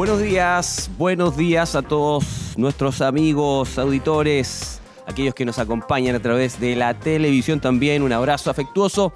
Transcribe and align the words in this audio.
Buenos 0.00 0.22
días, 0.22 0.90
buenos 0.96 1.36
días 1.36 1.74
a 1.74 1.82
todos 1.82 2.54
nuestros 2.56 3.02
amigos, 3.02 3.78
auditores, 3.78 4.80
aquellos 5.06 5.34
que 5.34 5.44
nos 5.44 5.58
acompañan 5.58 6.16
a 6.16 6.20
través 6.20 6.58
de 6.58 6.74
la 6.74 6.98
televisión 6.98 7.60
también. 7.60 8.02
Un 8.02 8.14
abrazo 8.14 8.50
afectuoso. 8.50 9.12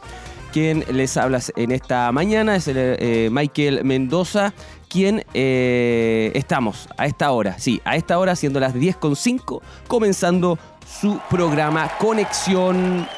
Quien 0.53 0.85
les 0.93 1.17
habla 1.17 1.41
en 1.57 1.73
esta 1.73 2.13
mañana 2.13 2.57
es 2.57 2.69
el, 2.69 2.77
eh, 2.79 3.31
Michael 3.33 3.83
Mendoza, 3.83 4.53
quien 4.91 5.25
eh, 5.33 6.31
estamos 6.35 6.87
a 6.99 7.07
esta 7.07 7.31
hora, 7.31 7.59
sí, 7.59 7.81
a 7.87 7.97
esta 7.97 8.19
hora, 8.19 8.37
siendo 8.37 8.61
las 8.61 8.75
10.5, 8.75 9.63
comenzando 9.89 10.59
su 11.01 11.19
programa 11.31 11.97
Conexión 11.97 13.09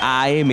AM. 0.00 0.50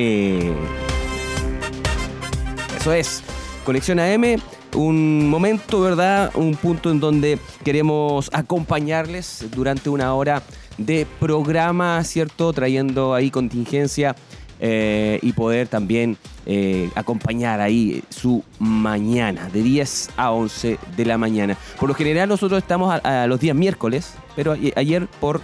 Eso 2.76 2.92
es, 2.92 3.24
Conexión 3.64 3.98
AM 4.02 4.42
un 4.76 5.30
momento, 5.30 5.82
¿verdad? 5.82 6.32
Un 6.36 6.56
punto 6.56 6.92
en 6.92 7.00
donde 7.00 7.40
queremos 7.64 8.30
acompañarles 8.34 9.46
durante 9.52 9.90
una 9.90 10.14
hora 10.14 10.44
de 10.78 11.06
programa, 11.20 12.04
¿cierto? 12.04 12.54
Trayendo 12.54 13.14
ahí 13.14 13.30
contingencia 13.30 14.16
eh, 14.60 15.20
y 15.22 15.34
poder 15.34 15.68
también 15.68 16.18
eh, 16.46 16.90
acompañar 16.96 17.62
ahí 17.62 18.04
su 18.10 18.44
mañana, 18.60 19.50
de 19.50 19.64
10 19.64 20.12
a 20.18 20.32
11 20.32 20.78
de 20.96 21.06
la 21.06 21.18
mañana. 21.18 21.58
Por 21.80 21.90
lo 21.90 21.96
general 21.96 22.30
nosotros 22.30 22.62
estamos 22.62 23.00
a, 23.04 23.28
los 23.28 23.40
días 23.40 23.56
miércoles, 23.56 24.14
pero 24.36 24.56
ayer 24.76 25.08
por 25.20 25.42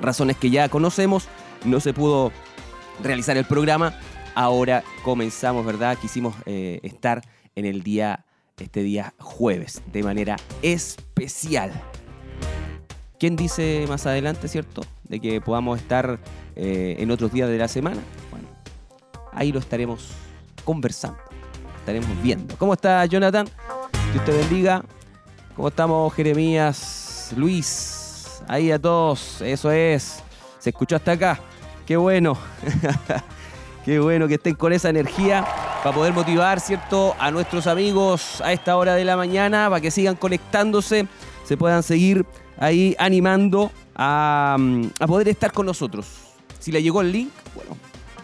razones 0.00 0.36
que 0.36 0.50
ya 0.50 0.68
conocemos 0.68 1.28
no 1.64 1.80
se 1.80 1.92
pudo 1.92 2.32
realizar 3.02 3.36
el 3.36 3.44
programa. 3.44 3.94
Ahora 4.34 4.84
comenzamos, 5.02 5.64
¿verdad? 5.64 5.98
Quisimos 6.00 6.34
eh, 6.46 6.80
estar 6.82 7.22
en 7.56 7.64
el 7.64 7.82
día 7.82 8.24
este 8.64 8.82
día 8.82 9.12
jueves 9.18 9.82
de 9.92 10.02
manera 10.02 10.36
especial. 10.62 11.70
¿Quién 13.18 13.36
dice 13.36 13.84
más 13.88 14.06
adelante, 14.06 14.48
cierto? 14.48 14.82
De 15.04 15.20
que 15.20 15.40
podamos 15.40 15.78
estar 15.78 16.18
eh, 16.54 16.96
en 16.98 17.10
otros 17.10 17.32
días 17.32 17.48
de 17.48 17.58
la 17.58 17.68
semana. 17.68 18.00
Bueno, 18.30 18.48
ahí 19.32 19.52
lo 19.52 19.58
estaremos 19.58 20.08
conversando, 20.64 21.18
estaremos 21.78 22.10
viendo. 22.22 22.56
¿Cómo 22.56 22.74
está 22.74 23.04
Jonathan? 23.06 23.46
Que 24.12 24.18
usted 24.18 24.38
bendiga. 24.38 24.84
¿Cómo 25.54 25.68
estamos 25.68 26.12
Jeremías, 26.14 27.32
Luis? 27.36 28.42
Ahí 28.48 28.70
a 28.70 28.78
todos, 28.78 29.40
eso 29.40 29.70
es. 29.70 30.22
¿Se 30.58 30.70
escuchó 30.70 30.96
hasta 30.96 31.12
acá? 31.12 31.40
Qué 31.86 31.96
bueno. 31.96 32.36
Qué 33.86 34.00
bueno 34.00 34.26
que 34.26 34.34
estén 34.34 34.56
con 34.56 34.72
esa 34.72 34.88
energía 34.88 35.46
para 35.84 35.94
poder 35.94 36.12
motivar, 36.12 36.58
¿cierto?, 36.58 37.14
a 37.20 37.30
nuestros 37.30 37.68
amigos 37.68 38.40
a 38.40 38.52
esta 38.52 38.76
hora 38.76 38.96
de 38.96 39.04
la 39.04 39.16
mañana, 39.16 39.70
para 39.70 39.80
que 39.80 39.92
sigan 39.92 40.16
conectándose, 40.16 41.06
se 41.44 41.56
puedan 41.56 41.84
seguir 41.84 42.26
ahí 42.58 42.96
animando 42.98 43.70
a, 43.94 44.56
mm, 44.58 44.88
poder 45.06 45.28
estar 45.28 45.52
con 45.52 45.66
nosotros. 45.66 46.08
Si 46.58 46.72
le 46.72 46.82
llegó 46.82 47.00
el 47.00 47.12
link, 47.12 47.30
bueno, 47.54 47.76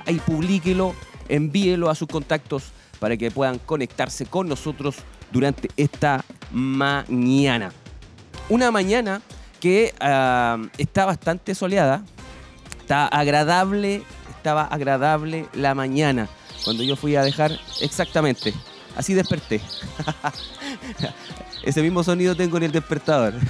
ahí 0.04 0.16
publíquelo, 0.26 0.96
envíelo 1.28 1.90
a 1.90 1.94
sus 1.94 2.08
contactos 2.08 2.72
para 2.98 3.16
que 3.16 3.30
puedan 3.30 3.60
conectarse 3.60 4.26
con 4.26 4.48
nosotros 4.48 4.96
durante 5.30 5.68
esta 5.76 6.24
mañana. 6.50 7.70
Una 8.48 8.72
mañana 8.72 9.22
que 9.60 9.94
ah, 10.00 10.58
está 10.76 11.04
bastante 11.04 11.54
soleada, 11.54 12.02
está 12.80 13.06
agradable, 13.06 14.02
estaba 14.42 14.64
agradable 14.64 15.46
la 15.54 15.72
mañana. 15.72 16.28
Cuando 16.64 16.82
yo 16.82 16.96
fui 16.96 17.14
a 17.14 17.22
dejar, 17.22 17.52
exactamente, 17.80 18.52
así 18.96 19.14
desperté. 19.14 19.60
Ese 21.62 21.80
mismo 21.80 22.02
sonido 22.02 22.34
tengo 22.34 22.56
en 22.56 22.64
el 22.64 22.72
despertador. 22.72 23.34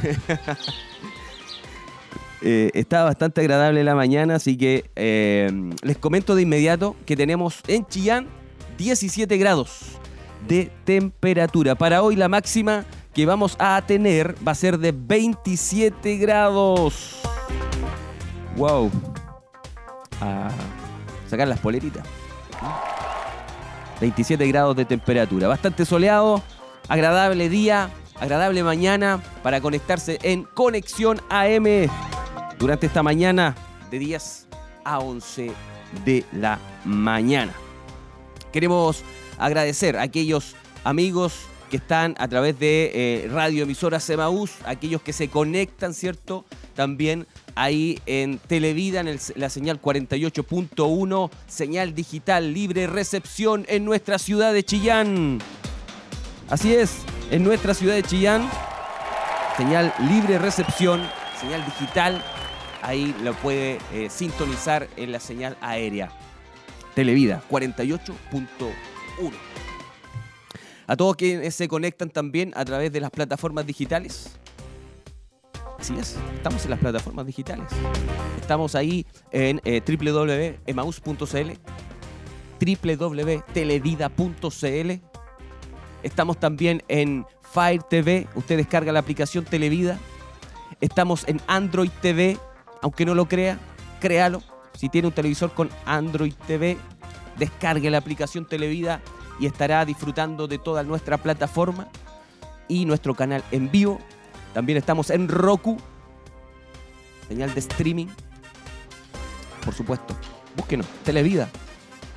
Eh, 2.44 2.72
está 2.74 3.04
bastante 3.04 3.40
agradable 3.40 3.84
la 3.84 3.94
mañana, 3.94 4.34
así 4.34 4.56
que 4.56 4.90
eh, 4.96 5.48
les 5.84 5.96
comento 5.96 6.34
de 6.34 6.42
inmediato 6.42 6.96
que 7.06 7.14
tenemos 7.14 7.60
en 7.68 7.86
Chillán 7.86 8.26
17 8.78 9.38
grados 9.38 9.92
de 10.48 10.72
temperatura. 10.82 11.76
Para 11.76 12.02
hoy 12.02 12.16
la 12.16 12.26
máxima 12.26 12.84
que 13.14 13.26
vamos 13.26 13.54
a 13.60 13.80
tener 13.86 14.34
va 14.44 14.50
a 14.50 14.56
ser 14.56 14.76
de 14.76 14.90
27 14.90 16.16
grados. 16.16 17.20
Wow. 18.56 18.90
A 20.20 20.50
sacar 21.32 21.48
las 21.48 21.60
poleritas. 21.60 22.04
27 24.00 24.46
grados 24.48 24.76
de 24.76 24.84
temperatura. 24.84 25.48
Bastante 25.48 25.86
soleado, 25.86 26.42
agradable 26.88 27.48
día, 27.48 27.88
agradable 28.20 28.62
mañana 28.62 29.22
para 29.42 29.62
conectarse 29.62 30.18
en 30.22 30.42
Conexión 30.42 31.22
AM 31.30 31.88
durante 32.58 32.86
esta 32.86 33.02
mañana 33.02 33.54
de 33.90 33.98
10 33.98 34.48
a 34.84 34.98
11 34.98 35.52
de 36.04 36.24
la 36.32 36.58
mañana. 36.84 37.54
Queremos 38.52 39.02
agradecer 39.38 39.96
a 39.96 40.02
aquellos 40.02 40.54
amigos 40.84 41.46
que 41.70 41.78
están 41.78 42.14
a 42.18 42.28
través 42.28 42.58
de 42.58 42.90
eh, 42.94 43.28
radio 43.32 43.62
emisora 43.62 44.00
Semaús, 44.00 44.52
aquellos 44.66 45.00
que 45.00 45.14
se 45.14 45.28
conectan, 45.28 45.94
¿cierto? 45.94 46.44
También 46.74 47.26
ahí 47.54 47.98
en 48.06 48.38
Televida, 48.38 49.00
en 49.00 49.18
la 49.36 49.48
señal 49.48 49.80
48.1, 49.80 51.30
señal 51.46 51.94
digital 51.94 52.52
libre 52.52 52.86
recepción 52.86 53.64
en 53.68 53.84
nuestra 53.84 54.18
ciudad 54.18 54.52
de 54.52 54.64
Chillán. 54.64 55.38
Así 56.48 56.74
es, 56.74 56.98
en 57.30 57.44
nuestra 57.44 57.74
ciudad 57.74 57.94
de 57.94 58.02
Chillán, 58.02 58.48
señal 59.56 59.92
libre 60.08 60.38
recepción, 60.38 61.02
señal 61.40 61.64
digital, 61.64 62.22
ahí 62.82 63.14
lo 63.22 63.34
puede 63.34 63.78
eh, 63.92 64.08
sintonizar 64.10 64.88
en 64.96 65.12
la 65.12 65.20
señal 65.20 65.56
aérea. 65.60 66.10
Televida 66.94 67.42
48.1. 67.50 68.72
A 70.86 70.96
todos 70.96 71.16
quienes 71.16 71.54
se 71.54 71.68
conectan 71.68 72.10
también 72.10 72.52
a 72.54 72.64
través 72.64 72.92
de 72.92 73.00
las 73.00 73.10
plataformas 73.10 73.66
digitales, 73.66 74.32
Así 75.82 75.98
es, 75.98 76.16
estamos 76.36 76.62
en 76.62 76.70
las 76.70 76.78
plataformas 76.78 77.26
digitales. 77.26 77.66
Estamos 78.40 78.76
ahí 78.76 79.04
en 79.32 79.60
eh, 79.64 79.82
www.emaus.cl, 79.84 81.50
www.televida.cl. 82.60 84.90
Estamos 86.04 86.38
también 86.38 86.84
en 86.86 87.26
Fire 87.52 87.82
TV, 87.82 88.28
usted 88.36 88.58
descarga 88.58 88.92
la 88.92 89.00
aplicación 89.00 89.44
Televida. 89.44 89.98
Estamos 90.80 91.24
en 91.26 91.40
Android 91.48 91.90
TV, 92.00 92.38
aunque 92.80 93.04
no 93.04 93.16
lo 93.16 93.26
crea, 93.26 93.58
créalo. 93.98 94.40
Si 94.78 94.88
tiene 94.88 95.08
un 95.08 95.14
televisor 95.14 95.50
con 95.50 95.68
Android 95.84 96.34
TV, 96.46 96.76
descargue 97.40 97.90
la 97.90 97.98
aplicación 97.98 98.46
Televida 98.46 99.00
y 99.40 99.46
estará 99.46 99.84
disfrutando 99.84 100.46
de 100.46 100.58
toda 100.58 100.84
nuestra 100.84 101.18
plataforma 101.18 101.88
y 102.68 102.84
nuestro 102.84 103.16
canal 103.16 103.42
en 103.50 103.68
vivo 103.68 103.98
también 104.52 104.78
estamos 104.78 105.10
en 105.10 105.28
Roku, 105.28 105.78
señal 107.28 107.52
de 107.54 107.60
streaming. 107.60 108.08
Por 109.64 109.74
supuesto, 109.74 110.14
búsquenos, 110.56 110.86
Televida, 111.04 111.48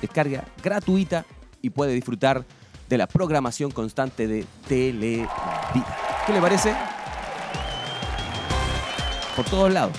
descarga 0.00 0.44
gratuita 0.62 1.24
y 1.62 1.70
puede 1.70 1.92
disfrutar 1.92 2.44
de 2.88 2.98
la 2.98 3.06
programación 3.06 3.70
constante 3.70 4.26
de 4.26 4.44
Televida. 4.68 5.30
¿Qué 6.26 6.32
le 6.32 6.40
parece? 6.40 6.74
Por 9.34 9.44
todos 9.44 9.72
lados, 9.72 9.96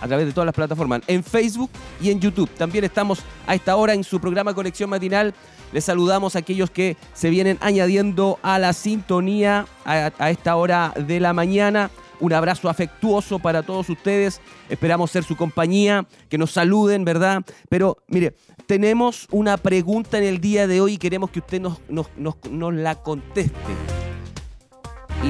a 0.00 0.06
través 0.06 0.26
de 0.26 0.32
todas 0.32 0.46
las 0.46 0.54
plataformas, 0.54 1.02
en 1.06 1.24
Facebook 1.24 1.70
y 2.00 2.10
en 2.10 2.20
YouTube. 2.20 2.50
También 2.50 2.84
estamos 2.84 3.20
a 3.46 3.54
esta 3.54 3.76
hora 3.76 3.94
en 3.94 4.04
su 4.04 4.20
programa 4.20 4.54
Conexión 4.54 4.90
Matinal 4.90 5.34
les 5.72 5.84
saludamos 5.84 6.36
a 6.36 6.40
aquellos 6.40 6.70
que 6.70 6.96
se 7.12 7.30
vienen 7.30 7.58
añadiendo 7.60 8.38
a 8.42 8.58
la 8.58 8.72
sintonía 8.72 9.66
a, 9.84 10.30
esta 10.30 10.56
hora 10.56 10.92
de 10.96 11.20
la 11.20 11.32
mañana. 11.32 11.90
Un 12.18 12.32
abrazo 12.32 12.70
afectuoso 12.70 13.38
para 13.38 13.62
todos 13.62 13.90
ustedes. 13.90 14.40
Esperamos 14.70 15.10
ser 15.10 15.22
su 15.22 15.36
compañía, 15.36 16.06
que 16.28 16.38
nos 16.38 16.52
saluden, 16.52 17.04
¿verdad? 17.04 17.44
Pero 17.68 17.98
mire, 18.08 18.34
tenemos 18.66 19.28
una 19.30 19.56
pregunta 19.58 20.18
en 20.18 20.24
el 20.24 20.40
día 20.40 20.66
de 20.66 20.80
hoy 20.80 20.94
y 20.94 20.98
queremos 20.98 21.30
que 21.30 21.40
usted 21.40 21.60
nos, 21.60 21.78
nos, 21.88 22.36
la 22.74 22.94
conteste. 23.02 23.52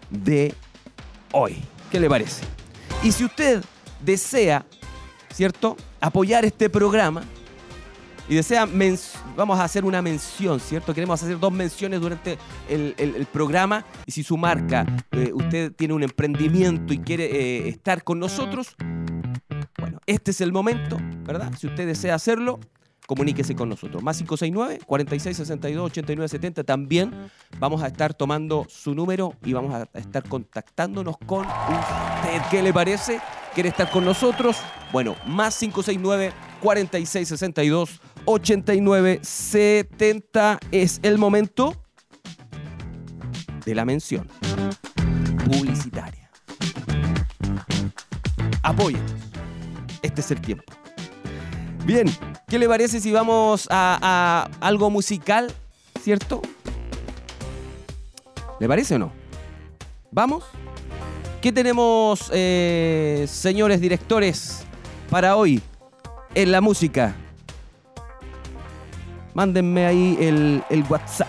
hoy. 1.32 1.62
¿Qué 1.90 2.00
le 2.00 2.08
parece? 2.08 2.44
Y 3.02 3.12
si 3.12 3.24
usted 3.24 3.62
desea, 4.00 4.64
¿cierto?, 5.32 5.76
apoyar 6.00 6.44
este 6.44 6.68
programa, 6.68 7.22
y 8.28 8.36
desea, 8.36 8.66
vamos 9.36 9.58
a 9.58 9.64
hacer 9.64 9.84
una 9.84 10.00
mención, 10.00 10.58
¿cierto? 10.58 10.94
Queremos 10.94 11.22
hacer 11.22 11.38
dos 11.38 11.52
menciones 11.52 12.00
durante 12.00 12.38
el, 12.68 13.26
programa 13.30 13.84
y 14.06 14.12
si 14.12 14.22
su 14.22 14.36
marca, 14.36 14.86
eh, 15.12 15.30
usted 15.34 15.72
tiene 15.72 15.92
un 15.92 16.02
emprendimiento 16.02 16.94
y 16.94 16.98
quiere 16.98 17.24
eh, 17.24 17.68
estar 17.68 18.02
con 18.02 18.18
nosotros, 18.18 18.76
bueno, 19.78 20.00
este 20.06 20.30
es 20.30 20.40
el 20.40 20.52
momento, 20.52 20.98
¿verdad? 21.24 21.52
Si 21.58 21.66
usted 21.66 21.86
desea 21.86 22.14
hacerlo, 22.14 22.60
comuníquese 23.06 23.54
con 23.54 23.68
nosotros. 23.68 24.02
Más 24.02 24.16
569 24.18 24.80
4662 24.86 25.86
8970 25.86 26.64
También 26.64 27.12
vamos 27.58 27.82
a 27.82 27.88
estar 27.88 28.14
tomando 28.14 28.64
su 28.68 28.94
número 28.94 29.34
y 29.44 29.52
vamos 29.52 29.74
a 29.74 29.86
estar 29.98 30.26
contactándonos 30.28 31.16
con 31.26 31.46
usted. 31.46 32.40
¿Qué 32.50 32.62
le 32.62 32.72
parece? 32.72 33.20
¿Quiere 33.54 33.68
estar 33.68 33.90
con 33.90 34.04
nosotros? 34.04 34.56
Bueno, 34.92 35.16
más 35.26 35.58
569 35.58 36.32
4662 36.60 38.00
8970 38.24 40.58
es 40.70 41.00
el 41.02 41.18
momento 41.18 41.74
de 43.64 43.74
la 43.74 43.84
mención 43.84 44.28
publicitaria. 45.44 46.30
Apóyenos. 48.62 49.12
Este 50.02 50.20
es 50.20 50.30
el 50.30 50.40
tiempo. 50.40 50.83
Bien, 51.84 52.10
¿qué 52.48 52.58
le 52.58 52.66
parece 52.66 52.98
si 52.98 53.12
vamos 53.12 53.68
a, 53.70 54.48
algo 54.60 54.88
musical, 54.88 55.52
cierto? 56.02 56.40
¿Le 58.58 58.66
parece 58.66 58.94
o 58.94 58.98
no? 58.98 59.12
¿Vamos? 60.10 60.44
¿Qué 61.42 61.52
tenemos, 61.52 62.30
eh, 62.32 63.26
señores 63.28 63.82
directores, 63.82 64.64
para 65.10 65.36
hoy 65.36 65.60
en 66.34 66.52
la 66.52 66.62
música? 66.62 67.14
Mándenme 69.34 69.84
ahí 69.84 70.16
el, 70.20 70.64
el 70.70 70.84
WhatsApp. 70.88 71.28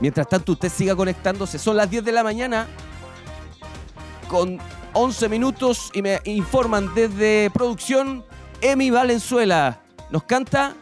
Mientras 0.00 0.28
tanto, 0.28 0.52
usted 0.52 0.70
siga 0.70 0.96
conectándose. 0.96 1.56
Son 1.56 1.76
las 1.76 1.88
10 1.88 2.04
de 2.04 2.10
la 2.10 2.24
mañana 2.24 2.66
con 4.28 4.58
11 5.00 5.28
minutos 5.28 5.92
y 5.94 6.02
me 6.02 6.18
informan 6.24 6.92
desde 6.92 7.50
producción 7.50 8.24
Emi 8.60 8.90
Valenzuela. 8.90 9.80
Nos 10.10 10.24
canta 10.24 10.74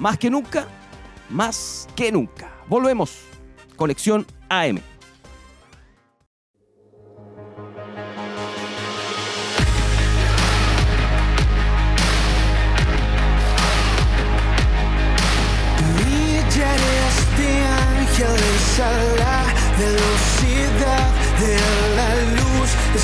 más 0.00 0.16
que 0.16 0.30
nunca, 0.30 0.66
más 1.28 1.86
que 1.94 2.10
nunca. 2.10 2.50
Volvemos. 2.66 3.12
Conexión 3.76 4.26
AM. 4.48 4.91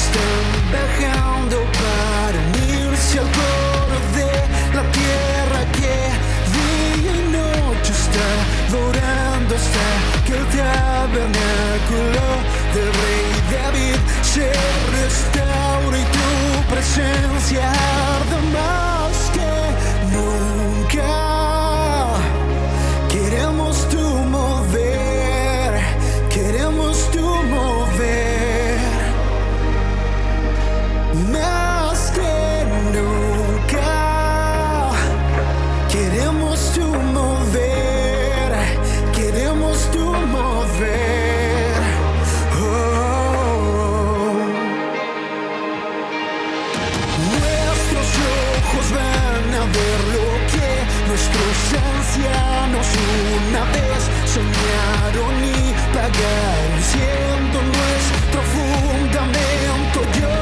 Están 0.02 0.46
bajando 0.76 1.56
para 1.82 2.38
unirse 2.48 3.18
al 3.18 3.28
coro 3.38 3.98
de 4.18 4.30
la 4.76 4.84
tierra 4.98 5.60
que 5.78 5.96
día 6.56 7.12
y 7.20 7.24
noche 7.38 7.92
está 8.02 8.28
dorando 8.76 9.52
hasta 9.60 9.86
que 10.24 10.32
el 10.40 10.46
tabernáculo 10.56 12.26
del 12.74 12.90
rey 13.02 13.28
David 13.54 14.00
se 14.22 14.48
restaure 14.98 15.98
y 15.98 16.06
tu 16.16 16.28
presencia 16.72 17.66
siendo 56.14 57.60
nuestro 57.62 58.40
fundamento. 58.55 59.99
Yo 60.20 60.37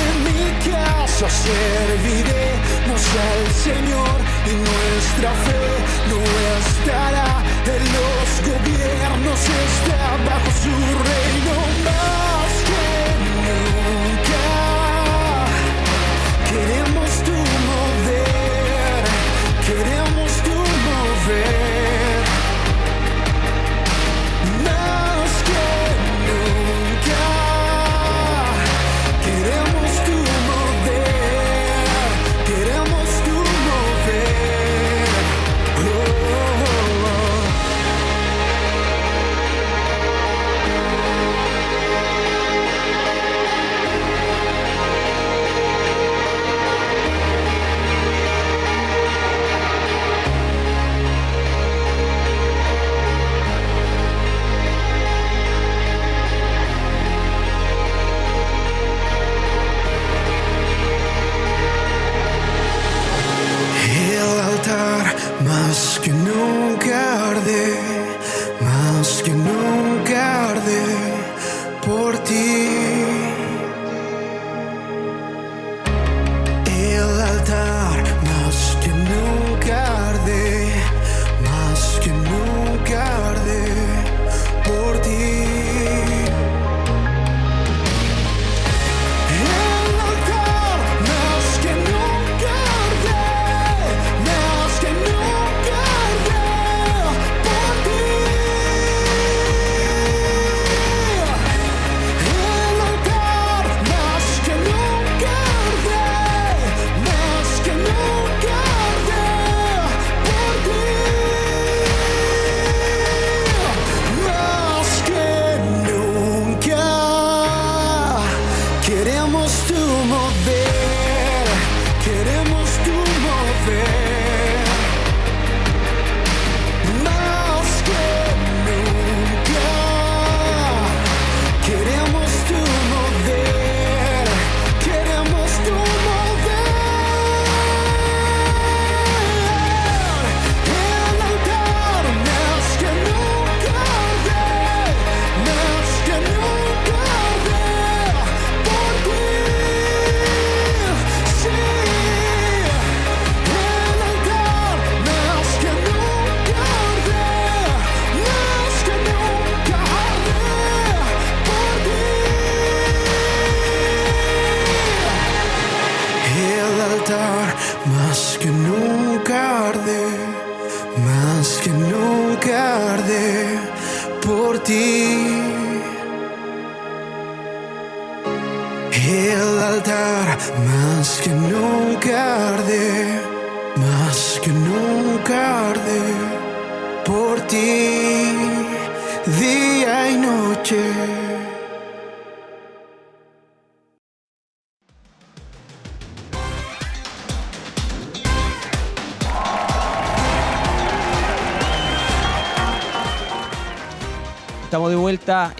en 0.00 0.14
mi 0.26 0.42
casa 0.70 1.28
serviremos 1.28 3.02
al 3.28 3.42
Señor 3.54 4.16
y 4.46 4.54
nuestra 4.68 5.30
fe 5.44 5.62
no 6.10 6.20
estará 6.60 7.42
en 7.74 7.82
los 7.96 8.26
gobiernos, 8.50 9.40
está 9.40 10.00
bajo 10.28 10.50
su 10.62 10.70
reino 11.08 11.89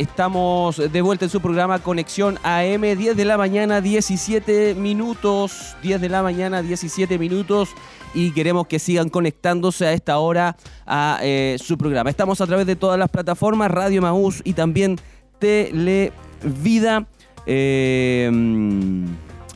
estamos 0.01 0.79
de 0.79 1.03
vuelta 1.03 1.27
en 1.27 1.31
su 1.31 1.43
programa 1.43 1.79
Conexión 1.79 2.39
AM, 2.43 2.81
10 2.81 3.15
de 3.15 3.25
la 3.27 3.37
mañana, 3.37 3.83
17 3.83 4.75
minutos, 4.75 5.77
10 5.83 6.01
de 6.01 6.09
la 6.09 6.23
mañana, 6.23 6.63
17 6.63 7.19
minutos 7.19 7.69
y 8.15 8.33
queremos 8.33 8.67
que 8.67 8.79
sigan 8.79 9.11
conectándose 9.11 9.87
a 9.87 9.93
esta 9.93 10.19
hora 10.19 10.57
a 10.87 11.19
eh, 11.23 11.59
su 11.63 11.77
programa. 11.77 12.09
Estamos 12.09 12.41
a 12.41 12.47
través 12.47 12.67
de 12.67 12.77
todas 12.77 12.99
las 12.99 13.11
plataformas, 13.11 13.71
Radio 13.71 14.01
Maús 14.01 14.41
y 14.43 14.55
también 14.55 14.97
Televida. 15.39 17.07
Mm, 17.47 19.05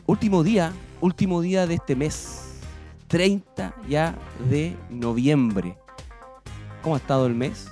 último 0.05 0.43
día, 0.43 0.73
último 1.01 1.41
día 1.41 1.65
de 1.65 1.73
este 1.73 1.95
mes, 1.95 2.59
30 3.07 3.73
ya 3.89 4.15
de 4.47 4.77
noviembre. 4.91 5.75
¿Cómo 6.83 6.93
ha 6.93 6.99
estado 6.99 7.25
el 7.25 7.33
mes? 7.33 7.67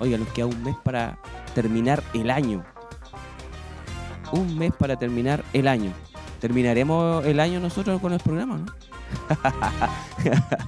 Oiga, 0.00 0.18
nos 0.18 0.28
queda 0.28 0.46
un 0.46 0.60
mes 0.64 0.74
para 0.82 1.16
terminar 1.54 2.02
el 2.14 2.30
año. 2.30 2.64
Un 4.32 4.58
mes 4.58 4.72
para 4.78 4.96
terminar 4.96 5.44
el 5.52 5.68
año. 5.68 5.92
¿Terminaremos 6.40 7.24
el 7.26 7.40
año 7.40 7.60
nosotros 7.60 8.00
con 8.00 8.12
el 8.12 8.20
programa, 8.20 8.58
no? 8.58 8.66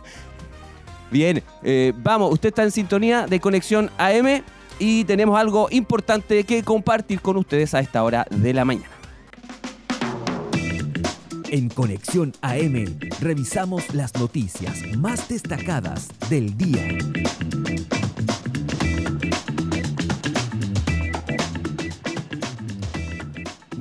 Bien, 1.10 1.42
eh, 1.62 1.92
vamos, 1.96 2.32
usted 2.32 2.48
está 2.48 2.62
en 2.62 2.70
sintonía 2.70 3.26
de 3.26 3.38
Conexión 3.38 3.90
AM 3.98 4.42
y 4.78 5.04
tenemos 5.04 5.38
algo 5.38 5.68
importante 5.70 6.44
que 6.44 6.62
compartir 6.62 7.20
con 7.20 7.36
ustedes 7.36 7.74
a 7.74 7.80
esta 7.80 8.02
hora 8.02 8.26
de 8.30 8.54
la 8.54 8.64
mañana. 8.64 8.88
En 11.50 11.68
Conexión 11.68 12.32
AM 12.40 12.98
revisamos 13.20 13.94
las 13.94 14.14
noticias 14.14 14.78
más 14.96 15.28
destacadas 15.28 16.08
del 16.30 16.56
día. 16.56 16.96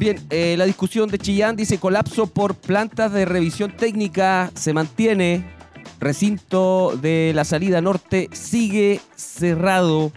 Bien, 0.01 0.17
eh, 0.31 0.55
la 0.58 0.65
discusión 0.65 1.10
de 1.10 1.20
Chillán 1.20 1.55
dice 1.55 1.77
colapso 1.77 2.25
por 2.25 2.55
plantas 2.55 3.13
de 3.13 3.24
revisión 3.24 3.77
técnica 3.77 4.50
se 4.55 4.74
mantiene. 4.74 5.46
Recinto 6.00 6.98
de 7.00 7.34
la 7.36 7.46
salida 7.46 7.81
norte 7.81 8.27
sigue 8.31 9.00
cerrado. 9.15 10.12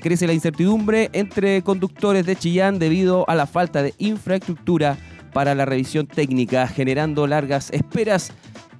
Crece 0.00 0.28
la 0.28 0.32
incertidumbre 0.32 1.10
entre 1.12 1.62
conductores 1.62 2.24
de 2.24 2.36
Chillán 2.36 2.78
debido 2.78 3.28
a 3.28 3.34
la 3.34 3.48
falta 3.48 3.82
de 3.82 3.94
infraestructura 3.98 4.96
para 5.32 5.56
la 5.56 5.64
revisión 5.64 6.06
técnica, 6.06 6.68
generando 6.68 7.26
largas 7.26 7.70
esperas 7.72 8.30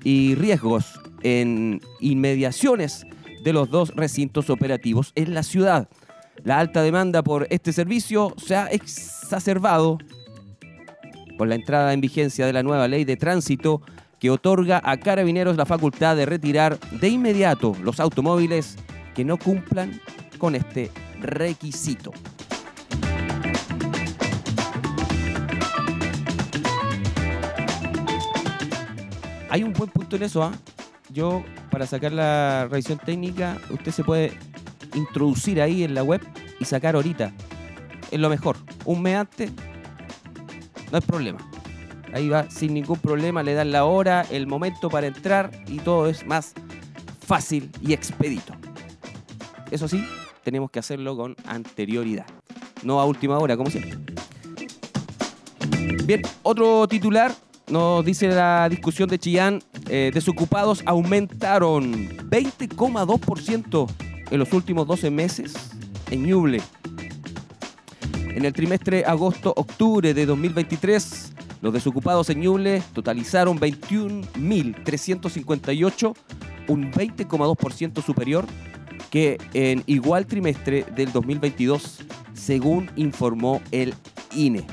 y 0.04 0.36
riesgos 0.36 1.00
en 1.24 1.80
inmediaciones 1.98 3.04
de 3.42 3.52
los 3.52 3.68
dos 3.68 3.92
recintos 3.96 4.48
operativos 4.48 5.10
en 5.16 5.34
la 5.34 5.42
ciudad. 5.42 5.88
La 6.44 6.60
alta 6.60 6.82
demanda 6.82 7.24
por 7.24 7.48
este 7.50 7.72
servicio 7.72 8.32
se 8.36 8.54
ha 8.54 8.66
exacerbado 8.66 9.98
con 11.36 11.48
la 11.48 11.54
entrada 11.54 11.92
en 11.92 12.00
vigencia 12.00 12.46
de 12.46 12.52
la 12.52 12.62
nueva 12.62 12.88
ley 12.88 13.04
de 13.04 13.16
tránsito 13.16 13.82
que 14.18 14.30
otorga 14.30 14.80
a 14.84 14.96
carabineros 14.96 15.56
la 15.56 15.66
facultad 15.66 16.16
de 16.16 16.26
retirar 16.26 16.78
de 16.90 17.08
inmediato 17.08 17.76
los 17.82 18.00
automóviles 18.00 18.76
que 19.14 19.24
no 19.24 19.36
cumplan 19.36 20.00
con 20.38 20.54
este 20.54 20.90
requisito. 21.20 22.12
Hay 29.48 29.62
un 29.62 29.72
buen 29.72 29.90
punto 29.90 30.16
en 30.16 30.22
eso, 30.22 30.42
¿ah? 30.42 30.52
Yo, 31.10 31.44
para 31.70 31.86
sacar 31.86 32.12
la 32.12 32.68
revisión 32.70 32.98
técnica, 32.98 33.58
usted 33.70 33.92
se 33.92 34.04
puede 34.04 34.32
introducir 34.94 35.62
ahí 35.62 35.84
en 35.84 35.94
la 35.94 36.02
web 36.02 36.20
y 36.58 36.64
sacar 36.64 36.94
ahorita. 36.94 37.32
Es 38.10 38.20
lo 38.20 38.28
mejor. 38.28 38.56
Un 38.84 39.02
mes 39.02 39.16
antes 39.16 39.50
no 40.90 40.98
hay 40.98 41.00
problema. 41.02 41.38
Ahí 42.12 42.28
va 42.28 42.48
sin 42.50 42.74
ningún 42.74 42.98
problema, 42.98 43.42
le 43.42 43.54
dan 43.54 43.72
la 43.72 43.84
hora, 43.84 44.24
el 44.30 44.46
momento 44.46 44.88
para 44.88 45.06
entrar 45.06 45.50
y 45.66 45.78
todo 45.78 46.08
es 46.08 46.24
más 46.26 46.54
fácil 47.20 47.70
y 47.82 47.92
expedito. 47.92 48.54
Eso 49.70 49.88
sí, 49.88 50.04
tenemos 50.44 50.70
que 50.70 50.78
hacerlo 50.78 51.16
con 51.16 51.36
anterioridad, 51.44 52.26
no 52.84 53.00
a 53.00 53.04
última 53.04 53.38
hora, 53.38 53.56
como 53.56 53.70
siempre. 53.70 53.98
Bien, 56.04 56.22
otro 56.42 56.86
titular 56.86 57.34
nos 57.68 58.04
dice 58.04 58.28
la 58.28 58.68
discusión 58.68 59.08
de 59.08 59.18
Chillán, 59.18 59.60
eh, 59.88 60.12
desocupados 60.14 60.82
aumentaron 60.86 61.92
20,2% 62.30 63.86
en 64.30 64.38
los 64.38 64.52
últimos 64.52 64.86
12 64.86 65.10
meses 65.10 65.54
en 66.10 66.24
Ñuble. 66.24 66.62
En 68.36 68.44
el 68.44 68.52
trimestre 68.52 69.04
agosto-octubre 69.06 70.12
de 70.12 70.26
2023, 70.26 71.32
los 71.62 71.72
desocupados 71.72 72.28
en 72.28 72.40
Ñuble 72.40 72.82
totalizaron 72.92 73.58
21.358, 73.58 76.14
un 76.68 76.92
20,2% 76.92 78.04
superior 78.04 78.44
que 79.10 79.38
en 79.54 79.82
igual 79.86 80.26
trimestre 80.26 80.84
del 80.94 81.12
2022, 81.12 82.00
según 82.34 82.90
informó 82.96 83.62
el 83.70 83.94
INE. 84.34 84.66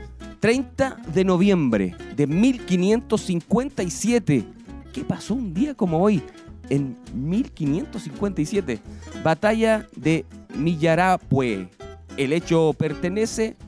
30 0.41 0.97
de 1.13 1.25
noviembre 1.25 1.95
de 2.17 2.27
1557. 2.27 4.47
¿Qué 4.95 5.05
pasó 5.05 5.35
un 5.35 5.53
día 5.53 5.75
como 5.75 6.03
hoy? 6.03 6.23
En 6.71 6.97
1557. 7.13 8.81
Batalla 9.23 9.87
de 9.95 10.25
Millarapue. 10.55 11.69
El 12.17 12.33
hecho 12.33 12.73
pertenece 12.79 13.59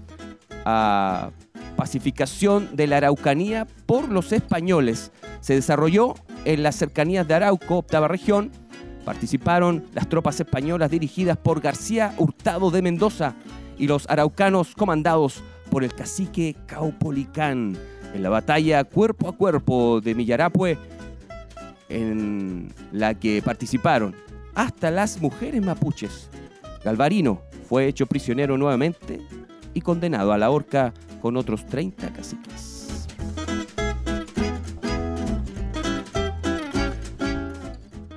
a 0.69 1.31
pacificación 1.77 2.75
de 2.75 2.89
la 2.89 2.97
Araucanía 2.97 3.69
por 3.87 4.11
los 4.11 4.33
españoles 4.33 5.13
se 5.41 5.55
desarrolló 5.55 6.15
en 6.45 6.65
las 6.65 6.75
cercanías 6.75 7.27
de 7.29 7.35
Arauco, 7.35 7.79
octava 7.79 8.09
región. 8.09 8.51
Participaron 9.05 9.85
las 9.95 10.09
tropas 10.09 10.41
españolas 10.41 10.91
dirigidas 10.91 11.37
por 11.37 11.61
García 11.61 12.13
Hurtado 12.19 12.73
de 12.73 12.83
Mendoza 12.83 13.37
y 13.79 13.87
los 13.87 14.09
araucanos 14.11 14.75
comandados 14.75 15.45
por 15.71 15.85
el 15.85 15.95
cacique 15.95 16.57
Caupolicán 16.67 17.79
en 18.13 18.23
la 18.23 18.29
batalla 18.29 18.83
cuerpo 18.83 19.29
a 19.29 19.37
cuerpo 19.37 20.01
de 20.01 20.17
Millarapue, 20.17 20.79
en 21.89 22.75
la 22.91 23.15
que 23.15 23.41
participaron 23.41 24.17
hasta 24.57 24.91
las 24.91 25.21
mujeres 25.21 25.65
mapuches. 25.65 26.29
Galvarino 26.85 27.43
fue 27.69 27.87
hecho 27.87 28.07
prisionero 28.07 28.59
nuevamente 28.59 29.21
y 29.77 29.83
condenado 29.83 30.33
a 30.33 30.39
la 30.39 30.49
horca 30.49 30.95
con 31.21 31.37
otros 31.37 31.67
30 31.67 32.11
caciques. 32.15 33.07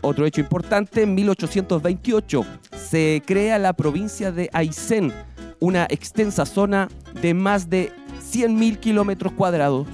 Otro 0.01 0.25
hecho 0.25 0.39
importante, 0.39 1.03
en 1.03 1.13
1828 1.15 2.45
se 2.71 3.21
crea 3.25 3.59
la 3.59 3.73
provincia 3.73 4.31
de 4.31 4.49
Aysén, 4.53 5.11
una 5.59 5.83
extensa 5.89 6.45
zona 6.45 6.87
de 7.21 7.33
más 7.33 7.69
de 7.69 7.91
100.000 8.21 8.79
kilómetros 8.79 9.33
cuadrados 9.33 9.85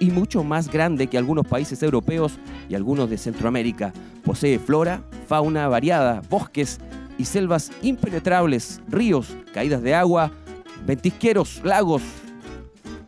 y 0.00 0.10
mucho 0.10 0.42
más 0.42 0.68
grande 0.68 1.06
que 1.06 1.18
algunos 1.18 1.46
países 1.46 1.80
europeos 1.84 2.32
y 2.68 2.74
algunos 2.74 3.08
de 3.08 3.16
Centroamérica. 3.16 3.92
Posee 4.24 4.58
flora, 4.58 5.04
fauna 5.28 5.68
variada, 5.68 6.20
bosques 6.28 6.80
y 7.16 7.26
selvas 7.26 7.70
impenetrables, 7.80 8.80
ríos, 8.88 9.28
caídas 9.54 9.82
de 9.82 9.94
agua, 9.94 10.32
ventisqueros, 10.86 11.60
lagos. 11.64 12.02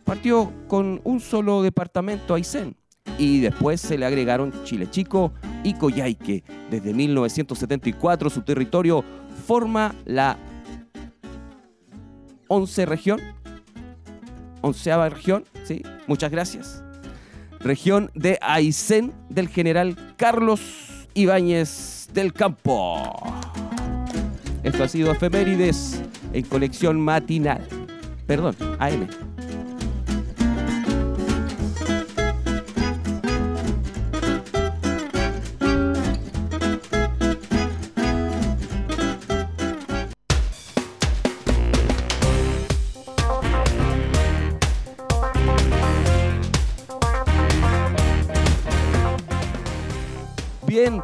Partió 0.05 0.53
con 0.69 1.01
un 1.05 1.21
solo 1.21 1.63
departamento 1.63 2.35
Aysén 2.35 2.77
y 3.19 3.41
después 3.41 3.81
se 3.81 3.97
le 3.97 4.07
agregaron 4.07 4.53
Chile 4.65 4.89
Chico 4.91 5.33
y 5.63 5.75
Coyhaique. 5.75 6.43
Desde 6.71 6.93
1974 6.93 8.31
su 8.31 8.43
territorio 8.43 9.05
forma 9.47 9.95
la 10.05 10.37
11 12.49 12.87
región, 12.87 13.21
onceava 14.61 15.09
región, 15.09 15.45
sí, 15.65 15.83
muchas 16.07 16.31
gracias. 16.31 16.83
Región 17.61 18.11
de 18.15 18.39
Aysén 18.43 19.13
del 19.31 19.49
general 19.49 19.97
Carlos 20.17 21.07
Ibáñez 21.15 22.09
del 22.13 22.33
Campo. 22.33 23.03
Esto 24.63 24.85
ha 24.85 24.89
sido 24.89 25.13
Efemérides 25.13 26.03
en 26.35 26.45
colección 26.45 27.01
matinal. 27.01 27.67
Perdón, 28.27 28.55
AM. 28.79 29.09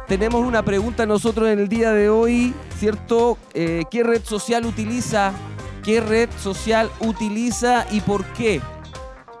Tenemos 0.07 0.45
una 0.45 0.63
pregunta 0.63 1.05
nosotros 1.05 1.49
en 1.49 1.59
el 1.59 1.67
día 1.67 1.91
de 1.91 2.09
hoy, 2.09 2.53
¿cierto? 2.77 3.37
Eh, 3.53 3.83
¿Qué 3.89 4.03
red 4.03 4.23
social 4.23 4.65
utiliza? 4.65 5.33
¿Qué 5.83 6.01
red 6.01 6.29
social 6.37 6.89
utiliza 6.99 7.85
y 7.91 8.01
por 8.01 8.25
qué? 8.33 8.61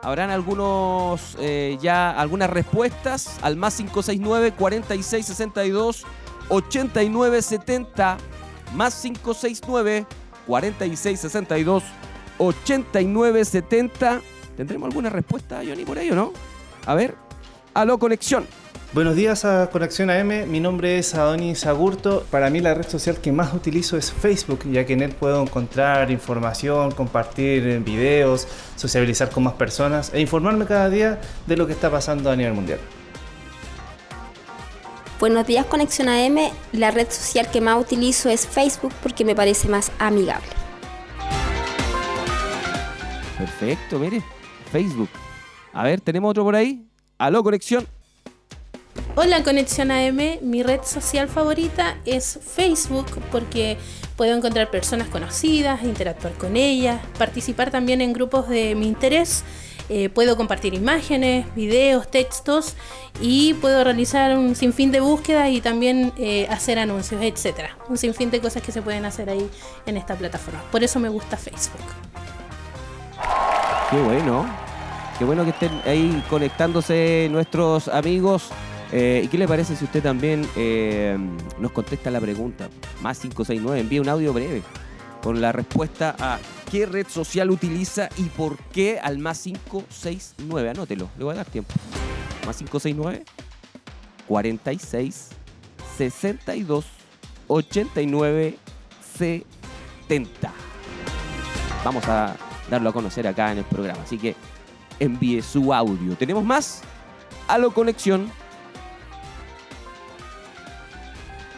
Habrán 0.01 0.31
algunos 0.31 1.37
eh, 1.39 1.77
ya 1.81 2.09
algunas 2.09 2.49
respuestas 2.49 3.37
al 3.43 3.55
más 3.55 3.75
569 3.75 4.53
4662 4.57 6.05
8970 6.49 8.17
más 8.75 9.01
569 9.01 10.05
4662 10.47 11.83
8970. 12.39 14.21
¿Tendremos 14.57 14.87
alguna 14.87 15.09
respuesta, 15.09 15.61
Johnny, 15.65 15.85
por 15.85 15.97
ello, 15.99 16.15
no? 16.15 16.33
A 16.85 16.95
ver, 16.95 17.15
aló 17.73 17.99
conexión. 17.99 18.45
Buenos 18.93 19.15
días 19.15 19.45
a 19.45 19.69
Conexión 19.69 20.09
AM, 20.09 20.51
mi 20.51 20.59
nombre 20.59 20.97
es 20.97 21.15
Adonis 21.15 21.65
Agurto. 21.65 22.25
Para 22.29 22.49
mí 22.49 22.59
la 22.59 22.73
red 22.73 22.85
social 22.85 23.21
que 23.21 23.31
más 23.31 23.53
utilizo 23.53 23.95
es 23.95 24.11
Facebook, 24.11 24.69
ya 24.69 24.85
que 24.85 24.91
en 24.91 25.01
él 25.01 25.13
puedo 25.13 25.41
encontrar 25.41 26.11
información, 26.11 26.91
compartir 26.91 27.79
videos, 27.85 28.49
sociabilizar 28.75 29.29
con 29.29 29.43
más 29.43 29.53
personas 29.53 30.13
e 30.13 30.19
informarme 30.19 30.65
cada 30.65 30.89
día 30.89 31.21
de 31.47 31.55
lo 31.55 31.67
que 31.67 31.71
está 31.71 31.89
pasando 31.89 32.29
a 32.29 32.35
nivel 32.35 32.51
mundial. 32.51 32.79
Buenos 35.21 35.47
días 35.47 35.65
Conexión 35.67 36.09
AM, 36.09 36.51
la 36.73 36.91
red 36.91 37.09
social 37.09 37.49
que 37.49 37.61
más 37.61 37.79
utilizo 37.79 38.29
es 38.29 38.45
Facebook 38.45 38.91
porque 39.01 39.23
me 39.23 39.35
parece 39.35 39.69
más 39.69 39.89
amigable. 39.99 40.49
Perfecto, 43.37 43.99
mire, 43.99 44.21
Facebook. 44.69 45.09
A 45.71 45.83
ver, 45.83 46.01
¿tenemos 46.01 46.31
otro 46.31 46.43
por 46.43 46.57
ahí? 46.57 46.85
Aló 47.17 47.41
conexión. 47.41 47.87
Hola 49.15 49.43
Conexión 49.43 49.91
AM, 49.91 50.39
mi 50.41 50.63
red 50.63 50.81
social 50.83 51.27
favorita 51.27 51.97
es 52.05 52.39
Facebook 52.45 53.07
porque 53.31 53.77
puedo 54.15 54.35
encontrar 54.35 54.69
personas 54.69 55.09
conocidas, 55.09 55.83
interactuar 55.83 56.33
con 56.33 56.55
ellas, 56.55 57.01
participar 57.17 57.71
también 57.71 58.01
en 58.01 58.13
grupos 58.13 58.47
de 58.47 58.73
mi 58.75 58.87
interés, 58.87 59.43
eh, 59.89 60.07
puedo 60.07 60.37
compartir 60.37 60.73
imágenes, 60.73 61.45
videos, 61.55 62.09
textos 62.09 62.75
y 63.19 63.53
puedo 63.55 63.83
realizar 63.83 64.37
un 64.37 64.55
sinfín 64.55 64.91
de 64.91 65.01
búsquedas 65.01 65.49
y 65.49 65.59
también 65.59 66.13
eh, 66.17 66.47
hacer 66.49 66.79
anuncios, 66.79 67.21
etc. 67.21 67.71
Un 67.89 67.97
sinfín 67.97 68.31
de 68.31 68.39
cosas 68.39 68.63
que 68.63 68.71
se 68.71 68.81
pueden 68.81 69.03
hacer 69.03 69.29
ahí 69.29 69.49
en 69.85 69.97
esta 69.97 70.15
plataforma. 70.15 70.61
Por 70.71 70.83
eso 70.83 70.99
me 70.99 71.09
gusta 71.09 71.35
Facebook. 71.35 71.81
Qué 73.89 74.01
bueno. 74.01 74.45
Qué 75.19 75.25
bueno 75.25 75.43
que 75.43 75.49
estén 75.49 75.81
ahí 75.85 76.23
conectándose 76.29 77.27
nuestros 77.29 77.89
amigos. 77.89 78.49
Eh, 78.91 79.21
¿Y 79.23 79.27
qué 79.29 79.37
le 79.37 79.47
parece 79.47 79.75
si 79.75 79.85
usted 79.85 80.03
también 80.03 80.45
eh, 80.55 81.17
nos 81.59 81.71
contesta 81.71 82.11
la 82.11 82.19
pregunta? 82.19 82.69
Más 83.01 83.19
569, 83.19 83.79
envíe 83.79 83.99
un 83.99 84.09
audio 84.09 84.33
breve 84.33 84.61
con 85.23 85.39
la 85.39 85.51
respuesta 85.51 86.15
a 86.19 86.39
qué 86.69 86.85
red 86.85 87.07
social 87.07 87.51
utiliza 87.51 88.09
y 88.17 88.23
por 88.23 88.57
qué 88.57 88.99
al 88.99 89.19
más 89.19 89.41
569. 89.43 90.69
Anótelo, 90.69 91.09
le 91.17 91.23
voy 91.23 91.33
a 91.33 91.37
dar 91.37 91.45
tiempo. 91.45 91.73
Más 92.45 92.57
569 92.57 93.23
46 94.27 95.29
62 95.97 96.85
89 97.47 98.57
70. 99.17 100.53
Vamos 101.85 102.07
a 102.07 102.35
darlo 102.69 102.89
a 102.89 102.93
conocer 102.93 103.27
acá 103.27 103.51
en 103.51 103.59
el 103.59 103.63
programa, 103.65 104.01
así 104.03 104.17
que 104.17 104.35
envíe 104.99 105.41
su 105.41 105.73
audio. 105.73 106.15
¿Tenemos 106.15 106.43
más? 106.43 106.81
Halo 107.47 107.71
Conexión 107.71 108.31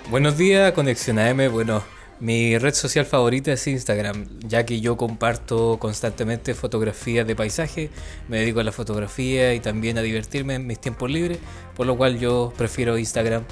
Buenos 0.09 0.37
días, 0.37 0.73
Conexión 0.73 1.17
AM. 1.17 1.49
Bueno, 1.51 1.81
mi 2.19 2.57
red 2.57 2.73
social 2.73 3.05
favorita 3.05 3.53
es 3.53 3.65
Instagram, 3.65 4.27
ya 4.41 4.65
que 4.65 4.81
yo 4.81 4.97
comparto 4.97 5.77
constantemente 5.79 6.53
fotografías 6.53 7.25
de 7.25 7.35
paisaje, 7.35 7.89
me 8.27 8.39
dedico 8.39 8.59
a 8.59 8.63
la 8.63 8.73
fotografía 8.73 9.53
y 9.53 9.61
también 9.61 9.97
a 9.97 10.01
divertirme 10.01 10.55
en 10.55 10.67
mis 10.67 10.79
tiempos 10.79 11.09
libres, 11.09 11.39
por 11.75 11.87
lo 11.87 11.95
cual 11.95 12.19
yo 12.19 12.53
prefiero 12.57 12.97
Instagram, 12.97 13.43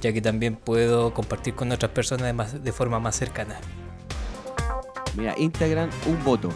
ya 0.00 0.12
que 0.12 0.22
también 0.22 0.56
puedo 0.56 1.12
compartir 1.12 1.54
con 1.54 1.70
otras 1.72 1.92
personas 1.92 2.52
de, 2.52 2.58
de 2.58 2.72
forma 2.72 2.98
más 2.98 3.14
cercana. 3.14 3.60
Mira, 5.14 5.34
Instagram, 5.36 5.90
un 6.06 6.24
voto. 6.24 6.48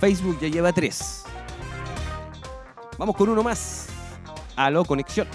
Facebook 0.00 0.38
ya 0.40 0.48
lleva 0.48 0.72
tres. 0.72 1.22
Vamos 2.98 3.16
con 3.16 3.28
uno 3.28 3.42
más. 3.44 3.86
Aló, 4.56 4.84
conexión. 4.84 5.28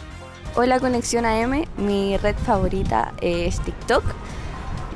Hola 0.54 0.82
Conexión 0.82 1.26
AM, 1.26 1.64
mi 1.78 2.18
red 2.18 2.36
favorita 2.36 3.14
es 3.22 3.62
TikTok, 3.62 4.04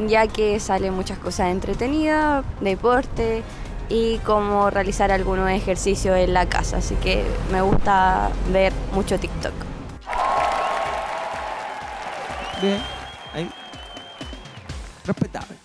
ya 0.06 0.28
que 0.28 0.60
salen 0.60 0.94
muchas 0.94 1.18
cosas 1.18 1.50
entretenidas, 1.50 2.44
deporte 2.60 3.42
y 3.88 4.18
cómo 4.18 4.70
realizar 4.70 5.14
algunos 5.14 5.50
ejercicios 5.50 6.18
en 6.18 6.34
la 6.34 6.50
casa, 6.50 6.78
así 6.78 6.96
que 6.96 7.24
me 7.54 7.62
gusta 7.62 8.32
ver 8.52 8.74
mucho 8.94 9.18
TikTok. 9.18 9.54
Bien, 12.62 12.82
ahí. 13.34 13.50
Respetable. 15.06 15.56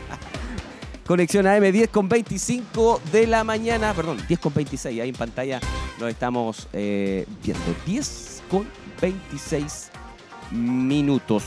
Conexión 1.06 1.46
AM 1.46 1.70
10 1.70 1.90
con 1.90 2.08
25 2.08 3.02
de 3.12 3.26
la 3.26 3.44
mañana, 3.44 3.92
perdón, 3.92 4.16
10 4.26 4.40
con 4.40 4.54
26, 4.54 5.02
ahí 5.02 5.10
en 5.10 5.14
pantalla 5.14 5.60
nos 5.98 6.08
estamos 6.08 6.66
eh, 6.72 7.26
viendo. 7.42 7.62
10 7.84 8.39
con 8.50 8.66
26 9.00 9.90
minutos 10.50 11.44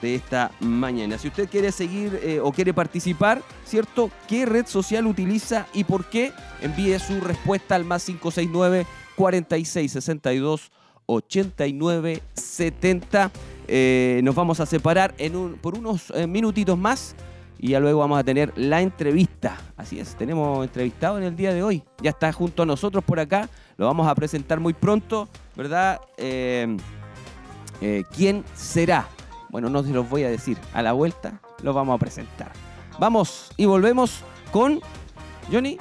de 0.00 0.14
esta 0.14 0.50
mañana. 0.60 1.18
Si 1.18 1.28
usted 1.28 1.48
quiere 1.48 1.72
seguir 1.72 2.18
eh, 2.22 2.40
o 2.42 2.52
quiere 2.52 2.72
participar, 2.72 3.42
¿cierto? 3.66 4.10
¿Qué 4.28 4.46
red 4.46 4.66
social 4.66 5.06
utiliza 5.06 5.66
y 5.74 5.84
por 5.84 6.06
qué? 6.06 6.32
Envíe 6.62 6.98
su 6.98 7.20
respuesta 7.20 7.74
al 7.74 7.84
más 7.84 8.04
569 8.04 8.86
46 9.16 9.92
62 9.92 10.70
8970. 11.06 13.30
Eh, 13.68 14.20
nos 14.24 14.34
vamos 14.34 14.58
a 14.60 14.66
separar 14.66 15.14
en 15.18 15.36
un- 15.36 15.54
por 15.54 15.76
unos 15.78 16.10
eh, 16.14 16.26
minutitos 16.26 16.76
más 16.78 17.14
y 17.62 17.68
ya 17.68 17.80
luego 17.80 18.00
vamos 18.00 18.18
a 18.18 18.24
tener 18.24 18.54
la 18.56 18.80
entrevista. 18.80 19.58
Así 19.76 20.00
es, 20.00 20.16
tenemos 20.16 20.64
entrevistado 20.64 21.18
en 21.18 21.24
el 21.24 21.36
día 21.36 21.52
de 21.52 21.62
hoy. 21.62 21.82
Ya 22.02 22.08
está 22.08 22.32
junto 22.32 22.62
a 22.62 22.66
nosotros 22.66 23.04
por 23.04 23.20
acá. 23.20 23.50
Lo 23.76 23.84
vamos 23.84 24.08
a 24.08 24.14
presentar 24.14 24.58
muy 24.58 24.72
pronto, 24.72 25.28
¿verdad? 25.54 26.00
Eh, 26.16 26.74
eh, 27.82 28.04
¿Quién 28.16 28.44
será? 28.54 29.06
Bueno, 29.50 29.68
no 29.68 29.82
se 29.82 29.90
los 29.90 30.08
voy 30.08 30.24
a 30.24 30.30
decir. 30.30 30.56
A 30.72 30.80
la 30.80 30.92
vuelta 30.92 31.38
lo 31.62 31.74
vamos 31.74 31.96
a 31.96 31.98
presentar. 31.98 32.50
Vamos 32.98 33.50
y 33.58 33.66
volvemos 33.66 34.22
con 34.50 34.80
Johnny. 35.52 35.76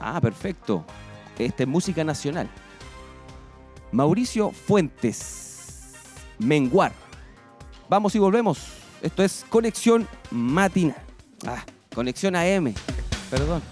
Ah, 0.00 0.20
perfecto. 0.20 0.84
Esta 1.38 1.62
es 1.62 1.68
música 1.68 2.02
nacional. 2.02 2.50
Mauricio 3.92 4.50
Fuentes. 4.50 5.53
Menguar. 6.38 6.92
Vamos 7.88 8.14
y 8.14 8.18
volvemos. 8.18 8.58
Esto 9.02 9.22
es 9.22 9.44
Conexión 9.48 10.08
Matina. 10.30 10.96
Ah, 11.46 11.64
Conexión 11.94 12.36
AM. 12.36 12.74
Perdón. 13.30 13.62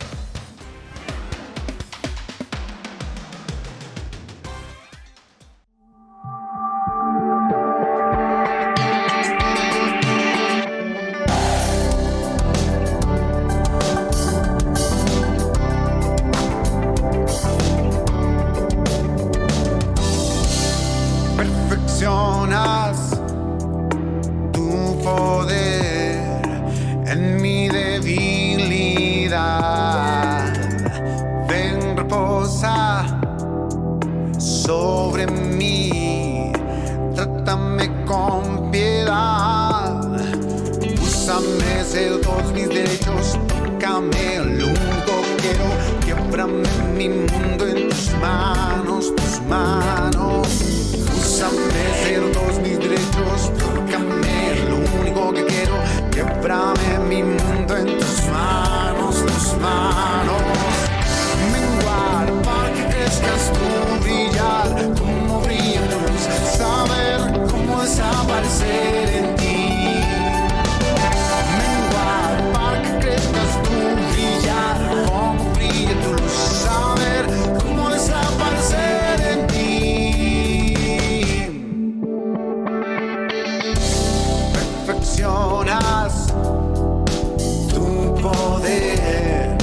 Tu 87.72 88.14
poder 88.20 89.56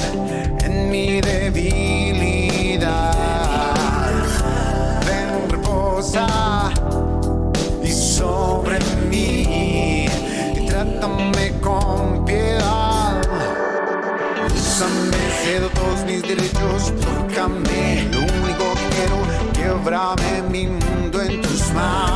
en 0.64 0.90
mi 0.90 1.20
debilidad. 1.20 3.14
Ven, 5.06 5.50
reposa 5.50 6.72
y 7.84 7.92
sobre 7.92 8.80
mí 9.10 10.08
y 10.56 10.66
trátame 10.66 11.52
con 11.60 12.24
piedad. 12.24 13.22
Úsame, 14.56 15.18
cedo 15.44 15.68
todos 15.72 16.06
mis 16.06 16.22
derechos, 16.22 16.94
tócame, 17.02 18.08
lo 18.14 18.20
único 18.20 18.64
que 18.76 18.88
quiero, 18.96 19.18
quiebrame 19.54 20.42
mi 20.50 20.68
mundo 20.68 21.22
en 21.22 21.42
tus 21.42 21.70
manos, 21.74 22.09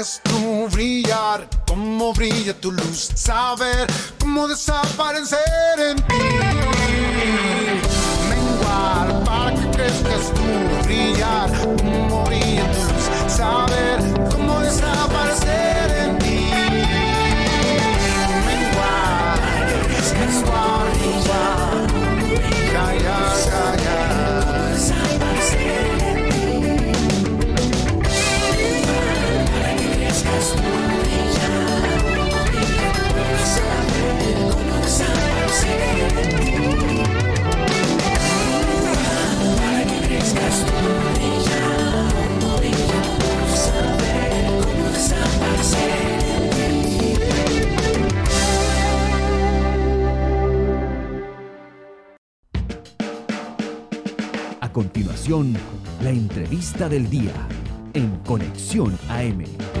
crezcas 0.00 0.20
tú, 0.22 0.68
brillar 0.70 1.46
como 1.66 2.12
brilla 2.14 2.54
tu 2.54 2.72
luz, 2.72 3.10
saber 3.14 3.86
cómo 4.18 4.48
desaparecer 4.48 5.38
en 5.78 5.96
ti. 5.96 6.14
Menguar 8.28 9.24
para 9.24 9.54
que 9.54 9.70
crezcas 9.76 10.32
tú, 10.34 10.84
brillar 10.84 11.50
como 11.76 12.24
brilla 12.24 12.72
tu 12.72 12.79
la 55.30 56.10
entrevista 56.10 56.88
del 56.88 57.08
día 57.08 57.30
en 57.94 58.16
Conexión 58.24 58.98
AM. 59.08 59.79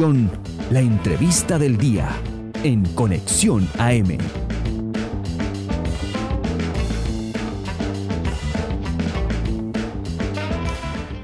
La 0.00 0.80
entrevista 0.80 1.58
del 1.58 1.76
día 1.76 2.08
en 2.64 2.86
Conexión 2.94 3.68
AM. 3.76 4.16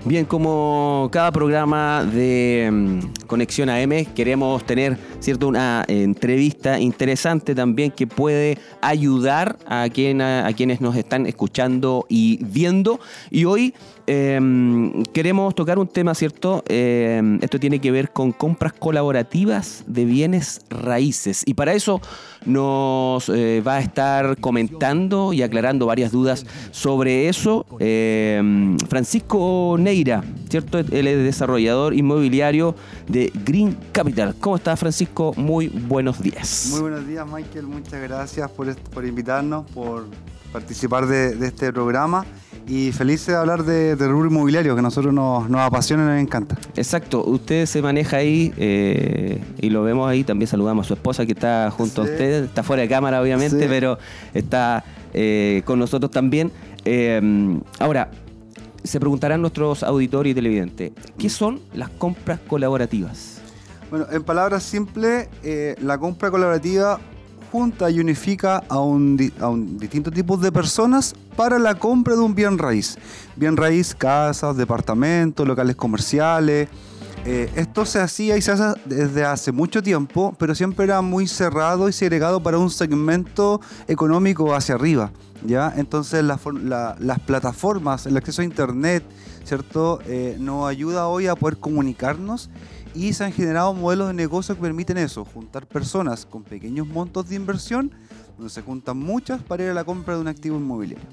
Bien, 0.04 0.26
como 0.26 1.08
cada 1.10 1.32
programa 1.32 2.04
de 2.04 2.68
mm, 2.70 3.26
Conexión 3.26 3.70
AM, 3.70 4.04
queremos 4.14 4.62
tener 4.66 4.98
cierto 5.20 5.48
una 5.48 5.82
entrevista 5.88 6.78
interesante 6.78 7.54
también 7.54 7.90
que 7.90 8.06
puede 8.06 8.58
ayudar 8.82 9.56
a, 9.66 9.88
quien, 9.88 10.20
a, 10.20 10.52
quienes 10.52 10.82
nos 10.82 10.96
están 10.96 11.24
escuchando 11.24 12.04
y 12.10 12.44
viendo. 12.44 13.00
Y 13.30 13.46
hoy 13.46 13.72
em, 14.06 15.04
queremos 15.06 15.54
tocar 15.54 15.78
un 15.78 15.86
tema, 15.86 16.14
¿cierto? 16.14 16.62
Em, 16.68 17.38
esto 17.42 17.58
tiene 17.58 17.80
que 17.80 17.90
ver 17.90 18.12
con 18.12 18.32
compras 18.32 18.72
colaborativas 18.72 19.84
de 19.86 20.04
bienes 20.04 20.60
raíces. 20.70 21.42
Y 21.46 21.54
para 21.54 21.74
eso 21.74 22.00
nos 22.44 23.28
eh, 23.28 23.62
va 23.66 23.76
a 23.76 23.80
estar 23.80 24.36
comentando 24.38 25.32
y 25.32 25.42
aclarando 25.42 25.86
varias 25.86 26.12
dudas 26.12 26.46
sobre 26.70 27.28
eso 27.28 27.66
em, 27.80 28.78
Francisco 28.88 29.76
Neira, 29.78 30.22
¿cierto? 30.48 30.78
Él 30.78 31.06
es 31.06 31.24
desarrollador 31.24 31.94
inmobiliario 31.94 32.74
de 33.08 33.32
Green 33.44 33.76
Capital. 33.92 34.34
¿Cómo 34.40 34.56
está 34.56 34.76
Francisco? 34.76 35.32
muy 35.36 35.68
buenos 35.68 36.20
días. 36.20 36.68
Muy 36.72 36.80
buenos 36.80 37.06
días, 37.06 37.26
Michael. 37.26 37.66
Muchas 37.66 38.02
gracias 38.02 38.50
por, 38.50 38.74
por 38.76 39.04
invitarnos, 39.04 39.70
por 39.70 40.06
participar 40.52 41.06
de, 41.06 41.46
este 41.46 41.72
programa 41.72 42.24
y 42.68 42.90
feliz 42.92 43.24
de 43.26 43.36
hablar 43.36 43.64
de, 43.64 43.94
de, 43.94 44.08
rubro 44.08 44.28
inmobiliario, 44.28 44.74
que 44.74 44.80
a 44.80 44.82
nosotros 44.82 45.14
nos, 45.14 45.48
nos, 45.48 45.60
apasiona 45.60 46.02
y 46.02 46.06
nos 46.06 46.20
encanta. 46.20 46.56
Exacto, 46.74 47.24
usted 47.24 47.66
se 47.66 47.80
maneja 47.80 48.16
ahí 48.16 48.52
eh, 48.56 49.40
y 49.60 49.70
lo 49.70 49.84
vemos 49.84 50.08
ahí, 50.08 50.24
también 50.24 50.48
saludamos 50.48 50.86
a 50.86 50.88
su 50.88 50.94
esposa 50.94 51.24
que 51.24 51.32
está 51.32 51.70
junto 51.70 52.02
a 52.02 52.04
usted, 52.04 52.44
está 52.44 52.62
fuera 52.62 52.82
de 52.82 52.88
cámara 52.88 53.22
obviamente, 53.22 53.68
pero 53.68 53.98
está 54.34 54.84
eh, 55.14 55.62
con 55.64 55.78
nosotros 55.78 56.10
también. 56.10 56.50
Eh, 56.84 57.60
ahora, 57.78 58.10
se 58.82 58.98
preguntarán 59.00 59.40
nuestros 59.40 59.82
auditores 59.82 60.32
y 60.32 60.34
televidentes, 60.34 60.92
¿qué 61.18 61.30
son 61.30 61.60
las 61.72 61.90
compras 61.90 62.40
colaborativas? 62.48 63.40
Bueno, 63.90 64.06
en 64.10 64.24
palabras 64.24 64.64
simples, 64.64 65.28
la 65.80 65.98
compra 65.98 66.32
colaborativa 66.32 66.98
junta 67.50 67.90
y 67.90 68.00
unifica 68.00 68.62
a 68.68 68.80
un, 68.80 69.32
a 69.40 69.48
un 69.48 69.78
distintos 69.78 70.12
tipos 70.12 70.40
de 70.40 70.52
personas 70.52 71.14
para 71.36 71.58
la 71.58 71.74
compra 71.74 72.14
de 72.14 72.20
un 72.20 72.34
bien 72.34 72.58
raíz. 72.58 72.98
Bien 73.36 73.56
raíz, 73.56 73.94
casas, 73.94 74.56
departamentos, 74.56 75.46
locales 75.46 75.76
comerciales. 75.76 76.68
Eh, 77.24 77.50
esto 77.56 77.84
se 77.84 77.98
hacía 78.00 78.36
y 78.36 78.42
se 78.42 78.52
hace 78.52 78.80
desde 78.84 79.24
hace 79.24 79.50
mucho 79.50 79.82
tiempo, 79.82 80.34
pero 80.38 80.54
siempre 80.54 80.84
era 80.84 81.00
muy 81.02 81.26
cerrado 81.26 81.88
y 81.88 81.92
segregado 81.92 82.40
para 82.40 82.56
un 82.58 82.70
segmento 82.70 83.60
económico 83.88 84.54
hacia 84.54 84.76
arriba. 84.76 85.10
¿ya? 85.44 85.72
Entonces 85.76 86.24
las 86.24 87.20
plataformas, 87.26 88.06
el 88.06 88.16
acceso 88.16 88.42
a 88.42 88.44
Internet, 88.44 89.02
¿cierto? 89.44 90.00
Eh, 90.06 90.36
nos 90.38 90.68
ayuda 90.68 91.08
hoy 91.08 91.26
a 91.26 91.34
poder 91.34 91.58
comunicarnos 91.58 92.48
y 92.96 93.12
se 93.12 93.24
han 93.24 93.32
generado 93.32 93.74
modelos 93.74 94.08
de 94.08 94.14
negocio 94.14 94.54
que 94.54 94.62
permiten 94.62 94.96
eso, 94.96 95.24
juntar 95.24 95.66
personas 95.66 96.24
con 96.24 96.42
pequeños 96.42 96.86
montos 96.86 97.28
de 97.28 97.36
inversión, 97.36 97.92
donde 98.36 98.50
se 98.50 98.62
juntan 98.62 98.96
muchas 98.96 99.42
para 99.42 99.64
ir 99.64 99.70
a 99.70 99.74
la 99.74 99.84
compra 99.84 100.14
de 100.14 100.20
un 100.22 100.28
activo 100.28 100.56
inmobiliario. 100.56 101.04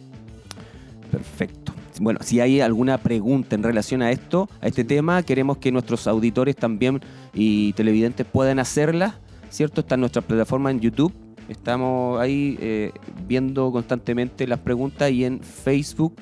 Perfecto. 1.11 1.73
Bueno, 1.99 2.19
si 2.23 2.39
hay 2.39 2.61
alguna 2.61 2.97
pregunta 2.97 3.55
en 3.55 3.63
relación 3.63 4.01
a 4.01 4.11
esto, 4.11 4.49
a 4.61 4.67
este 4.67 4.83
tema, 4.83 5.21
queremos 5.23 5.57
que 5.57 5.71
nuestros 5.71 6.07
auditores 6.07 6.55
también 6.55 7.01
y 7.33 7.73
televidentes 7.73 8.25
puedan 8.25 8.59
hacerla, 8.59 9.19
¿cierto? 9.49 9.81
Está 9.81 9.95
en 9.95 10.01
nuestra 10.01 10.21
plataforma 10.21 10.71
en 10.71 10.79
YouTube. 10.79 11.13
Estamos 11.49 12.19
ahí 12.19 12.57
eh, 12.61 12.91
viendo 13.27 13.71
constantemente 13.71 14.47
las 14.47 14.59
preguntas 14.59 15.11
y 15.11 15.25
en 15.25 15.41
Facebook, 15.41 16.15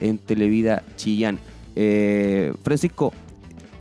en 0.00 0.18
Televida 0.18 0.82
Chillán. 0.96 1.38
Eh, 1.76 2.54
Francisco, 2.62 3.12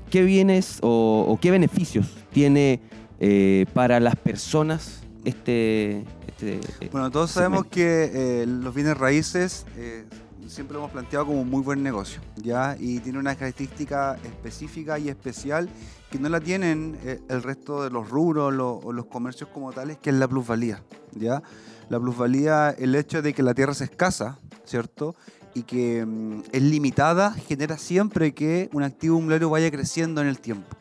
¿qué 0.09 0.23
bienes 0.23 0.79
o, 0.81 1.37
qué 1.41 1.51
beneficios 1.51 2.07
tiene 2.31 2.81
eh, 3.19 3.65
para 3.73 3.99
las 3.99 4.15
personas 4.15 5.03
este... 5.25 6.05
este 6.27 6.59
bueno, 6.91 7.11
todos 7.11 7.31
sabemos 7.31 7.65
que 7.65 8.11
eh, 8.13 8.45
los 8.45 8.73
bienes 8.73 8.97
raíces 8.97 9.65
eh, 9.75 10.05
siempre 10.47 10.73
lo 10.73 10.79
hemos 10.79 10.91
planteado 10.91 11.25
como 11.27 11.41
un 11.41 11.49
muy 11.49 11.61
buen 11.61 11.83
negocio, 11.83 12.21
¿ya? 12.37 12.77
Y 12.79 12.99
tiene 12.99 13.19
una 13.19 13.35
característica 13.35 14.17
específica 14.23 14.97
y 14.97 15.09
especial 15.09 15.69
que 16.09 16.19
no 16.19 16.29
la 16.29 16.39
tienen 16.39 16.97
el 17.27 17.43
resto 17.43 17.83
de 17.83 17.89
los 17.89 18.09
rubros 18.09 18.53
o 18.57 18.93
los 18.93 19.05
comercios 19.07 19.49
como 19.53 19.73
tales, 19.73 19.97
que 19.97 20.11
es 20.11 20.15
la 20.15 20.27
plusvalía, 20.27 20.81
¿ya? 21.11 21.43
La 21.89 21.99
plusvalía, 21.99 22.69
el 22.69 22.95
hecho 22.95 23.21
de 23.21 23.33
que 23.33 23.43
la 23.43 23.53
tierra 23.53 23.73
es 23.73 23.81
escasa, 23.81 24.39
¿cierto? 24.63 25.15
Y 25.53 25.63
que 25.63 26.05
mm, 26.05 26.43
es 26.51 26.61
limitada 26.61 27.31
genera 27.31 27.77
siempre 27.77 28.33
que 28.33 28.69
un 28.73 28.83
activo 28.83 29.17
inmobiliario 29.17 29.49
vaya 29.49 29.71
creciendo 29.71 30.21
en 30.21 30.27
el 30.27 30.39
tiempo. 30.39 30.75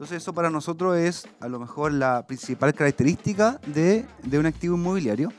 Entonces 0.00 0.22
eso 0.22 0.32
para 0.32 0.48
nosotros 0.48 0.96
es 0.96 1.28
a 1.40 1.48
lo 1.48 1.58
mejor 1.58 1.92
la 1.92 2.26
principal 2.26 2.72
característica 2.72 3.60
de, 3.66 4.06
de 4.22 4.38
un 4.38 4.46
activo 4.46 4.76
inmobiliario. 4.76 5.30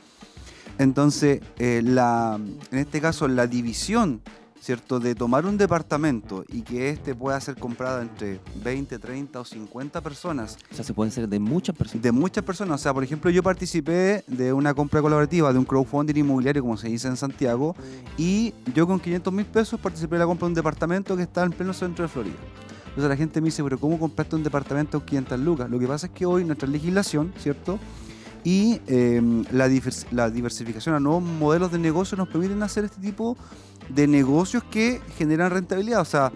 Entonces, 0.78 1.40
eh, 1.58 1.82
la, 1.84 2.38
en 2.70 2.78
este 2.78 3.00
caso, 3.00 3.28
la 3.28 3.46
división 3.46 4.22
¿cierto? 4.62 5.00
De 5.00 5.16
tomar 5.16 5.44
un 5.44 5.58
departamento 5.58 6.44
y 6.48 6.62
que 6.62 6.88
este 6.90 7.16
pueda 7.16 7.40
ser 7.40 7.56
comprado 7.56 8.00
entre 8.00 8.40
20, 8.62 8.96
30 8.96 9.40
o 9.40 9.44
50 9.44 10.00
personas. 10.00 10.56
O 10.70 10.74
sea, 10.74 10.84
se 10.84 10.94
pueden 10.94 11.10
ser 11.10 11.28
de 11.28 11.40
muchas 11.40 11.74
personas. 11.74 12.02
De 12.02 12.12
muchas 12.12 12.44
personas. 12.44 12.80
O 12.80 12.82
sea, 12.82 12.94
por 12.94 13.02
ejemplo, 13.02 13.28
yo 13.30 13.42
participé 13.42 14.22
de 14.28 14.52
una 14.52 14.72
compra 14.72 15.02
colaborativa, 15.02 15.52
de 15.52 15.58
un 15.58 15.64
crowdfunding 15.64 16.14
inmobiliario, 16.14 16.62
como 16.62 16.76
se 16.76 16.88
dice 16.88 17.08
en 17.08 17.16
Santiago, 17.16 17.74
y 18.16 18.54
yo 18.72 18.86
con 18.86 19.00
500 19.00 19.32
mil 19.32 19.46
pesos 19.46 19.80
participé 19.80 20.14
de 20.14 20.20
la 20.20 20.26
compra 20.26 20.46
de 20.46 20.50
un 20.50 20.54
departamento 20.54 21.16
que 21.16 21.24
está 21.24 21.42
en 21.42 21.50
pleno 21.50 21.72
centro 21.72 22.04
de 22.04 22.08
Florida. 22.08 22.36
Entonces 22.86 23.08
la 23.08 23.16
gente 23.16 23.40
me 23.40 23.46
dice, 23.46 23.64
pero 23.64 23.80
¿cómo 23.80 23.98
compraste 23.98 24.36
un 24.36 24.44
departamento 24.44 25.00
con 25.00 25.06
500 25.06 25.40
lucas? 25.40 25.70
Lo 25.70 25.78
que 25.80 25.88
pasa 25.88 26.06
es 26.06 26.12
que 26.12 26.24
hoy 26.24 26.44
nuestra 26.44 26.68
legislación, 26.68 27.32
¿cierto? 27.38 27.80
Y 28.44 28.80
em, 28.86 29.44
la, 29.52 29.70
la, 30.10 30.30
diversificación 30.30 30.94
a 30.94 31.00
nuevos 31.00 31.22
modelos 31.22 31.72
de 31.72 31.78
negocio 31.78 32.16
nos 32.16 32.28
permiten 32.28 32.62
hacer 32.62 32.84
este 32.84 33.00
tipo 33.00 33.36
de 33.88 34.06
negocios 34.06 34.64
que 34.64 35.00
generan 35.16 35.50
rentabilidad. 35.50 36.00
O 36.00 36.04
sea, 36.04 36.32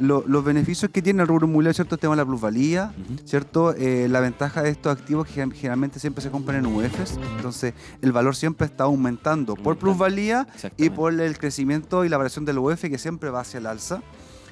los 0.00 0.44
beneficios 0.44 0.90
que 0.90 1.02
tiene 1.02 1.22
el 1.22 1.28
rubro 1.28 1.46
inmobiliario, 1.46 1.74
¿cierto? 1.74 1.96
El 1.96 2.00
tema 2.00 2.14
de 2.14 2.22
la 2.22 2.26
plusvalía, 2.26 2.92
¿cierto? 3.24 3.74
Eh, 3.74 4.08
la 4.08 4.20
ventaja 4.20 4.62
de 4.62 4.70
estos 4.70 4.96
activos 4.96 5.26
que 5.26 5.34
generalmente 5.34 6.00
siempre 6.00 6.22
se 6.22 6.30
compran 6.30 6.64
en 6.64 6.74
UEFs, 6.74 7.18
entonces 7.36 7.74
el 8.00 8.12
valor 8.12 8.34
siempre 8.34 8.66
está 8.66 8.84
aumentando 8.84 9.56
por 9.56 9.76
plusvalía 9.76 10.46
y 10.76 10.90
por 10.90 11.20
el 11.20 11.38
crecimiento 11.38 12.04
y 12.04 12.08
la 12.08 12.16
variación 12.16 12.44
del 12.44 12.58
UEF 12.58 12.82
que 12.82 12.98
siempre 12.98 13.30
va 13.30 13.40
hacia 13.40 13.58
el 13.58 13.66
alza. 13.66 14.02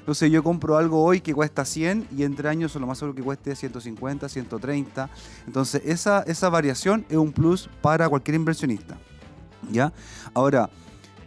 Entonces 0.08 0.32
yo 0.32 0.42
compro 0.42 0.78
algo 0.78 1.04
hoy 1.04 1.20
que 1.20 1.34
cuesta 1.34 1.66
100 1.66 2.08
y 2.16 2.22
entre 2.22 2.48
años 2.48 2.74
lo 2.76 2.86
más 2.86 2.96
seguro 2.96 3.14
que 3.14 3.22
cueste 3.22 3.54
150, 3.54 4.26
130. 4.26 5.10
Entonces 5.46 5.82
esa, 5.84 6.22
esa 6.22 6.48
variación 6.48 7.04
es 7.10 7.18
un 7.18 7.30
plus 7.30 7.68
para 7.82 8.08
cualquier 8.08 8.36
inversionista. 8.36 8.96
¿Ya? 9.70 9.92
Ahora, 10.32 10.70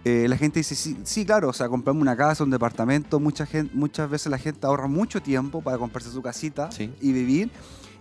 eh, 0.04 0.26
la 0.28 0.36
gente 0.36 0.62
dice, 0.62 0.74
sí, 0.74 0.98
sí, 1.04 1.28
claro, 1.28 1.50
o 1.50 1.54
sea, 1.54 1.70
compramos 1.70 2.02
una 2.02 2.18
casa, 2.18 2.44
un 2.44 2.50
departamento, 2.50 3.20
mucha 3.20 3.46
gente, 3.46 3.72
muchas 3.76 4.10
veces 4.10 4.32
la 4.32 4.40
gente 4.40 4.66
ahorra 4.66 4.88
mucho 4.88 5.22
tiempo 5.22 5.62
para 5.62 5.78
comprarse 5.78 6.10
su 6.10 6.24
casita 6.24 6.72
y 6.80 7.12
vivir. 7.12 7.52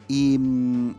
Y, 0.09 0.39
mm, 0.39 0.95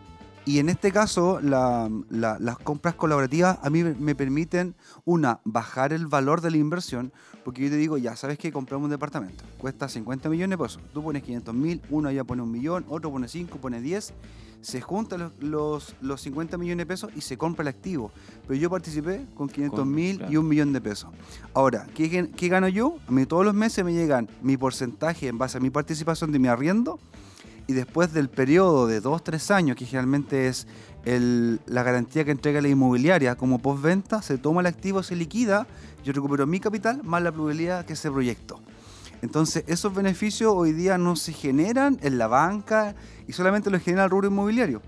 y, 0.46 0.60
en 0.60 0.70
este 0.70 0.92
caso, 0.92 1.40
las 1.42 2.58
compras 2.64 2.96
colaborativas 2.96 3.60
a 3.62 3.70
mí 3.70 3.84
me 3.84 4.16
permiten, 4.16 4.76
una, 5.06 5.40
bajar 5.44 5.94
el 5.94 6.08
valor 6.08 6.42
de 6.42 6.52
la 6.52 6.58
inversión, 6.58 7.12
porque 7.44 7.64
yo 7.64 7.70
te 7.70 7.78
digo, 7.78 7.98
ya 7.98 8.16
sabes 8.16 8.38
que 8.38 8.52
compramos 8.52 8.86
un 8.86 8.92
departamento, 8.92 9.44
cuesta 9.58 9.90
50 9.90 10.30
millones 10.30 10.58
de 10.58 10.64
pesos, 10.64 10.82
tú 10.94 11.04
pones 11.04 11.24
500 11.24 11.54
mil, 11.54 11.82
uno 11.90 12.12
ya 12.12 12.24
pone 12.24 12.42
un 12.42 12.52
millón, 12.52 12.86
otro 12.90 13.12
pone 13.12 13.28
5, 13.28 13.58
pone 13.58 13.82
10 13.82 14.14
se 14.62 14.80
juntan 14.80 15.34
los, 15.40 15.96
los, 16.02 16.22
50 16.22 16.58
millones 16.58 16.84
de 16.84 16.86
pesos 16.86 17.12
y 17.16 17.22
se 17.22 17.38
compra 17.38 17.64
el 17.64 17.68
activo. 17.68 18.12
Pero 18.48 18.60
yo 18.60 18.70
participé 18.70 19.26
con 19.36 19.50
500 19.50 19.86
mil 19.86 20.24
y 20.30 20.38
un 20.38 20.48
millón 20.48 20.72
de 20.72 20.80
pesos. 20.80 21.10
Ahora, 21.54 21.88
¿qué, 21.96 22.30
¿qué, 22.30 22.48
gano 22.48 22.68
yo? 22.68 22.98
A 23.08 23.12
mí 23.12 23.26
todos 23.26 23.44
los 23.44 23.56
meses 23.56 23.84
me 23.84 23.94
llegan 23.94 24.30
mi 24.42 24.58
porcentaje 24.58 25.28
en 25.28 25.38
base 25.38 25.58
a 25.58 25.62
mi 25.62 25.72
participación 25.72 26.32
de 26.32 26.40
mi 26.40 26.48
arriendo 26.48 27.00
y 27.72 27.74
después 27.74 28.14
del 28.14 28.30
periodo 28.30 28.86
de 28.86 29.02
2-3 29.02 29.52
años, 29.52 29.78
que 29.78 29.86
generalmente 29.86 30.48
es 30.48 30.68
el, 31.06 31.62
la 31.66 31.84
garantía 31.84 32.26
que 32.26 32.32
entrega 32.32 32.62
la 32.62 32.68
inmobiliaria 32.68 33.36
como 33.36 33.60
postventa, 33.60 34.22
se 34.22 34.38
toma 34.38 34.60
el 34.60 34.68
activo, 34.68 35.04
se 35.04 35.16
liquida, 35.16 35.68
yo 36.04 36.12
recupero 36.12 36.46
mi 36.46 36.60
capital 36.60 37.02
más 37.04 37.24
la 37.24 37.32
probabilidad 37.32 37.86
que 37.86 37.94
ese 37.94 38.12
proyecto. 38.12 38.60
Entonces, 39.22 39.64
esos 39.68 39.94
beneficios 39.94 40.52
hoy 40.54 40.74
día 40.74 40.98
no 40.98 41.16
se 41.16 41.32
generan 41.32 41.98
en 42.02 42.18
la 42.18 42.28
banca 42.28 42.94
y 43.26 43.34
solamente 43.34 43.70
los 43.70 43.82
genera 43.82 44.04
el 44.04 44.10
rubro 44.10 44.28
inmobiliario. 44.28 44.82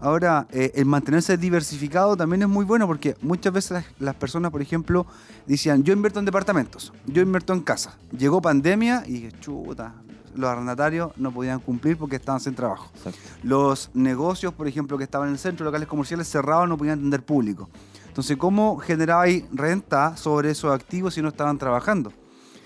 Ahora, 0.00 0.48
eh, 0.50 0.72
el 0.74 0.86
mantenerse 0.86 1.36
diversificado 1.36 2.16
también 2.16 2.42
es 2.42 2.48
muy 2.48 2.64
bueno 2.64 2.86
porque 2.88 3.14
muchas 3.20 3.52
veces 3.52 3.84
las, 4.00 4.14
personas, 4.16 4.50
por 4.50 4.62
ejemplo, 4.62 5.06
decían, 5.46 5.84
yo 5.84 5.92
invierto 5.92 6.18
en 6.18 6.24
departamentos, 6.24 6.92
yo 7.06 7.22
invierto 7.22 7.52
en 7.52 7.60
casa. 7.60 7.96
Llegó 8.16 8.40
pandemia 8.40 9.04
y 9.06 9.12
dije, 9.12 9.32
chuta, 9.40 9.94
los 10.34 10.50
arrendatarios 10.50 11.12
no 11.16 11.32
podían 11.32 11.60
cumplir 11.60 11.96
porque 11.96 12.16
estaban 12.16 12.40
sin 12.40 12.54
trabajo. 12.54 12.90
Exacto. 12.94 13.18
Los 13.42 13.90
negocios, 13.94 14.52
por 14.52 14.68
ejemplo, 14.68 14.98
que 14.98 15.04
estaban 15.04 15.28
en 15.28 15.34
el 15.34 15.38
centro, 15.38 15.64
locales 15.64 15.88
comerciales 15.88 16.28
cerrados, 16.28 16.68
no 16.68 16.76
podían 16.76 16.98
atender 16.98 17.24
público. 17.24 17.68
Entonces, 18.08 18.36
¿cómo 18.36 18.78
generabais 18.78 19.44
renta 19.52 20.16
sobre 20.16 20.50
esos 20.50 20.72
activos 20.74 21.14
si 21.14 21.22
no 21.22 21.28
estaban 21.28 21.56
trabajando? 21.56 22.12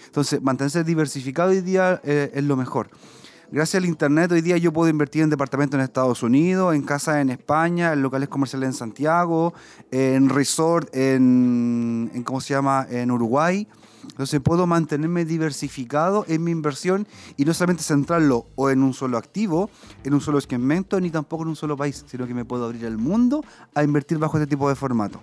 Entonces, 0.06 0.42
mantenerse 0.42 0.82
diversificado 0.82 1.50
hoy 1.50 1.60
día 1.60 2.00
eh, 2.02 2.30
es 2.34 2.44
lo 2.44 2.56
mejor. 2.56 2.88
Gracias 3.52 3.80
al 3.80 3.88
Internet, 3.88 4.32
hoy 4.32 4.40
día 4.40 4.56
yo 4.56 4.72
puedo 4.72 4.90
invertir 4.90 5.22
en 5.22 5.30
departamentos 5.30 5.78
en 5.78 5.84
Estados 5.84 6.24
Unidos, 6.24 6.74
en 6.74 6.82
casas 6.82 7.18
en 7.18 7.30
España, 7.30 7.92
en 7.92 8.02
locales 8.02 8.28
comerciales 8.28 8.70
en 8.70 8.72
Santiago, 8.72 9.54
en 9.92 10.28
resort 10.28 10.88
en, 10.92 12.10
en 12.12 12.24
¿cómo 12.24 12.40
se 12.40 12.54
llama?, 12.54 12.88
en 12.90 13.12
Uruguay. 13.12 13.68
Entonces 14.08 14.40
puedo 14.40 14.66
mantenerme 14.66 15.24
diversificado 15.24 16.24
en 16.28 16.44
mi 16.44 16.50
inversión 16.50 17.06
y 17.36 17.44
no 17.44 17.54
solamente 17.54 17.82
centrarlo 17.82 18.46
o 18.54 18.70
en 18.70 18.82
un 18.82 18.94
solo 18.94 19.18
activo, 19.18 19.70
en 20.04 20.14
un 20.14 20.20
solo 20.20 20.40
segmento, 20.40 21.00
ni 21.00 21.10
tampoco 21.10 21.42
en 21.42 21.50
un 21.50 21.56
solo 21.56 21.76
país, 21.76 22.04
sino 22.06 22.26
que 22.26 22.34
me 22.34 22.44
puedo 22.44 22.64
abrir 22.64 22.84
el 22.84 22.98
mundo 22.98 23.44
a 23.74 23.84
invertir 23.84 24.18
bajo 24.18 24.38
este 24.38 24.46
tipo 24.46 24.68
de 24.68 24.74
formato. 24.74 25.20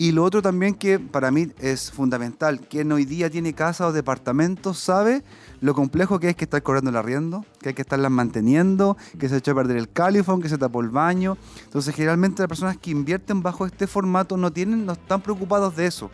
Y 0.00 0.12
lo 0.12 0.24
otro 0.24 0.40
también 0.40 0.76
que 0.76 0.98
para 0.98 1.30
mí 1.30 1.52
es 1.58 1.92
fundamental, 1.92 2.66
quien 2.66 2.90
hoy 2.90 3.04
día 3.04 3.28
tiene 3.28 3.52
casa 3.52 3.86
o 3.86 3.92
departamentos 3.92 4.78
sabe 4.78 5.22
lo 5.60 5.74
complejo 5.74 6.18
que 6.18 6.30
es 6.30 6.36
que 6.36 6.44
estar 6.44 6.62
cobrando 6.62 6.88
el 6.88 6.96
arriendo, 6.96 7.44
que 7.60 7.68
hay 7.68 7.74
que 7.74 7.82
estarlas 7.82 8.10
manteniendo, 8.10 8.96
que 9.18 9.28
se 9.28 9.36
echó 9.36 9.50
a 9.50 9.56
perder 9.56 9.76
el 9.76 9.90
califón, 9.90 10.40
que 10.40 10.48
se 10.48 10.56
tapó 10.56 10.80
el 10.80 10.88
baño. 10.88 11.36
Entonces 11.64 11.94
generalmente 11.94 12.40
las 12.40 12.48
personas 12.48 12.78
que 12.78 12.92
invierten 12.92 13.42
bajo 13.42 13.66
este 13.66 13.86
formato 13.86 14.38
no, 14.38 14.50
tienen, 14.50 14.86
no 14.86 14.92
están 14.92 15.20
preocupados 15.20 15.76
de 15.76 15.84
eso, 15.84 16.10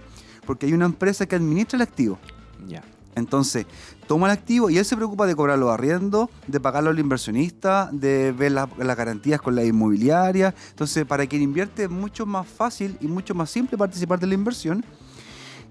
porque 0.46 0.66
hay 0.66 0.72
una 0.72 0.86
empresa 0.86 1.26
que 1.26 1.36
administra 1.36 1.76
el 1.76 1.82
activo. 1.82 2.18
Ya. 2.66 2.82
Entonces, 3.14 3.66
toma 4.06 4.26
el 4.26 4.32
activo 4.32 4.68
y 4.68 4.76
él 4.76 4.84
se 4.84 4.94
preocupa 4.94 5.26
de 5.26 5.34
cobrar 5.34 5.58
los 5.58 5.70
arriendos, 5.70 6.28
de 6.46 6.60
pagarlo 6.60 6.90
al 6.90 6.98
inversionista, 6.98 7.88
de 7.90 8.32
ver 8.32 8.52
la- 8.52 8.68
las 8.78 8.96
garantías 8.96 9.40
con 9.40 9.54
la 9.54 9.64
inmobiliaria. 9.64 10.54
Entonces, 10.70 11.04
para 11.06 11.26
quien 11.26 11.40
invierte 11.42 11.84
es 11.84 11.90
mucho 11.90 12.26
más 12.26 12.46
fácil 12.46 12.96
y 13.00 13.06
mucho 13.06 13.34
más 13.34 13.50
simple 13.50 13.78
participar 13.78 14.20
de 14.20 14.26
la 14.26 14.34
inversión. 14.34 14.84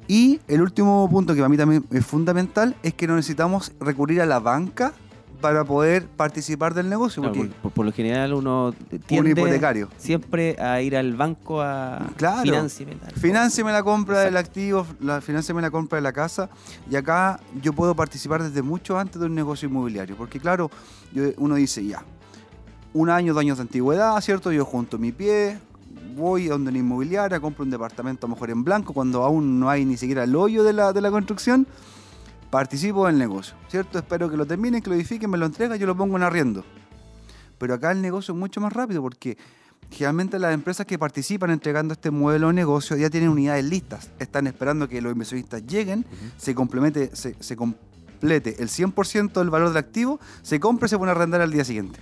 Y 0.07 0.39
el 0.47 0.61
último 0.61 1.07
punto 1.09 1.33
que 1.33 1.39
para 1.39 1.49
mí 1.49 1.57
también 1.57 1.85
es 1.91 2.05
fundamental 2.05 2.75
es 2.83 2.93
que 2.93 3.07
no 3.07 3.15
necesitamos 3.15 3.71
recurrir 3.79 4.21
a 4.21 4.25
la 4.25 4.39
banca 4.39 4.93
para 5.35 5.63
poder 5.63 6.07
participar 6.07 6.73
del 6.73 6.89
negocio. 6.89 7.21
Claro, 7.21 7.35
porque 7.37 7.69
por, 7.73 7.85
lo 7.85 7.91
general 7.91 8.33
uno 8.33 8.73
tiende 9.05 9.31
hipotecario. 9.31 9.89
siempre 9.97 10.55
a 10.59 10.81
ir 10.81 10.95
al 10.95 11.15
banco 11.15 11.61
a 11.61 12.05
Claro. 12.17 12.67
Financiame 13.15 13.71
la 13.71 13.83
compra 13.83 14.21
del 14.21 14.37
activo, 14.37 14.85
la, 14.99 15.21
financiame 15.21 15.61
la 15.61 15.71
compra 15.71 15.97
de 15.97 16.01
la 16.01 16.13
casa. 16.13 16.49
Y 16.89 16.95
acá 16.95 17.39
yo 17.61 17.73
puedo 17.73 17.95
participar 17.95 18.43
desde 18.43 18.61
mucho 18.61 18.97
antes 18.97 19.19
de 19.19 19.27
un 19.27 19.35
negocio 19.35 19.67
inmobiliario. 19.67 20.15
Porque 20.15 20.39
claro, 20.39 20.69
yo- 21.13 21.23
uno 21.37 21.55
dice 21.55 21.85
ya, 21.85 22.03
un 22.93 23.09
año, 23.09 23.33
dos 23.33 23.41
años 23.41 23.57
de 23.57 23.63
antigüedad, 23.63 24.19
¿cierto? 24.21 24.51
Yo 24.51 24.65
junto 24.65 24.97
mi 24.97 25.11
pie, 25.11 25.59
voy 26.15 26.47
a 26.47 26.51
donde 26.51 26.69
una 26.69 26.79
inmobiliaria, 26.79 27.39
compro 27.39 27.63
un 27.63 27.69
departamento 27.69 28.25
a 28.25 28.29
lo 28.29 28.35
mejor 28.35 28.49
en 28.49 28.63
blanco, 28.63 28.93
cuando 28.93 29.23
aún 29.23 29.59
no 29.59 29.69
hay 29.69 29.85
ni 29.85 29.97
siquiera 29.97 30.23
el 30.23 30.35
hoyo 30.35 30.63
de 30.63 30.73
la, 30.73 30.93
de 30.93 31.01
la 31.01 31.11
construcción. 31.11 31.67
Participo 32.49 33.07
del 33.07 33.17
negocio, 33.17 33.55
¿cierto? 33.67 33.99
Espero 33.99 34.29
que 34.29 34.37
lo 34.37 34.45
terminen, 34.45 34.81
que 34.81 34.89
lo 34.89 34.95
edifiquen, 34.95 35.29
me 35.29 35.37
lo 35.37 35.45
entregan, 35.45 35.77
yo 35.77 35.87
lo 35.87 35.97
pongo 35.97 36.15
en 36.17 36.23
arriendo. 36.23 36.63
Pero 37.57 37.73
acá 37.73 37.91
el 37.91 38.01
negocio 38.01 38.33
es 38.33 38.39
mucho 38.39 38.61
más 38.61 38.73
rápido 38.73 39.01
porque 39.01 39.37
generalmente 39.91 40.39
las 40.39 40.53
empresas 40.53 40.85
que 40.85 40.97
participan 40.97 41.51
entregando 41.51 41.93
este 41.93 42.11
modelo 42.11 42.47
de 42.47 42.53
negocio 42.53 42.97
ya 42.97 43.09
tienen 43.09 43.29
unidades 43.29 43.65
listas. 43.65 44.11
Están 44.19 44.47
esperando 44.47 44.87
que 44.87 45.01
los 45.01 45.11
inversionistas 45.11 45.65
lleguen, 45.65 46.05
se, 46.37 46.55
complemente, 46.55 47.15
se, 47.15 47.35
se 47.39 47.55
complete 47.55 48.55
el 48.61 48.69
100% 48.69 49.33
del 49.33 49.49
valor 49.49 49.69
del 49.69 49.77
activo, 49.77 50.19
se 50.41 50.59
compre 50.59 50.87
y 50.87 50.89
se 50.89 50.97
pone 50.97 51.11
a 51.11 51.15
arrendar 51.15 51.41
al 51.41 51.51
día 51.51 51.65
siguiente. 51.65 51.99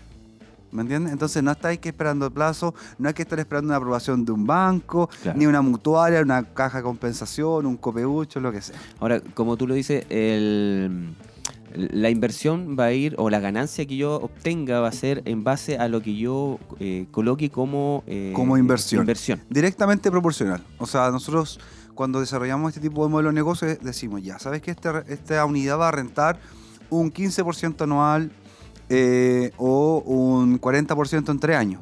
¿Me 0.73 0.81
entiendes? 0.81 1.13
Entonces 1.13 1.41
no 1.43 1.51
estáis 1.51 1.79
que 1.79 1.89
esperando 1.89 2.29
plazo, 2.31 2.73
no 2.97 3.07
hay 3.07 3.13
que 3.13 3.21
estar 3.21 3.39
esperando 3.39 3.67
una 3.69 3.77
aprobación 3.77 4.25
de 4.25 4.31
un 4.31 4.45
banco, 4.45 5.07
Claro. 5.21 5.37
ni 5.37 5.45
una 5.45 5.61
mutuaria, 5.61 6.21
una 6.21 6.43
caja 6.43 6.79
de 6.79 6.83
compensación, 6.83 7.65
un 7.65 7.77
copeucho, 7.77 8.39
lo 8.39 8.51
que 8.51 8.61
sea. 8.61 8.75
Ahora, 8.99 9.21
como 9.35 9.55
tú 9.55 9.67
lo 9.67 9.75
dices, 9.75 10.05
el- 10.09 11.15
la 11.75 12.09
inversión 12.11 12.75
va 12.79 12.85
a 12.85 12.91
ir, 12.93 13.15
o 13.17 13.29
la 13.31 13.39
ganancia 13.39 13.85
que 13.87 13.97
yo 13.97 14.15
obtenga 14.17 14.79
va 14.79 14.89
a 14.89 14.91
ser 14.91 15.23
en 15.25 15.43
base 15.43 15.77
a 15.77 15.87
lo 15.87 16.01
que 16.01 16.15
yo 16.15 16.59
eh, 16.79 17.07
coloque 17.11 17.49
como, 17.49 18.03
eh, 18.05 18.31
Como 18.35 18.57
inversión. 18.57 19.01
inversión. 19.01 19.41
directamente 19.49 20.11
proporcional. 20.11 20.61
O 20.77 20.85
sea, 20.85 21.09
nosotros 21.09 21.59
cuando 21.95 22.19
desarrollamos 22.19 22.69
este 22.75 22.87
tipo 22.87 23.03
de 23.03 23.11
modelo 23.11 23.29
de 23.29 23.35
negocio 23.35 23.67
decimos, 23.81 24.21
ya, 24.23 24.37
¿sabes 24.39 24.61
que 24.61 24.69
esta, 24.71 25.03
esta 25.07 25.43
unidad 25.45 25.79
va 25.79 25.87
a 25.89 25.91
rentar 25.91 26.39
un 26.91 27.11
15% 27.11 27.83
anual 27.85 28.31
eh, 28.95 29.51
o 29.57 30.03
un 30.05 30.61
40% 30.61 31.31
en 31.31 31.39
tres 31.39 31.57
años? 31.57 31.81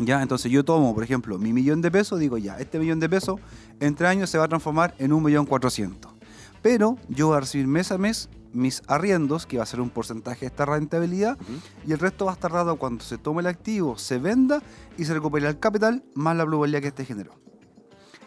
Ya, 0.00 0.20
entonces 0.20 0.50
yo 0.50 0.64
tomo, 0.64 0.92
por 0.92 1.04
ejemplo, 1.04 1.38
mi 1.38 1.52
millón 1.52 1.80
de 1.80 1.92
pesos, 1.92 2.18
digo, 2.18 2.38
ya, 2.38 2.58
este 2.58 2.80
millón 2.80 2.98
de 2.98 3.08
pesos 3.08 3.38
en 3.78 3.94
tres 3.94 4.10
años 4.10 4.30
se 4.30 4.38
va 4.38 4.44
a 4.44 4.48
transformar 4.48 4.96
en 4.98 5.12
un 5.12 5.22
millón 5.22 5.46
cuatrocientos. 5.46 6.10
Pero 6.60 6.96
yo 7.08 7.28
voy 7.28 7.36
a 7.36 7.40
recibir 7.40 7.68
mes 7.68 7.92
a 7.92 7.98
mes 7.98 8.28
mis 8.52 8.82
arriendos, 8.88 9.46
que 9.46 9.58
va 9.58 9.62
a 9.62 9.66
ser 9.66 9.80
un 9.80 9.90
porcentaje 9.90 10.40
de 10.40 10.46
esta 10.46 10.66
rentabilidad, 10.66 11.38
y 11.86 11.92
el 11.92 12.00
resto 12.00 12.24
va 12.24 12.32
a 12.32 12.34
estar 12.34 12.50
dado 12.50 12.76
cuando 12.76 13.04
se 13.04 13.16
tome 13.16 13.40
el 13.40 13.46
activo, 13.46 13.96
se 13.96 14.18
venda 14.18 14.60
y 14.98 15.04
se 15.04 15.14
recupere 15.14 15.46
el 15.46 15.60
capital 15.60 16.02
más 16.14 16.36
la 16.36 16.44
plusvalía 16.44 16.80
que 16.80 16.88
este 16.88 17.04
generó. 17.04 17.44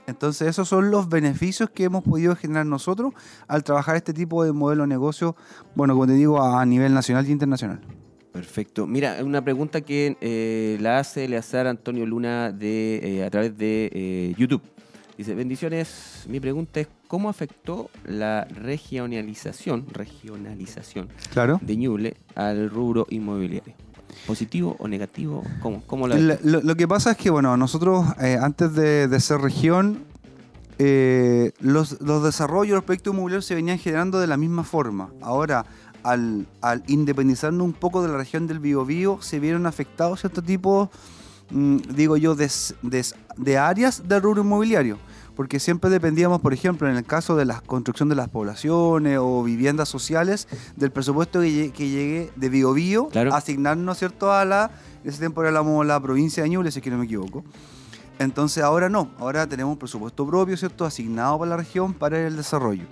Entonces 0.08 0.48
esos 0.48 0.70
son 0.70 0.89
los 0.89 1.10
beneficios 1.10 1.70
que 1.70 1.84
hemos 1.84 2.02
podido 2.02 2.34
generar 2.38 2.65
nosotros 2.65 3.13
al 3.48 3.65
trabajar 3.65 3.98
este 3.98 4.13
tipo 4.13 4.43
de 4.46 4.54
modelo 4.54 4.84
de 4.84 4.88
negocio, 4.88 5.36
bueno, 5.76 5.94
como 5.94 6.08
te 6.08 6.13
digo, 6.13 6.42
a 6.42 6.65
nivel 6.65 6.94
nacional 6.94 7.27
y 7.27 7.31
internacional. 7.31 7.81
Perfecto. 8.42 8.85
Mira, 8.85 9.17
una 9.23 9.44
pregunta 9.44 9.81
que 9.81 10.15
eh, 10.21 10.77
la 10.79 11.00
hace 11.00 11.25
Eleazar 11.25 11.65
Antonio 11.65 12.06
Luna 12.06 12.52
de, 12.52 13.00
eh, 13.17 13.23
a 13.25 13.29
través 13.31 13.58
de 13.58 13.90
eh, 13.92 14.35
YouTube. 14.38 14.62
Dice, 15.17 15.33
bendiciones. 15.33 16.25
Mi 16.29 16.40
pregunta 16.40 16.79
es, 16.79 16.88
¿cómo 17.08 17.29
afectó 17.29 17.90
la 18.06 18.44
regionalización, 18.46 19.88
regionalización 19.92 21.10
Claro. 21.33 21.60
de 21.63 21.75
Ñuble 21.77 22.17
al 22.35 22.69
rubro 22.69 23.08
inmobiliario? 23.10 23.73
¿Positivo 24.27 24.75
o 24.77 24.88
negativo? 24.88 25.44
¿Cómo, 25.60 25.81
cómo 25.88 26.08
la 26.08 26.15
Lo, 26.17 26.38
lo- 26.44 26.62
lo 26.62 26.75
que 26.75 26.88
pasa 26.88 27.12
es 27.12 27.17
que, 27.17 27.31
bueno, 27.31 27.58
nosotros 27.58 28.06
antes 28.40 28.73
de, 28.75 29.08
de 29.08 29.19
ser 29.19 29.40
región, 29.42 30.04
eh, 30.79 31.54
los, 31.60 32.00
los 32.02 32.23
desarrollos, 32.23 32.75
los 32.75 32.83
proyectos 32.83 33.12
inmobiliarios 33.13 33.46
se 33.46 33.56
venían 33.56 33.79
generando 33.79 34.19
de 34.19 34.27
la 34.27 34.38
misma 34.38 34.63
forma. 34.63 35.10
Ahora, 35.21 35.65
al, 36.04 36.48
al 36.62 36.83
independizarnos 36.87 37.65
un 37.65 37.73
poco 37.73 38.02
de 38.02 38.10
la 38.10 38.17
región 38.17 38.48
del 38.48 38.60
Biobío, 38.60 39.19
se 39.21 39.39
vieron 39.39 39.65
afectados 39.65 40.19
ciertos 40.21 40.43
tipos, 40.43 40.89
mm, 41.50 41.77
digo 41.95 42.17
yo, 42.17 42.35
de, 42.35 43.58
áreas 43.58 44.08
del 44.08 44.21
rubro 44.21 44.41
inmobiliario. 44.41 44.98
Porque 45.35 45.60
siempre 45.60 45.91
dependíamos, 45.91 46.41
por 46.41 46.52
ejemplo, 46.52 46.89
en 46.89 46.95
el 46.98 47.04
caso 47.06 47.35
de 47.35 47.45
la 47.45 47.62
construcción 47.62 48.10
de 48.10 48.15
las 48.15 48.27
poblaciones 48.27 49.19
o 49.21 49.43
viviendas 49.43 49.87
sociales, 49.87 50.48
del 50.75 50.89
presupuesto 50.89 51.41
que 51.41 51.71
llegue 51.71 52.31
de 52.35 52.50
Biobío, 52.50 53.10
Claro. 53.10 53.35
asignarnos, 53.35 54.00
¿cierto?, 54.00 54.31
a 54.31 54.45
la, 54.45 54.71
en 55.04 55.10
ese 55.12 55.19
tiempo 55.19 55.43
éramos 55.43 55.85
la 55.85 56.00
provincia 56.02 56.41
de 56.41 56.50
Ñuble, 56.50 56.71
si 56.71 56.79
es 56.79 56.83
que 56.83 56.89
no 56.89 56.98
me 56.98 57.06
equivoco. 57.06 57.43
Entonces 58.17 58.63
ahora 58.63 58.89
no, 58.89 59.12
ahora 59.19 59.45
tenemos 59.45 59.73
un 59.73 59.77
presupuesto 59.77 60.25
propio, 60.25 60.58
¿cierto?, 60.58 60.85
asignado 60.85 61.37
para 61.37 61.50
la 61.52 61.58
región 61.58 61.93
para 61.93 62.25
el 62.25 62.35
desarrollo. 62.35 62.85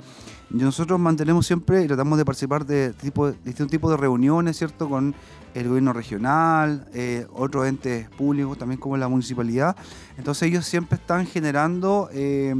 Nosotros 0.50 1.00
mantenemos 1.00 1.46
siempre 1.46 1.84
y 1.84 1.88
tratamos 1.88 2.18
de 2.18 2.26
participar 2.26 2.66
de, 2.66 2.93
tipo, 2.93 3.32
distintos 3.32 3.70
tipos 3.72 3.91
de 3.91 3.98
reuniones, 3.98 4.58
¿cierto?, 4.58 4.88
con 4.88 5.16
el 5.54 5.68
gobierno 5.68 5.93
regional, 5.93 6.88
eh, 6.93 7.26
otros 7.34 7.66
entes 7.68 8.10
públicos, 8.10 8.58
también 8.58 8.80
como 8.80 8.98
la 8.98 9.08
municipalidad. 9.08 9.76
Entonces 10.18 10.50
ellos 10.50 10.66
siempre 10.66 10.98
están 10.98 11.26
generando 11.26 12.10
eh, 12.12 12.54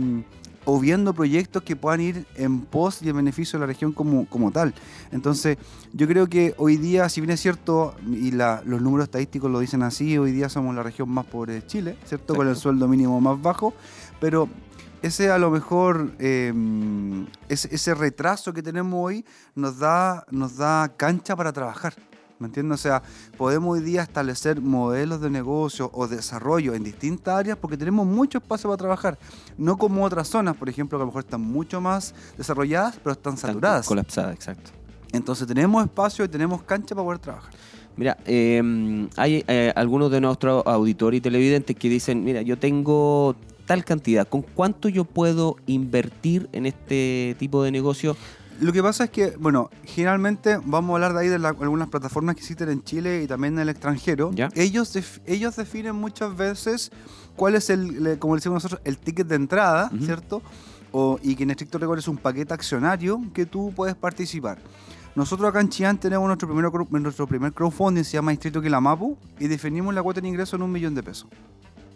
o 0.67 0.79
viendo 0.79 1.13
proyectos 1.13 1.61
que 1.61 1.75
puedan 1.75 2.01
ir 2.01 2.25
en 2.36 2.61
pos 2.61 3.01
y 3.03 3.09
en 3.09 3.17
beneficio 3.17 3.59
de 3.59 3.61
la 3.61 3.67
región 3.67 3.91
como, 3.91 4.25
como 4.27 4.49
tal. 4.51 4.73
Entonces 5.11 5.57
yo 5.93 6.07
creo 6.07 6.27
que 6.27 6.55
hoy 6.57 6.77
día, 6.77 7.07
si 7.09 7.21
bien 7.21 7.31
es 7.31 7.41
cierto, 7.41 7.93
y 8.09 8.31
la- 8.31 8.63
los 8.65 8.81
números 8.81 9.03
estadísticos 9.05 9.51
lo 9.51 9.59
dicen 9.59 9.83
así, 9.83 10.17
hoy 10.17 10.31
día 10.31 10.49
somos 10.49 10.73
la 10.73 10.81
región 10.81 11.09
más 11.09 11.25
pobre 11.25 11.53
de 11.53 11.67
Chile, 11.67 11.97
¿cierto? 12.05 12.33
Con 12.33 12.47
el 12.47 12.55
sueldo 12.55 12.88
mínimo 12.88 13.19
más 13.21 13.39
bajo, 13.41 13.73
pero 14.19 14.49
ese 15.05 15.29
a 15.29 15.37
lo 15.37 15.51
mejor, 15.51 16.11
eh, 16.19 16.51
ese, 17.47 17.73
ese 17.73 17.93
retraso 17.93 18.53
que 18.53 18.63
tenemos 18.63 19.05
hoy 19.05 19.23
nos 19.53 19.77
da, 19.77 20.25
nos 20.31 20.57
da 20.57 20.91
cancha 20.97 21.35
para 21.35 21.53
trabajar. 21.53 21.93
¿Me 22.39 22.47
entiendes? 22.47 22.79
O 22.79 22.81
sea, 22.81 23.01
podemos 23.37 23.77
hoy 23.77 23.83
día 23.83 24.01
establecer 24.01 24.59
modelos 24.59 25.21
de 25.21 25.29
negocio 25.29 25.89
o 25.93 26.07
desarrollo 26.07 26.73
en 26.73 26.83
distintas 26.83 27.35
áreas 27.35 27.57
porque 27.57 27.77
tenemos 27.77 28.05
mucho 28.05 28.39
espacio 28.39 28.69
para 28.69 28.77
trabajar. 28.77 29.17
No 29.57 29.77
como 29.77 30.03
otras 30.03 30.27
zonas, 30.27 30.57
por 30.57 30.67
ejemplo, 30.67 30.97
que 30.97 31.03
a 31.03 31.05
lo 31.05 31.11
mejor 31.11 31.23
están 31.23 31.41
mucho 31.41 31.79
más 31.79 32.13
desarrolladas, 32.37 32.97
pero 33.01 33.13
están 33.13 33.35
Están 33.35 33.51
saturadas. 33.51 33.87
Colapsada, 33.87 34.33
exacto. 34.33 34.71
Entonces 35.13 35.47
tenemos 35.47 35.83
espacio 35.85 36.25
y 36.25 36.27
tenemos 36.27 36.63
cancha 36.63 36.93
para 36.93 37.05
poder 37.05 37.19
trabajar. 37.19 37.53
Mira, 37.95 38.17
eh, 38.25 39.07
hay 39.15 39.45
eh, 39.47 39.71
algunos 39.75 40.11
de 40.11 40.19
nuestros 40.19 40.65
auditores 40.65 41.19
y 41.19 41.21
televidentes 41.21 41.75
que 41.75 41.87
dicen, 41.87 42.25
mira, 42.25 42.41
yo 42.41 42.57
tengo 42.59 43.35
tal 43.66 43.84
cantidad, 43.86 44.28
¿con 44.28 44.41
cuánto 44.41 44.89
yo 44.89 45.05
puedo 45.05 45.55
invertir 45.66 46.49
en 46.51 46.66
este 46.66 47.36
tipo 47.39 47.63
de 47.63 47.72
negocio 47.72 48.16
Lo 48.61 48.72
que 48.72 48.82
pasa 48.82 49.03
es 49.05 49.09
que, 49.09 49.36
bueno, 49.38 49.70
generalmente 49.84 50.57
vamos 50.63 50.91
a 50.91 50.95
hablar 50.95 51.13
de 51.13 51.20
ahí 51.22 51.28
de 51.28 51.39
la- 51.39 51.49
algunas 51.49 51.89
plataformas 51.89 52.36
que 52.36 52.39
existen 52.41 52.70
en 52.70 52.84
Chile 52.86 53.22
y 53.24 53.28
también 53.28 53.55
en 53.55 53.59
el 53.59 53.70
extranjero. 53.70 54.32
Ya. 54.34 54.49
Ellos, 54.55 54.93
def- 54.93 55.20
ellos 55.26 55.57
definen 55.57 55.95
muchas 55.95 56.38
veces 56.38 56.89
cuál 57.36 57.55
es 57.55 57.70
el, 57.70 58.18
como 58.18 58.36
decimos 58.36 58.55
nosotros, 58.63 58.80
el 58.86 58.97
ticket 58.97 59.28
de 59.28 59.36
entrada. 59.36 59.91
¿cierto? 60.05 60.41
O, 60.93 61.20
y 61.22 61.36
que 61.36 61.43
en 61.43 61.51
estricto 61.51 61.78
rigor 61.80 61.99
es 61.99 62.07
un 62.07 62.16
paquete 62.16 62.53
accionario 62.53 63.20
que 63.34 63.45
tú 63.45 63.74
puedes 63.76 63.95
participar. 63.95 64.59
Nosotros 65.16 65.49
acá 65.49 65.59
en 65.59 65.68
Chillán 65.68 65.97
tenemos 65.97 66.26
nuestro, 66.26 66.47
primero, 66.47 66.72
nuestro 67.01 67.28
primer 67.28 67.51
crowdfunding, 67.51 68.03
se 68.05 68.13
llama 68.13 68.32
Distrito 68.32 68.61
Quilamapu, 68.61 69.18
y 69.38 69.47
definimos 69.49 69.93
la 69.93 70.01
cuota 70.01 70.22
de 70.22 70.30
ingreso 70.30 70.55
en 70.55 70.61
un 70.61 70.72
millón 70.72 70.95
de 70.95 71.03
pesos. 71.03 71.28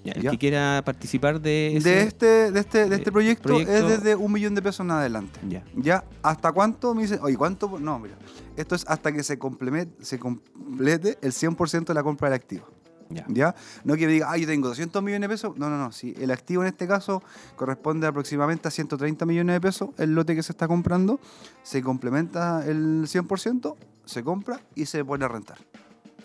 Ya, 0.04 0.14
el 0.14 0.22
Ya. 0.24 0.32
que 0.32 0.38
quiera 0.38 0.82
participar 0.86 1.41
de 1.41 1.76
ese... 1.78 1.89
De 1.89 2.02
este, 2.04 2.52
de 2.52 2.60
este, 2.60 2.88
de 2.89 2.95
este 2.95 3.12
proyecto, 3.12 3.50
proyecto- 3.50 3.72
es 3.74 3.88
desde 3.88 4.16
un 4.16 4.32
millón 4.32 4.56
de 4.56 4.62
pesos 4.62 4.82
en 4.86 4.91
adelante. 4.91 5.39
Ya. 5.47 5.64
¿Ya? 5.76 6.04
¿Hasta 6.24 6.52
cuánto? 6.54 6.95
Me 6.95 7.02
dice, 7.02 7.20
oye, 7.22 7.36
¿cuánto? 7.36 7.78
No, 7.80 8.00
mira. 8.00 8.16
Esto 8.56 8.76
es 8.76 8.86
hasta 8.88 9.12
que 9.12 9.24
se, 9.24 9.38
compleme- 9.38 9.89
se 10.02 10.18
complete 10.18 11.18
el 11.22 11.34
100% 11.34 11.86
de 11.86 11.93
la 11.93 12.04
compra 12.04 12.30
del 12.30 12.36
activo. 12.36 12.66
Ya. 13.12 13.26
¿Ya? 13.28 13.56
No 13.84 13.95
que 13.95 14.06
me 14.06 14.14
diga, 14.14 14.28
ah, 14.32 14.38
yo 14.38 14.45
tengo 14.47 14.68
200 14.68 15.02
millones 15.02 15.28
de 15.28 15.34
pesos. 15.34 15.58
No, 15.58 15.70
no, 15.70 15.78
no. 15.78 15.91
Si 15.91 16.14
el 16.20 16.30
activo 16.32 16.62
en 16.62 16.70
este 16.70 16.88
caso 16.88 17.24
corresponde 17.56 18.06
aproximadamente 18.08 18.68
a 18.68 18.72
130 18.72 19.26
millones 19.26 19.56
de 19.56 19.62
pesos, 19.62 19.89
el 19.97 20.14
lote 20.14 20.36
que 20.36 20.43
se 20.43 20.52
está 20.52 20.68
comprando, 20.68 21.20
se 21.64 21.82
complementa 21.82 22.64
el 22.68 23.06
100%, 23.08 23.76
se 24.06 24.24
compra 24.24 24.62
y 24.76 24.86
se 24.86 25.04
pone 25.04 25.26
a 25.26 25.28
rentar. 25.28 25.58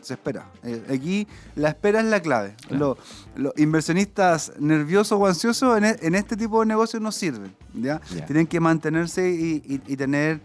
Se 0.04 0.14
espera. 0.14 0.46
Eh, 0.62 0.84
aquí 0.94 1.26
la 1.56 1.70
espera 1.70 2.00
es 2.00 2.06
la 2.06 2.20
clave. 2.20 2.54
Claro. 2.68 2.96
Los, 3.34 3.42
los 3.42 3.52
inversionistas 3.58 4.52
nerviosos 4.58 5.18
o 5.20 5.26
ansiosos 5.26 5.76
en, 5.78 5.84
e- 5.84 5.96
en 6.02 6.14
este 6.14 6.36
tipo 6.36 6.60
de 6.60 6.66
negocios 6.66 7.02
no 7.02 7.10
sirven. 7.10 7.54
Tienen 8.26 8.46
que 8.46 8.60
mantenerse 8.60 9.30
y, 9.30 9.62
y- 9.66 9.80
y 9.92 9.96
tener, 9.96 10.40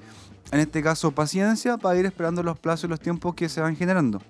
en 0.51 0.59
este 0.59 0.81
caso, 0.81 1.11
paciencia 1.11 1.77
para 1.77 1.99
ir 1.99 2.05
esperando 2.05 2.41
los 2.41 2.57
plazos 2.57 2.85
y 2.85 2.87
los 2.87 2.99
tiempos 2.99 3.35
que 3.35 3.49
se 3.49 3.61
van 3.61 3.75
generando. 3.75 4.21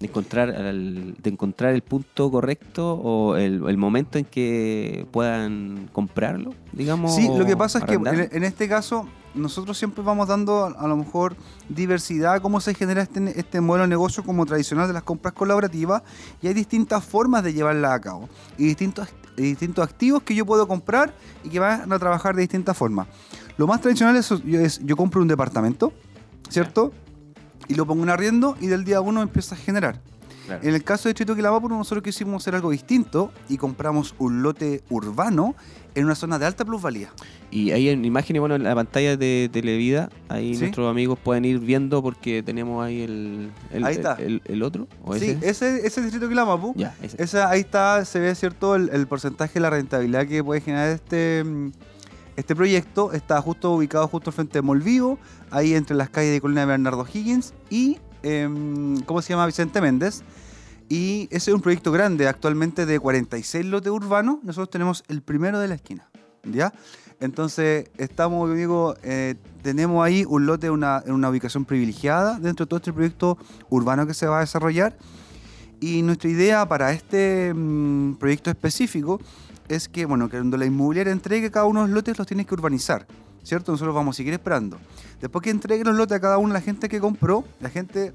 De 0.00 0.06
encontrar, 0.06 0.48
al- 0.48 1.14
de 1.22 1.30
encontrar 1.30 1.74
el 1.74 1.82
punto 1.82 2.30
correcto 2.30 2.94
o 2.94 3.36
el, 3.36 3.62
el 3.68 3.76
momento 3.76 4.16
en 4.16 4.24
que 4.24 5.06
puedan 5.12 5.90
comprarlo, 5.92 6.54
digamos. 6.72 7.14
Sí, 7.14 7.28
lo 7.36 7.44
que 7.44 7.54
pasa 7.54 7.80
es 7.80 7.84
que 7.84 7.94
en, 8.32 8.44
este 8.44 8.66
caso 8.66 9.06
nosotros 9.34 9.76
siempre 9.76 10.02
vamos 10.02 10.26
dando 10.26 10.64
a, 10.64 10.88
lo 10.88 10.96
mejor 10.96 11.36
diversidad, 11.68 12.40
cómo 12.40 12.62
se 12.62 12.72
genera 12.72 13.02
este, 13.02 13.38
este 13.38 13.60
modelo 13.60 13.82
de 13.82 13.88
negocio 13.88 14.24
como 14.24 14.46
tradicional 14.46 14.88
de 14.88 14.94
las 14.94 15.02
compras 15.02 15.34
colaborativas 15.34 16.02
y 16.40 16.46
hay 16.46 16.54
distintas 16.54 17.04
formas 17.04 17.44
de 17.44 17.52
llevarla 17.52 17.92
a 17.92 18.00
cabo 18.00 18.26
y 18.56 18.64
distintos, 18.64 19.06
y 19.36 19.42
distintos 19.42 19.84
activos 19.86 20.22
que 20.22 20.34
yo 20.34 20.46
puedo 20.46 20.66
comprar 20.66 21.12
y 21.44 21.50
que 21.50 21.60
van 21.60 21.92
a 21.92 21.98
trabajar 21.98 22.34
de 22.34 22.40
distintas 22.40 22.74
formas. 22.74 23.06
Lo 23.58 23.66
más 23.66 23.82
tradicional 23.82 24.16
es, 24.16 24.30
es 24.30 24.80
yo 24.82 24.96
compro 24.96 25.20
un 25.20 25.28
departamento, 25.28 25.92
¿cierto? 26.48 26.94
Y 27.68 27.74
lo 27.74 27.86
pongo 27.86 28.02
en 28.02 28.10
arriendo 28.10 28.56
y 28.60 28.66
del 28.66 28.84
día 28.84 29.00
uno 29.00 29.22
empieza 29.22 29.54
a 29.54 29.58
generar. 29.58 30.00
Claro. 30.46 30.62
En 30.66 30.74
el 30.74 30.82
caso 30.82 31.04
de 31.04 31.10
Distrito 31.12 31.36
Quilapapuro, 31.36 31.76
nosotros 31.76 32.02
quisimos 32.02 32.42
hacer 32.42 32.56
algo 32.56 32.70
distinto 32.70 33.30
y 33.48 33.56
compramos 33.56 34.14
un 34.18 34.42
lote 34.42 34.82
urbano 34.90 35.54
en 35.94 36.04
una 36.06 36.14
zona 36.16 36.38
de 36.40 36.46
alta 36.46 36.64
plusvalía. 36.64 37.10
Y 37.52 37.70
ahí 37.70 37.88
en 37.88 38.04
imágenes, 38.04 38.40
bueno, 38.40 38.56
en 38.56 38.64
la 38.64 38.74
pantalla 38.74 39.16
de 39.16 39.48
Televida, 39.52 40.08
ahí 40.28 40.54
Sí. 40.54 40.60
nuestros 40.62 40.90
amigos 40.90 41.18
pueden 41.20 41.44
ir 41.44 41.60
viendo 41.60 42.02
porque 42.02 42.42
tenemos 42.42 42.84
ahí 42.84 43.02
el, 43.02 43.50
el, 43.72 43.84
Ahí 43.84 43.94
está. 43.94 44.14
el, 44.14 44.42
el 44.44 44.62
otro. 44.64 44.88
¿o 45.04 45.14
Sí, 45.16 45.36
ese? 45.40 45.48
ese, 45.50 45.86
ese 45.86 46.00
distrito 46.02 46.28
Quilamapu. 46.28 46.72
Ya, 46.76 46.94
ese. 47.02 47.22
Esa, 47.22 47.48
ahí 47.50 47.60
está, 47.60 48.04
se 48.04 48.18
ve 48.18 48.34
cierto 48.34 48.74
el, 48.74 48.88
el 48.92 49.06
porcentaje 49.06 49.54
de 49.54 49.60
la 49.60 49.70
rentabilidad 49.70 50.26
que 50.26 50.42
puede 50.42 50.60
generar 50.60 50.88
este, 50.90 51.44
mm, 51.44 51.70
este 52.40 52.56
proyecto. 52.56 53.12
Está 53.12 53.40
justo 53.40 53.72
ubicado 53.72 54.08
justo 54.08 54.30
al 54.30 54.34
frente 54.34 54.54
de 54.54 54.62
Molvivo, 54.62 55.18
ahí 55.50 55.74
entre 55.74 55.96
las 55.96 56.10
calles 56.10 56.32
de 56.32 56.40
Colina 56.40 56.62
de 56.62 56.66
Bernardo 56.66 57.06
Higgins 57.10 57.54
y, 57.70 57.98
em, 58.22 59.00
¿cómo 59.02 59.22
se 59.22 59.30
llama? 59.30 59.46
Vicente 59.46 59.80
Méndez. 59.80 60.22
Y 60.88 61.28
ese 61.30 61.50
es 61.50 61.54
un 61.54 61.60
proyecto 61.60 61.92
grande, 61.92 62.26
actualmente 62.26 62.84
de 62.84 62.98
46 62.98 63.64
lotes 63.66 63.92
urbanos. 63.92 64.38
Nosotros 64.42 64.70
tenemos 64.70 65.04
el 65.06 65.22
primero 65.22 65.60
de 65.60 65.68
la 65.68 65.76
esquina, 65.76 66.10
¿ya? 66.42 66.72
Entonces, 67.20 67.90
estamos, 67.98 68.50
eh, 69.02 69.36
tenemos 69.62 70.04
ahí 70.04 70.24
un 70.26 70.46
lote 70.46 70.66
en 70.66 70.72
una, 70.72 71.02
en 71.06 71.12
una 71.12 71.28
ubicación 71.28 71.64
privilegiada 71.64 72.40
dentro 72.40 72.64
de 72.64 72.70
todo 72.70 72.78
este 72.78 72.92
proyecto 72.92 73.38
urbano 73.68 74.06
que 74.06 74.14
se 74.14 74.26
va 74.26 74.38
a 74.38 74.40
desarrollar. 74.40 74.96
Y 75.80 76.02
nuestra 76.02 76.28
idea 76.28 76.66
para 76.66 76.92
este 76.92 77.52
mm, 77.54 78.14
proyecto 78.14 78.50
específico 78.50 79.20
es 79.70 79.88
que, 79.88 80.04
bueno, 80.04 80.28
que 80.28 80.36
cuando 80.36 80.56
la 80.56 80.66
inmobiliaria 80.66 81.12
entregue 81.12 81.50
cada 81.50 81.66
uno 81.66 81.82
de 81.82 81.86
los 81.86 81.94
lotes, 81.94 82.18
los 82.18 82.26
tienes 82.26 82.46
que 82.46 82.54
urbanizar, 82.54 83.06
¿cierto? 83.44 83.70
Nosotros 83.70 83.94
vamos 83.94 84.16
a 84.16 84.18
seguir 84.18 84.32
esperando. 84.32 84.78
Después 85.20 85.42
que 85.44 85.50
entregue 85.50 85.84
los 85.84 85.94
lotes 85.94 86.16
a 86.16 86.20
cada 86.20 86.38
de 86.38 86.48
la 86.48 86.60
gente 86.60 86.88
que 86.88 86.98
compró, 86.98 87.44
la 87.60 87.70
gente, 87.70 88.12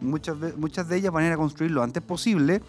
muchas, 0.00 0.36
muchas 0.56 0.88
de 0.88 0.96
ellas 0.96 1.12
van 1.12 1.24
a 1.24 1.26
ir 1.28 1.32
a 1.32 1.36
construir 1.36 1.70
lo 1.70 1.82
antes 1.82 2.02
posible 2.02 2.60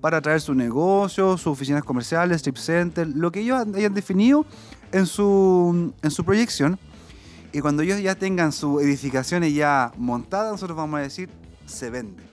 para 0.00 0.20
traer 0.20 0.40
su 0.40 0.54
negocio, 0.54 1.38
sus 1.38 1.46
oficinas 1.46 1.84
comerciales, 1.84 2.38
strip 2.38 2.56
center, 2.56 3.06
lo 3.06 3.30
que 3.30 3.40
ellos 3.40 3.64
hayan 3.74 3.94
definido 3.94 4.44
en 4.90 5.06
su, 5.06 5.94
en 6.02 6.10
su 6.10 6.24
proyección. 6.24 6.78
Y 7.52 7.60
cuando 7.60 7.82
ellos 7.82 8.02
ya 8.02 8.16
tengan 8.16 8.50
sus 8.50 8.82
edificaciones 8.82 9.54
ya 9.54 9.92
montadas, 9.96 10.50
nosotros 10.50 10.76
vamos 10.76 10.98
a 10.98 11.02
decir, 11.04 11.30
se 11.66 11.90
vende. 11.90 12.24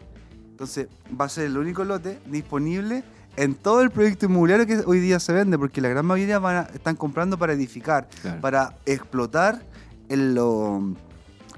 Entonces 0.50 0.88
va 1.20 1.26
a 1.26 1.30
ser 1.30 1.46
el 1.46 1.58
único 1.58 1.84
lote 1.84 2.20
disponible 2.26 3.04
en 3.38 3.56
todo 3.56 3.82
el 3.82 3.92
proyecto 3.92 4.26
inmobiliario 4.26 4.66
que 4.68 4.82
hoy 4.86 5.00
día 5.00 5.20
se 5.20 5.32
vende, 5.34 5.58
porque 5.58 5.82
la 5.82 5.90
gran 5.90 6.06
mayoría 6.06 6.40
van 6.40 6.56
a- 6.58 6.68
están 6.74 6.96
comprando 6.96 7.38
para 7.38 7.54
edificar, 7.54 8.08
Claro. 8.22 8.42
para 8.42 8.76
explotar 8.86 9.64
el- 10.10 10.36
lo, 10.36 10.94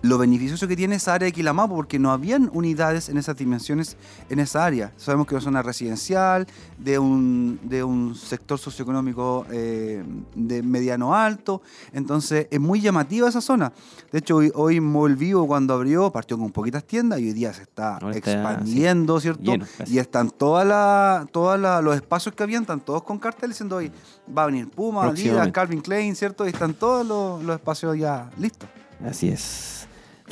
lo 0.03 0.17
beneficioso 0.17 0.67
que 0.67 0.75
tiene 0.75 0.95
esa 0.95 1.13
área 1.13 1.25
de 1.25 1.31
Quilamapo, 1.31 1.75
porque 1.75 1.97
no 1.97 2.11
habían 2.11 2.49
unidades 2.53 3.07
en 3.09 3.17
esas 3.17 3.37
dimensiones 3.37 3.95
en 4.29 4.39
esa 4.39 4.65
área. 4.65 4.91
Sabemos 4.97 5.25
que 5.27 5.33
es 5.35 5.41
una 5.43 5.51
zona 5.51 5.61
residencial, 5.63 6.45
de 6.77 6.99
un, 6.99 7.57
de 7.63 7.83
un 7.85 8.13
sector 8.13 8.59
socioeconómico 8.59 9.45
eh, 9.49 10.03
de 10.35 10.61
mediano 10.61 11.15
alto, 11.15 11.61
entonces 11.93 12.47
es 12.51 12.59
muy 12.59 12.81
llamativa 12.81 13.29
esa 13.29 13.39
zona. 13.39 13.71
De 14.11 14.19
hecho, 14.19 14.35
hoy, 14.35 14.51
hoy 14.55 14.81
Mall 14.81 15.15
Vivo 15.15 15.47
cuando 15.47 15.73
abrió 15.73 16.11
partió 16.11 16.37
con 16.37 16.51
poquitas 16.51 16.83
tiendas 16.83 17.19
y 17.21 17.27
hoy 17.27 17.33
día 17.33 17.53
se 17.53 17.63
está 17.63 17.95
Ahora 17.97 18.15
está, 18.15 18.33
expandiendo, 18.33 19.19
¿cierto? 19.21 19.41
lleno, 19.43 19.65
y 19.87 19.99
están 19.99 20.29
todas 20.31 20.67
la, 20.67 21.25
todas 21.31 21.57
la- 21.59 21.81
los 21.81 21.95
espacios 21.95 22.35
que 22.35 22.43
habían, 22.43 22.63
están 22.63 22.81
todos 22.81 23.03
con 23.03 23.17
carteles 23.19 23.55
diciendo 23.55 23.77
hoy 23.77 23.89
va 24.37 24.43
a 24.43 24.45
venir 24.47 24.69
Puma, 24.69 25.05
Adidas. 25.05 25.51
Calvin 25.53 25.79
Klein, 25.81 26.13
¿cierto? 26.13 26.45
Y 26.45 26.49
están 26.49 26.73
todos 26.73 27.07
los, 27.07 27.41
los 27.41 27.55
espacios 27.55 27.97
ya 27.97 28.29
listos. 28.37 28.67
Así 29.05 29.29
es. 29.29 29.82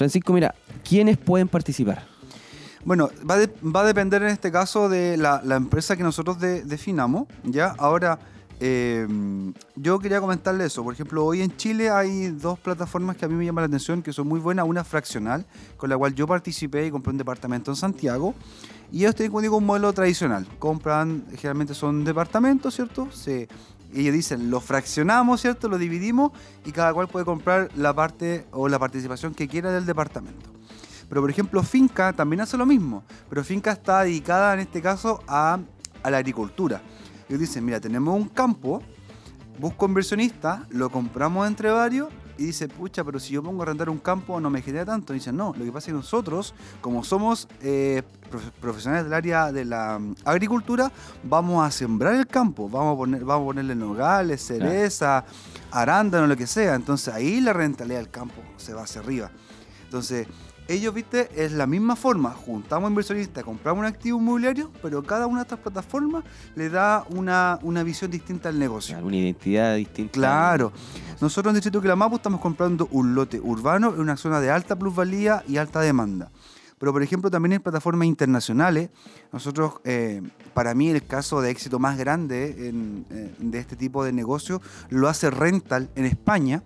Francisco, 0.02 0.34
mira, 0.34 0.56
¿quiénes 0.84 1.16
pueden 1.16 1.48
participar? 1.48 2.08
Bueno, 2.84 3.12
va, 3.30 3.36
a 3.82 3.86
depender 3.86 4.24
en 4.24 4.30
este 4.30 4.52
caso 4.52 4.90
de 4.90 5.16
la, 5.16 5.44
empresa 5.56 5.96
que 5.96 6.02
nosotros 6.02 6.40
de- 6.40 6.64
definamos, 6.64 7.28
¿ya? 7.44 7.76
Ahora, 7.78 8.18
eh, 8.60 9.08
yo 9.76 10.00
quería 10.00 10.20
comentarle 10.20 10.66
eso. 10.66 10.84
Por 10.84 10.96
ejemplo, 10.96 11.24
hoy 11.24 11.44
en 11.44 11.56
Chile 11.56 11.92
hay 11.92 12.30
dos 12.30 12.58
plataformas 12.58 13.16
que 13.16 13.26
a 13.26 13.28
mí 13.28 13.36
me 13.36 13.46
llaman 13.46 13.62
la 13.62 13.68
atención, 13.68 14.02
que 14.02 14.12
son 14.12 14.28
muy 14.28 14.40
buenas. 14.40 14.66
Una 14.68 14.84
fraccional, 14.84 15.46
con 15.78 15.92
la 15.92 15.98
cual 16.00 16.16
yo 16.16 16.26
participé 16.26 16.88
y 16.88 16.90
compré 16.90 17.12
un 17.12 17.20
departamento 17.20 17.70
en 17.70 17.76
Santiago. 17.76 18.34
Y 18.92 19.02
ellos 19.02 19.14
tienen, 19.14 19.30
como 19.30 19.42
digo, 19.42 19.58
un 19.58 19.68
modelo 19.68 19.94
tradicional. 19.94 20.48
Compran, 20.58 21.26
generalmente 21.36 21.76
son 21.76 22.04
departamentos, 22.04 22.74
¿cierto? 22.74 23.08
Se, 23.12 23.48
ellos 24.00 24.14
dicen, 24.14 24.50
lo 24.50 24.62
fraccionamos, 24.62 25.42
¿cierto? 25.42 25.68
Lo 25.68 25.78
dividimos 25.78 26.32
y 26.66 26.72
cada 26.72 26.94
cual 26.94 27.08
puede 27.08 27.26
comprar 27.26 27.70
la 27.76 27.94
parte 27.94 28.48
o 28.52 28.70
la 28.70 28.80
participación 28.80 29.34
que 29.34 29.48
quiera 29.48 29.72
del 29.72 29.86
departamento. 29.86 30.50
Pero 31.10 31.22
por 31.22 31.30
ejemplo, 31.30 31.62
Finca 31.62 32.14
también 32.14 32.40
hace 32.40 32.56
lo 32.56 32.66
mismo, 32.66 33.04
pero 33.30 33.44
Finca 33.44 33.72
está 33.74 34.04
dedicada 34.04 34.54
en 34.54 34.62
este 34.62 34.82
caso 34.82 35.22
a, 35.28 35.60
la 36.04 36.18
agricultura. 36.18 36.82
Ellos 37.28 37.42
dicen, 37.42 37.66
mira, 37.66 37.82
tenemos 37.82 38.16
un 38.16 38.30
campo, 38.30 38.82
busco 39.60 39.86
inversionista, 39.86 40.66
lo 40.70 40.90
compramos 40.90 41.48
entre 41.48 41.70
varios 41.70 42.08
y 42.42 42.46
dice, 42.48 42.68
pucha, 42.68 43.04
pero 43.04 43.20
si 43.20 43.34
yo 43.34 43.44
pongo 43.44 43.62
a 43.62 43.66
arrendar 43.66 43.90
un 43.90 44.00
campo 44.00 44.40
no 44.40 44.50
me 44.50 44.62
genera 44.62 44.86
tanto. 44.86 45.14
Y 45.14 45.18
dicen, 45.18 45.38
no, 45.38 45.54
lo 45.58 45.64
que 45.64 45.72
pasa 45.72 45.80
es 45.86 45.86
que 45.88 45.92
nosotros, 45.94 46.54
como 46.82 47.04
somos 47.04 47.48
eh, 47.62 48.02
profe- 48.32 48.52
profesionales 48.60 49.04
del 49.06 49.14
área 49.14 49.52
de 49.52 49.66
la 49.66 50.00
mm, 50.00 50.16
agricultura, 50.26 50.92
vamos 51.24 51.66
a 51.66 51.70
sembrar 51.72 52.16
el 52.16 52.26
campo, 52.28 52.68
vamos 52.70 52.96
a, 52.96 52.98
poner, 52.98 53.24
vamos 53.24 53.44
a 53.44 53.48
ponerle 53.48 53.76
nogales, 53.76 54.42
cereza, 54.42 55.24
arándano, 55.72 56.26
lo 56.28 56.36
que 56.36 56.48
sea. 56.48 56.76
Entonces 56.76 57.14
ahí 57.14 57.42
la 57.42 57.54
rentabilidad 57.54 58.00
del 58.00 58.10
campo 58.10 58.42
se 58.58 58.74
va 58.74 58.84
hacia 58.84 59.02
arriba. 59.02 59.30
Entonces, 59.84 60.26
ellos, 60.74 60.94
viste, 60.94 61.30
es 61.36 61.52
la 61.52 61.68
misma 61.68 61.96
forma. 61.96 62.32
Juntamos 62.32 62.90
inversionistas, 62.90 63.44
compramos 63.44 63.82
un 63.82 63.86
activo 63.88 64.20
inmobiliario, 64.20 64.72
pero 64.82 65.04
cada 65.04 65.28
una 65.28 65.40
de 65.40 65.44
estas 65.44 65.60
plataformas 65.60 66.24
le 66.56 66.70
da 66.70 67.06
una, 67.10 67.60
una 67.62 67.84
visión 67.84 68.10
distinta 68.12 68.50
al 68.50 68.60
negocio. 68.60 68.98
Una 69.04 69.16
identidad 69.18 69.76
distinta. 69.76 70.14
Claro. 70.14 70.72
Nosotros 71.20 71.52
en 71.52 71.56
Distrito 71.56 71.82
Quilamapu 71.82 72.16
estamos 72.16 72.42
comprando 72.42 72.88
un 72.92 73.14
lote 73.16 73.40
urbano 73.40 73.94
en 73.94 74.00
una 74.02 74.18
zona 74.18 74.40
de 74.42 74.50
alta 74.52 74.76
plusvalía 74.78 75.44
y 75.48 75.58
alta 75.58 75.80
demanda. 75.82 76.32
Pero, 76.80 76.92
por 76.94 77.04
ejemplo, 77.04 77.30
también 77.30 77.54
en 77.54 77.62
plataformas 77.62 78.08
internacionales, 78.08 78.90
nosotros, 79.32 79.74
eh, 79.84 80.22
para 80.56 80.74
mí, 80.74 80.90
el 80.90 81.06
caso 81.06 81.40
de 81.40 81.52
éxito 81.52 81.78
más 81.78 81.96
grande 81.96 82.70
en- 82.70 83.06
eh, 83.12 83.36
de 83.38 83.60
este 83.60 83.76
tipo 83.76 84.04
de 84.04 84.12
negocio 84.12 84.62
lo 84.90 85.08
hace 85.08 85.30
Rental 85.30 85.92
en 85.96 86.06
España. 86.06 86.64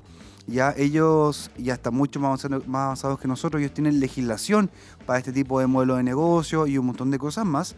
Ya 0.48 0.74
ellos, 0.78 1.52
ya 1.58 1.74
están 1.74 1.96
mucho 1.96 2.20
más 2.20 2.28
avanzados, 2.28 2.68
más 2.68 2.84
avanzados 2.84 3.20
que 3.20 3.28
nosotros, 3.28 3.62
ellos 3.62 3.74
tienen 3.74 4.00
legislación 4.00 4.70
para 5.06 5.20
este 5.20 5.32
tipo 5.32 5.60
de 5.60 5.68
modelo 5.68 5.96
de 5.96 6.04
negocio 6.04 6.68
y 6.68 6.78
un 6.78 6.88
montón 6.88 7.12
de 7.12 7.18
cosas 7.18 7.46
más. 7.46 7.76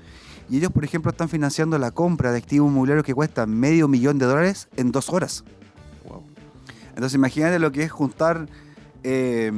Y 0.49 0.57
ellos, 0.57 0.71
por 0.71 0.83
ejemplo, 0.83 1.11
están 1.11 1.29
financiando 1.29 1.77
la 1.77 1.91
compra 1.91 2.31
de 2.31 2.37
activos 2.37 2.69
inmobiliarios 2.69 3.05
que 3.05 3.13
cuestan 3.13 3.49
medio 3.49 3.87
millón 3.87 4.17
de 4.17 4.25
dólares 4.25 4.69
en 4.75 4.91
dos 4.91 5.09
horas. 5.09 5.43
Entonces 6.89 7.13
imagínate 7.13 7.59
lo 7.59 7.71
que 7.71 7.83
es 7.83 7.91
juntar 7.91 8.49
eh, 9.03 9.51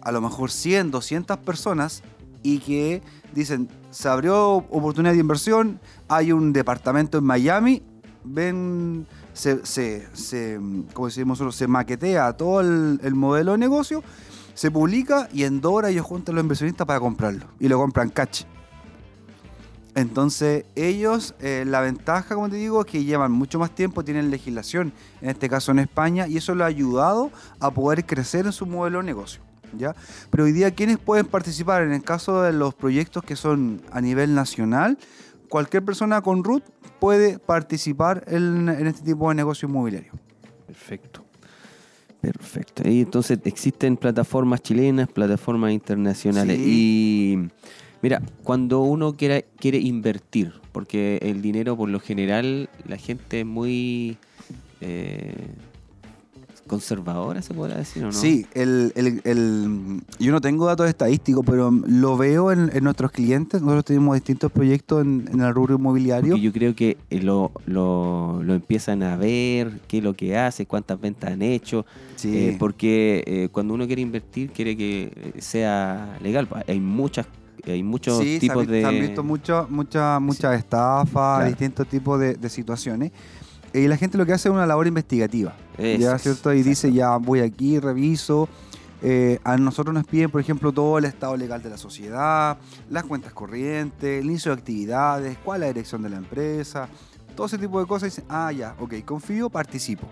a 0.00 0.12
lo 0.12 0.20
mejor 0.22 0.50
100, 0.50 0.90
200 0.90 1.36
personas 1.38 2.02
y 2.42 2.58
que 2.58 3.02
dicen, 3.34 3.68
se 3.90 4.08
abrió 4.08 4.52
oportunidad 4.54 5.12
de 5.12 5.20
inversión, 5.20 5.78
hay 6.08 6.32
un 6.32 6.52
departamento 6.52 7.18
en 7.18 7.24
Miami, 7.24 7.82
ven, 8.24 9.06
se, 9.34 9.66
se, 9.66 10.08
se 10.14 10.58
como 10.94 11.08
decimos 11.08 11.38
nosotros, 11.38 11.56
se 11.56 11.66
maquetea 11.68 12.32
todo 12.32 12.60
el, 12.60 12.98
el 13.02 13.14
modelo 13.14 13.52
de 13.52 13.58
negocio, 13.58 14.02
se 14.54 14.70
publica 14.70 15.28
y 15.32 15.42
en 15.44 15.60
dos 15.60 15.72
horas 15.72 15.90
ellos 15.90 16.06
juntan 16.06 16.36
los 16.36 16.42
inversionistas 16.42 16.86
para 16.86 17.00
comprarlo 17.00 17.46
y 17.60 17.68
lo 17.68 17.78
compran 17.78 18.08
cash. 18.08 18.44
Entonces, 19.94 20.64
ellos, 20.74 21.34
eh, 21.38 21.64
la 21.66 21.80
ventaja, 21.80 22.34
como 22.34 22.48
te 22.48 22.56
digo, 22.56 22.80
es 22.80 22.86
que 22.86 23.04
llevan 23.04 23.30
mucho 23.30 23.60
más 23.60 23.70
tiempo, 23.70 24.04
tienen 24.04 24.30
legislación, 24.30 24.92
en 25.20 25.30
este 25.30 25.48
caso 25.48 25.70
en 25.70 25.78
España, 25.78 26.26
y 26.26 26.36
eso 26.36 26.54
lo 26.54 26.64
ha 26.64 26.66
ayudado 26.66 27.30
a 27.60 27.70
poder 27.70 28.04
crecer 28.04 28.46
en 28.46 28.52
su 28.52 28.66
modelo 28.66 28.98
de 28.98 29.04
negocio. 29.04 29.40
¿ya? 29.78 29.94
Pero 30.30 30.44
hoy 30.44 30.52
día, 30.52 30.72
¿quiénes 30.72 30.98
pueden 30.98 31.26
participar? 31.26 31.82
En 31.82 31.92
el 31.92 32.02
caso 32.02 32.42
de 32.42 32.52
los 32.52 32.74
proyectos 32.74 33.22
que 33.22 33.36
son 33.36 33.82
a 33.92 34.00
nivel 34.00 34.34
nacional, 34.34 34.98
cualquier 35.48 35.84
persona 35.84 36.20
con 36.22 36.42
RUT 36.42 36.64
puede 37.00 37.38
participar 37.38 38.24
en, 38.26 38.68
en 38.68 38.86
este 38.86 39.02
tipo 39.02 39.28
de 39.28 39.34
negocio 39.34 39.68
inmobiliario. 39.68 40.12
Perfecto. 40.66 41.24
Perfecto. 42.20 42.88
Y 42.88 43.02
entonces 43.02 43.38
existen 43.44 43.98
plataformas 43.98 44.62
chilenas, 44.62 45.08
plataformas 45.08 45.72
internacionales. 45.72 46.58
Y 46.58 47.36
mira, 48.00 48.22
cuando 48.42 48.80
uno 48.80 49.14
quiere, 49.14 49.44
quiere 49.58 49.78
invertir, 49.78 50.54
porque 50.72 51.18
el 51.20 51.42
dinero 51.42 51.76
por 51.76 51.90
lo 51.90 52.00
general 52.00 52.70
la 52.86 52.96
gente 52.96 53.40
es 53.40 53.46
muy 53.46 54.16
eh, 54.80 55.34
conservadora, 56.74 57.40
se 57.42 57.54
podrá 57.54 57.76
decir, 57.76 58.02
¿o 58.02 58.06
no? 58.06 58.12
Sí, 58.12 58.46
el, 58.54 58.92
el- 58.96 59.20
el- 59.24 60.02
yo 60.18 60.32
no 60.32 60.40
tengo 60.40 60.66
datos 60.66 60.88
estadísticos, 60.88 61.44
pero 61.46 61.70
lo 61.70 62.16
veo 62.16 62.52
en, 62.52 62.70
en 62.74 62.84
nuestros 62.84 63.10
clientes. 63.12 63.60
Nosotros 63.62 63.84
tenemos 63.86 64.14
distintos 64.14 64.50
proyectos 64.52 65.02
en, 65.02 65.28
en 65.32 65.40
el 65.40 65.54
rubro 65.54 65.76
inmobiliario. 65.76 66.32
Porque 66.34 66.42
yo 66.44 66.52
creo 66.52 66.74
que 66.74 66.96
eh, 67.10 67.20
lo, 67.22 67.52
lo, 67.66 68.42
lo 68.42 68.54
empiezan 68.54 69.02
a 69.02 69.16
ver, 69.16 69.80
qué 69.88 69.98
es 69.98 70.04
lo 70.04 70.14
que 70.14 70.36
hace, 70.36 70.66
cuántas 70.66 71.00
ventas 71.00 71.32
han 71.32 71.42
hecho. 71.42 71.84
Sí. 72.16 72.36
eh, 72.36 72.56
porque 72.58 73.22
eh, 73.26 73.48
cuando 73.50 73.74
uno 73.74 73.86
quiere 73.86 74.02
invertir, 74.02 74.50
quiere 74.50 74.76
que 74.76 75.34
sea 75.38 76.18
legal. 76.22 76.46
Pa- 76.46 76.64
Hay 76.66 76.80
muchas, 76.80 77.26
hay 77.66 77.82
muchos 77.82 78.18
Sí, 78.18 78.24
se 78.24 78.34
han 78.34 78.40
tipos 78.40 78.56
visto- 78.66 78.72
de. 78.72 78.80
se 78.80 78.86
han 78.86 79.00
visto 79.00 79.22
muchas 79.24 79.70
muchas 79.70 80.20
muchas 80.20 80.58
estafas, 80.58 81.10
Claro. 81.38 81.46
distintos 81.48 81.86
tipos 81.88 82.18
de, 82.20 82.34
de 82.34 82.48
situaciones. 82.48 83.12
Y 83.74 83.88
la 83.88 83.96
gente 83.96 84.16
lo 84.16 84.24
que 84.24 84.32
hace 84.32 84.48
es 84.48 84.54
una 84.54 84.66
labor 84.66 84.86
investigativa. 84.86 85.56
Eso 85.76 86.00
¿ya, 86.00 86.14
es, 86.14 86.22
¿cierto? 86.22 86.52
Y 86.54 86.62
dice, 86.62 86.92
ya 86.92 87.16
voy 87.16 87.40
aquí, 87.40 87.80
reviso. 87.80 88.48
Eh, 89.02 89.38
a 89.44 89.58
nosotros 89.58 89.92
nos 89.92 90.06
piden, 90.06 90.30
por 90.30 90.40
ejemplo, 90.40 90.72
todo 90.72 90.96
el 90.96 91.04
estado 91.04 91.36
legal 91.36 91.62
de 91.62 91.68
la 91.68 91.76
sociedad, 91.76 92.56
las 92.88 93.04
cuentas 93.04 93.34
corrientes, 93.34 94.20
el 94.20 94.26
inicio 94.26 94.54
de 94.54 94.60
actividades, 94.60 95.36
cuál 95.44 95.56
es 95.56 95.60
la 95.60 95.72
dirección 95.74 96.02
de 96.02 96.08
la 96.08 96.16
empresa, 96.16 96.88
todo 97.36 97.46
ese 97.46 97.58
tipo 97.58 97.80
de 97.80 97.86
cosas. 97.86 98.06
Y 98.06 98.10
dicen, 98.10 98.24
ah, 98.30 98.52
ya, 98.52 98.76
ok, 98.78 98.94
confío, 99.04 99.50
participo. 99.50 100.08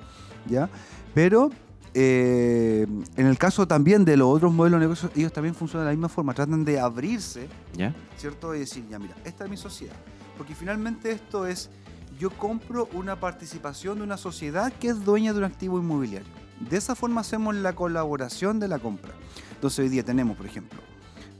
¿ya? 0.47 0.69
Pero 1.15 1.51
eh, 1.95 2.87
en 3.17 3.27
el 3.27 3.39
caso 3.39 3.67
también 3.69 4.05
de 4.05 4.17
los 4.17 4.29
otros 4.29 4.53
modelos 4.53 4.81
de 4.81 4.87
negocios, 4.87 5.13
ellos 5.15 5.33
también 5.33 5.55
funcionan 5.55 5.87
de 5.87 5.93
la 5.93 5.97
misma 5.97 6.09
forma, 6.09 6.33
tratan 6.33 6.65
de 6.65 6.81
abrirse 6.81 7.49
¿Ya? 7.75 7.95
¿cierto? 8.17 8.55
Y 8.55 8.61
decir, 8.61 8.85
ya 8.91 8.99
mira, 8.99 9.15
esta 9.25 9.45
es 9.45 9.51
mi 9.51 9.57
sociedad. 9.57 9.97
Porque 10.37 10.55
finalmente 10.55 11.13
esto 11.13 11.47
es, 11.47 11.71
yo 12.19 12.31
compro 12.31 12.89
una 12.93 13.19
participación 13.19 13.99
de 13.99 14.05
una 14.05 14.17
sociedad 14.17 14.73
que 14.73 14.89
es 14.89 15.05
dueña 15.05 15.33
de 15.33 15.39
un 15.39 15.45
activo 15.45 15.79
inmobiliario. 15.79 16.29
De 16.69 16.77
esa 16.77 16.95
forma 16.95 17.23
hacemos 17.23 17.55
la 17.55 17.75
colaboración 17.75 18.61
de 18.61 18.69
la 18.69 18.79
compra. 18.79 19.13
Entonces 19.55 19.81
hoy 19.81 19.89
día 19.89 20.05
tenemos, 20.05 20.37
por 20.37 20.47
ejemplo, 20.47 20.81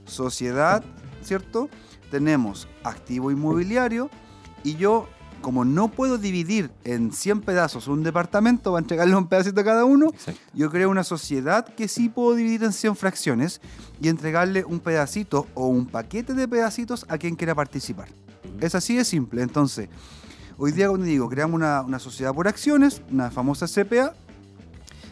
sociedad, 0.05 0.83
¿cierto? 1.21 1.69
Tenemos 2.11 2.67
activo 2.83 3.31
inmobiliario 3.31 4.09
y 4.63 4.75
yo, 4.75 5.07
como 5.41 5.65
no 5.65 5.89
puedo 5.89 6.17
dividir 6.17 6.71
en 6.83 7.11
100 7.11 7.41
pedazos 7.41 7.87
un 7.87 8.03
departamento 8.03 8.71
para 8.71 8.81
entregarle 8.81 9.15
un 9.15 9.27
pedacito 9.27 9.61
a 9.61 9.63
cada 9.63 9.85
uno, 9.85 10.07
Exacto. 10.09 10.39
yo 10.53 10.69
creo 10.69 10.89
una 10.89 11.03
sociedad 11.03 11.65
que 11.65 11.87
sí 11.87 12.09
puedo 12.09 12.35
dividir 12.35 12.63
en 12.63 12.73
100 12.73 12.95
fracciones 12.95 13.61
y 14.01 14.09
entregarle 14.09 14.63
un 14.63 14.79
pedacito 14.79 15.47
o 15.53 15.67
un 15.67 15.85
paquete 15.85 16.33
de 16.33 16.47
pedacitos 16.47 17.05
a 17.09 17.17
quien 17.17 17.35
quiera 17.35 17.55
participar. 17.55 18.09
Es 18.59 18.75
así 18.75 18.95
de 18.95 19.03
simple. 19.05 19.41
Entonces, 19.41 19.89
hoy 20.57 20.71
día, 20.71 20.87
cuando 20.87 21.05
digo, 21.05 21.29
creamos 21.29 21.55
una, 21.55 21.81
una 21.81 21.99
sociedad 21.99 22.33
por 22.33 22.47
acciones, 22.47 23.01
una 23.11 23.31
famosa 23.31 23.67
CPA, 23.67 24.13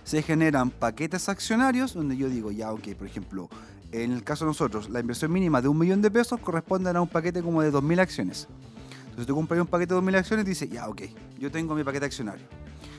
se 0.04 0.22
generan 0.22 0.70
paquetes 0.72 1.30
accionarios 1.30 1.94
donde 1.94 2.18
yo 2.18 2.30
digo, 2.30 2.52
ya, 2.52 2.72
ok, 2.72 2.96
por 2.98 3.08
ejemplo, 3.08 3.50
en 3.92 4.12
el 4.12 4.24
caso 4.24 4.46
de 4.46 4.50
nosotros, 4.50 4.90
la 4.90 5.00
inversión 5.00 5.32
mínima 5.32 5.62
de 5.62 5.68
un 5.68 5.78
millón 5.78 6.02
de 6.02 6.10
pesos 6.10 6.40
corresponde 6.40 6.90
a 6.90 7.02
un 7.02 7.08
paquete 7.08 7.42
como 7.42 7.62
de 7.62 7.72
2.000 7.72 8.00
acciones. 8.00 8.48
Entonces 9.04 9.28
tú 9.28 9.36
compras 9.36 9.60
un 9.60 9.68
paquete 9.68 9.94
de 9.94 10.00
2.000 10.00 10.18
acciones 10.18 10.46
y 10.46 10.50
dices, 10.50 10.70
ya, 10.70 10.88
ok, 10.88 11.02
yo 11.38 11.52
tengo 11.52 11.76
mi 11.76 11.84
paquete 11.84 12.06
accionario. 12.06 12.46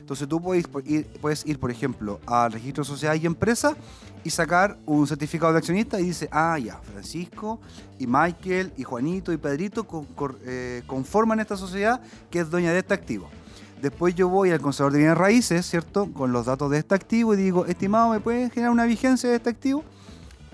Entonces 0.02 0.28
tú 0.28 0.42
puedes 0.42 0.66
ir, 0.84 1.06
puedes 1.20 1.46
ir, 1.46 1.60
por 1.60 1.70
ejemplo, 1.70 2.20
al 2.26 2.50
registro 2.50 2.82
de 2.82 2.88
sociedad 2.88 3.14
y 3.14 3.24
empresa 3.24 3.76
y 4.24 4.30
sacar 4.30 4.76
un 4.84 5.06
certificado 5.06 5.52
de 5.52 5.58
accionista 5.58 6.00
y 6.00 6.06
dice, 6.06 6.28
ah, 6.32 6.58
ya, 6.58 6.76
Francisco 6.78 7.60
y 8.00 8.08
Michael 8.08 8.72
y 8.76 8.82
Juanito 8.82 9.32
y 9.32 9.36
Pedrito 9.36 9.86
eh, 10.44 10.82
conforman 10.88 11.38
esta 11.38 11.56
sociedad 11.56 12.00
que 12.30 12.40
es 12.40 12.50
dueña 12.50 12.72
de 12.72 12.80
este 12.80 12.94
activo. 12.94 13.28
Después 13.80 14.12
yo 14.16 14.28
voy 14.28 14.50
al 14.50 14.60
conservador 14.60 14.92
de 14.92 14.98
bienes 14.98 15.18
raíces, 15.18 15.66
¿cierto? 15.66 16.12
Con 16.12 16.32
los 16.32 16.46
datos 16.46 16.68
de 16.72 16.78
este 16.78 16.96
activo 16.96 17.34
y 17.34 17.36
digo, 17.36 17.64
estimado, 17.66 18.10
¿me 18.10 18.18
puede 18.18 18.50
generar 18.50 18.72
una 18.72 18.86
vigencia 18.86 19.30
de 19.30 19.36
este 19.36 19.50
activo? 19.50 19.84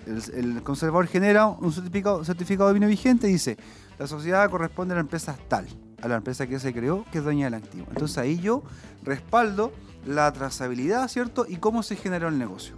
El, 0.07 0.23
el 0.35 0.63
conservador 0.63 1.07
genera 1.07 1.47
un 1.47 1.73
certificado, 1.73 2.23
certificado 2.23 2.69
de 2.69 2.79
bien 2.79 2.89
vigente 2.91 3.31
y 3.31 3.33
dice, 3.33 3.57
la 3.99 4.07
sociedad 4.07 4.49
corresponde 4.51 4.93
a 4.93 4.97
la 4.97 5.01
empresa 5.01 5.39
tal, 5.49 5.67
a 6.03 6.09
la 6.09 6.17
empresa 6.17 6.47
que 6.47 6.59
se 6.59 6.73
creó, 6.73 7.05
que 7.13 7.19
es 7.19 7.25
dueña 7.25 7.47
del 7.47 7.55
activo. 7.55 7.87
Entonces 7.91 8.19
ahí 8.19 8.39
yo 8.39 8.63
respaldo 9.03 9.73
la 10.07 10.33
trazabilidad, 10.33 11.09
¿cierto? 11.09 11.45
Y 11.49 11.57
cómo 11.57 11.83
se 11.83 11.97
generó 11.97 12.29
el 12.29 12.39
negocio. 12.39 12.77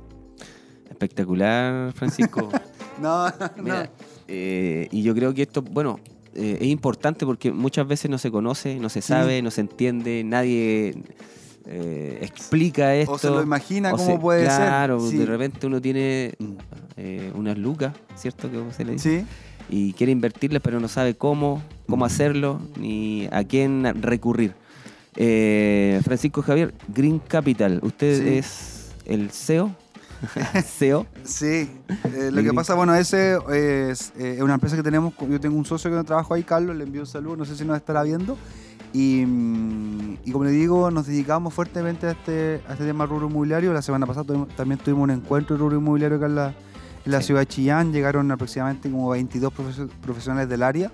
Espectacular, 0.91 1.93
Francisco. 1.93 2.49
No, 3.01 3.29
no. 3.57 3.75
Eh, 4.29 4.87
y 4.91 5.03
yo 5.03 5.15
creo 5.15 5.33
que 5.33 5.41
esto, 5.41 5.63
bueno, 5.63 5.99
eh, 6.35 6.59
es 6.61 6.67
importante 6.67 7.25
porque 7.25 7.51
muchas 7.51 7.89
veces 7.89 8.11
no 8.11 8.19
se 8.19 8.31
conoce, 8.31 8.79
no 8.79 8.91
se 8.91 9.01
sabe, 9.01 9.41
no 9.41 9.51
se 9.51 9.63
entiende, 9.63 10.23
nadie 10.23 11.03
eh, 11.65 12.19
explica 12.21 12.95
esto. 12.95 13.13
O 13.13 13.19
se 13.19 13.31
lo 13.31 13.43
imagina 13.43 13.93
cómo 13.93 14.05
se- 14.05 14.19
puede 14.19 14.41
ser. 14.47 14.55
Claro, 14.55 15.01
Sí. 15.01 15.17
de 15.17 15.25
repente 15.25 15.67
uno 15.67 15.81
tiene 15.81 16.35
unas 17.35 17.57
lucas, 17.57 17.95
¿cierto? 18.17 18.51
Que 18.51 18.63
se 18.75 18.85
le 18.85 18.93
dice. 18.93 19.21
Sí. 19.21 19.27
Y 19.71 19.93
quiere 19.93 20.11
invertirlas, 20.13 20.61
pero 20.63 20.81
no 20.81 20.89
sabe 20.89 21.15
cómo, 21.15 21.63
cómo 21.89 22.05
hacerlo, 22.05 22.61
ni 22.79 23.29
a 23.31 23.45
quién 23.45 23.85
recurrir. 24.03 24.53
Eh, 25.17 26.01
Francisco 26.05 26.43
Javier, 26.43 26.75
Green 26.89 27.19
Capital, 27.21 27.81
usted 27.83 28.21
Sí. 28.23 28.29
es 28.39 28.91
el 29.07 29.31
CEO. 29.31 29.75
CEO. 30.65 31.07
Sí, 31.25 31.71
eh, 32.15 32.31
lo 32.33 32.43
que 32.43 32.53
pasa, 32.53 32.75
bueno, 32.75 32.95
ese 32.95 33.37
es 33.51 34.13
eh, 34.19 34.35
es 34.37 34.43
una 34.43 34.55
empresa 34.55 34.77
que 34.77 34.83
tenemos, 34.83 35.15
yo 35.29 35.41
tengo 35.41 35.57
un 35.57 35.65
socio 35.65 35.91
que 35.91 36.05
trabaja 36.05 36.35
ahí, 36.35 36.43
Carlos, 36.43 36.77
le 36.77 36.85
envío 36.85 37.01
un 37.03 37.07
saludo, 37.07 37.37
no 37.37 37.45
sé 37.45 37.57
si 37.57 37.65
nos 37.65 37.77
estará 37.77 38.03
viendo. 38.03 38.37
Y, 38.93 39.25
mm, 39.25 40.19
y 40.25 40.33
como 40.33 40.45
le 40.45 40.51
digo, 40.51 40.91
nos 40.91 41.07
dedicamos 41.07 41.55
fuertemente 41.55 42.07
a 42.09 42.11
este, 42.11 42.61
a 42.69 42.73
este 42.73 42.85
tema 42.85 43.07
rubro 43.07 43.29
inmobiliario. 43.29 43.73
La 43.73 43.83
semana 43.83 44.05
pasada 44.05 44.27
tuvimos- 44.27 44.49
también 44.57 44.79
tuvimos 44.81 45.05
un 45.05 45.11
encuentro 45.11 45.55
de 45.57 45.61
rubro 45.61 45.77
inmobiliario 45.79 46.17
acá 46.17 46.27
en 46.27 46.35
la, 46.35 46.55
en 47.05 47.13
la 47.13 47.21
Sí. 47.21 47.29
ciudad 47.29 47.41
de 47.41 47.47
Chillán. 47.47 47.93
Llegaron 47.93 48.31
aproximadamente 48.31 48.91
como 48.91 49.09
22 49.11 49.53
profes- 49.53 49.89
profesionales 50.03 50.49
del 50.49 50.63
área. 50.63 50.91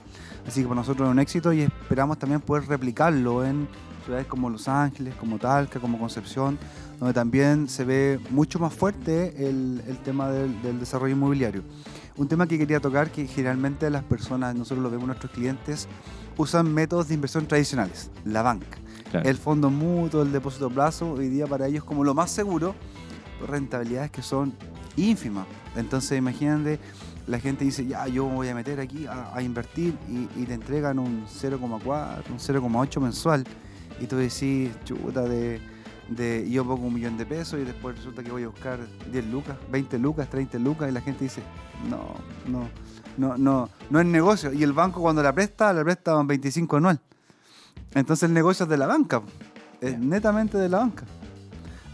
Así 0.46 0.62
que 0.62 0.68
para 0.68 0.80
nosotros 0.80 1.08
es 1.08 1.12
un 1.12 1.18
éxito 1.18 1.52
y 1.52 1.62
esperamos 1.62 2.18
también 2.18 2.40
poder 2.40 2.66
replicarlo 2.68 3.44
en 3.44 3.66
ciudades 4.04 4.26
como 4.26 4.48
Los 4.48 4.68
Ángeles, 4.68 5.14
como 5.16 5.38
Talca, 5.38 5.80
como 5.80 5.98
Concepción, 5.98 6.56
donde 7.00 7.12
también 7.12 7.68
se 7.68 7.84
ve 7.84 8.20
mucho 8.30 8.60
más 8.60 8.72
fuerte 8.72 9.48
el, 9.48 9.82
el 9.88 9.98
tema 9.98 10.28
del, 10.30 10.62
del 10.62 10.78
desarrollo 10.78 11.14
inmobiliario. 11.16 11.62
Un 12.16 12.28
tema 12.28 12.46
que 12.46 12.56
quería 12.56 12.78
tocar, 12.80 13.10
que 13.10 13.26
generalmente 13.26 13.90
las 13.90 14.04
personas, 14.04 14.54
nosotros 14.54 14.82
lo 14.84 14.90
vemos 14.90 15.08
nuestros 15.08 15.32
clientes, 15.32 15.88
usan 16.36 16.72
métodos 16.72 17.08
de 17.08 17.14
inversión 17.14 17.46
tradicionales, 17.46 18.10
la 18.24 18.42
banca. 18.42 18.78
Claro. 19.10 19.28
El 19.28 19.36
fondo 19.36 19.70
mutuo, 19.70 20.22
el 20.22 20.30
depósito 20.32 20.66
a 20.66 20.70
plazo, 20.70 21.10
hoy 21.12 21.28
día 21.28 21.46
para 21.48 21.66
ellos 21.66 21.82
como 21.84 22.04
lo 22.04 22.14
más 22.14 22.30
seguro, 22.30 22.74
rentabilidades 23.46 24.10
que 24.12 24.22
son 24.22 24.54
ínfimas. 24.96 25.46
Entonces 25.74 26.18
imagínate, 26.18 26.78
la 27.26 27.38
gente 27.38 27.64
dice, 27.64 27.86
ya, 27.86 28.06
yo 28.06 28.28
me 28.28 28.34
voy 28.34 28.48
a 28.48 28.54
meter 28.54 28.80
aquí 28.80 29.06
a, 29.06 29.34
a 29.34 29.42
invertir 29.42 29.96
y, 30.08 30.28
y 30.40 30.46
te 30.46 30.54
entregan 30.54 30.98
un 30.98 31.26
0,4, 31.26 32.30
un 32.30 32.38
0,8 32.38 33.00
mensual. 33.00 33.44
Y 34.00 34.06
tú 34.06 34.16
decís, 34.16 34.70
chuta, 34.84 35.22
de, 35.22 35.60
de 36.08 36.48
yo 36.50 36.64
pongo 36.64 36.86
un 36.86 36.94
millón 36.94 37.16
de 37.16 37.26
pesos 37.26 37.58
y 37.60 37.64
después 37.64 37.96
resulta 37.96 38.22
que 38.22 38.30
voy 38.30 38.44
a 38.44 38.48
buscar 38.48 38.78
10 39.10 39.26
lucas, 39.26 39.56
20 39.70 39.98
lucas, 39.98 40.28
30 40.28 40.58
lucas 40.58 40.88
y 40.88 40.92
la 40.92 41.00
gente 41.00 41.24
dice, 41.24 41.42
no, 41.88 42.14
no, 42.46 42.68
no, 43.16 43.36
no, 43.36 43.70
no 43.90 44.00
es 44.00 44.06
negocio. 44.06 44.52
Y 44.52 44.62
el 44.62 44.72
banco 44.72 45.00
cuando 45.00 45.22
la 45.22 45.32
presta, 45.32 45.72
la 45.72 45.82
presta 45.82 46.18
en 46.20 46.26
25 46.26 46.76
anual. 46.76 47.00
Entonces 47.94 48.28
el 48.28 48.34
negocio 48.34 48.64
es 48.64 48.70
de 48.70 48.76
la 48.76 48.86
banca, 48.86 49.22
es 49.80 49.98
netamente 49.98 50.58
de 50.58 50.68
la 50.68 50.78
banca. 50.78 51.04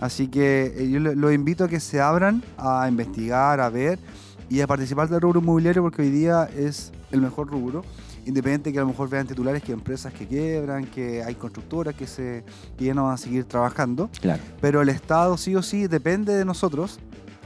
Así 0.02 0.26
que 0.26 0.74
eh, 0.76 0.90
yo 0.90 0.98
lo- 0.98 1.14
los 1.14 1.32
invito 1.32 1.62
a 1.62 1.68
que 1.68 1.78
se 1.78 2.00
abran 2.00 2.42
a 2.58 2.88
investigar, 2.88 3.60
a 3.60 3.68
ver 3.70 4.00
y 4.50 4.60
a 4.60 4.66
participar 4.66 5.08
del 5.08 5.20
rubro 5.20 5.38
inmobiliario 5.40 5.80
porque 5.80 6.02
hoy 6.02 6.10
día 6.10 6.48
es 6.56 6.90
el 7.12 7.20
mejor 7.20 7.46
rubro. 7.48 7.84
Independiente 8.26 8.72
que 8.72 8.78
a 8.78 8.82
lo 8.82 8.88
mejor 8.88 9.08
vean 9.08 9.28
titulares 9.28 9.62
que 9.62 9.70
empresas 9.72 10.12
que 10.12 10.26
quiebran, 10.26 10.86
que 10.86 11.22
hay 11.22 11.36
constructoras 11.36 11.94
que, 11.94 12.08
se, 12.08 12.42
que 12.76 12.84
ya 12.86 12.94
no 12.94 13.04
van 13.04 13.14
a 13.14 13.16
seguir 13.16 13.44
trabajando. 13.44 14.10
Claro. 14.20 14.42
Pero 14.60 14.82
el 14.82 14.88
Estado 14.88 15.36
sí 15.36 15.54
o 15.54 15.62
sí 15.62 15.86
depende 15.86 16.34
de 16.34 16.44
nosotros, 16.44 16.98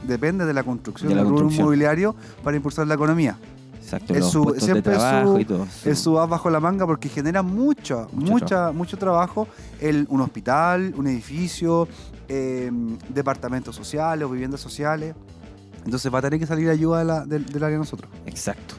depende 0.07 0.45
de 0.45 0.53
la 0.53 0.63
construcción 0.63 1.09
De 1.09 1.15
la 1.15 1.21
del 1.21 1.29
rubro 1.31 1.51
inmobiliario 1.51 2.15
para 2.43 2.57
impulsar 2.57 2.87
la 2.87 2.95
economía. 2.95 3.37
Exacto, 3.81 4.13
Es 4.15 4.25
su- 4.25 4.51
de 4.51 4.59
siempre 4.59 4.93
es 4.93 4.99
trabajo 4.99 5.33
su- 5.35 5.39
y 5.39 5.45
todo. 5.45 5.67
Es 5.85 5.99
su 5.99 6.19
as 6.19 6.27
bajo 6.29 6.49
la 6.49 6.59
manga 6.59 6.85
porque 6.87 7.07
genera 7.07 7.41
mucho, 7.43 8.07
Mucho 8.11 8.31
mucha, 8.31 8.71
mucho 8.71 8.97
trabajo. 8.97 9.47
El, 9.79 10.05
un 10.09 10.21
hospital, 10.21 10.93
un 10.97 11.07
edificio, 11.07 11.87
eh, 12.29 12.71
departamentos 13.09 13.75
sociales 13.75 14.25
o 14.25 14.29
viviendas 14.29 14.59
sociales. 14.61 15.15
Entonces 15.85 16.13
va 16.13 16.19
a 16.19 16.21
tener 16.21 16.39
que 16.39 16.45
salir 16.47 16.69
ayuda 16.69 16.99
de 16.99 17.05
la- 17.05 17.25
del, 17.25 17.45
del 17.45 17.63
área 17.63 17.73
de 17.75 17.79
nosotros. 17.79 18.09
Exacto. 18.25 18.75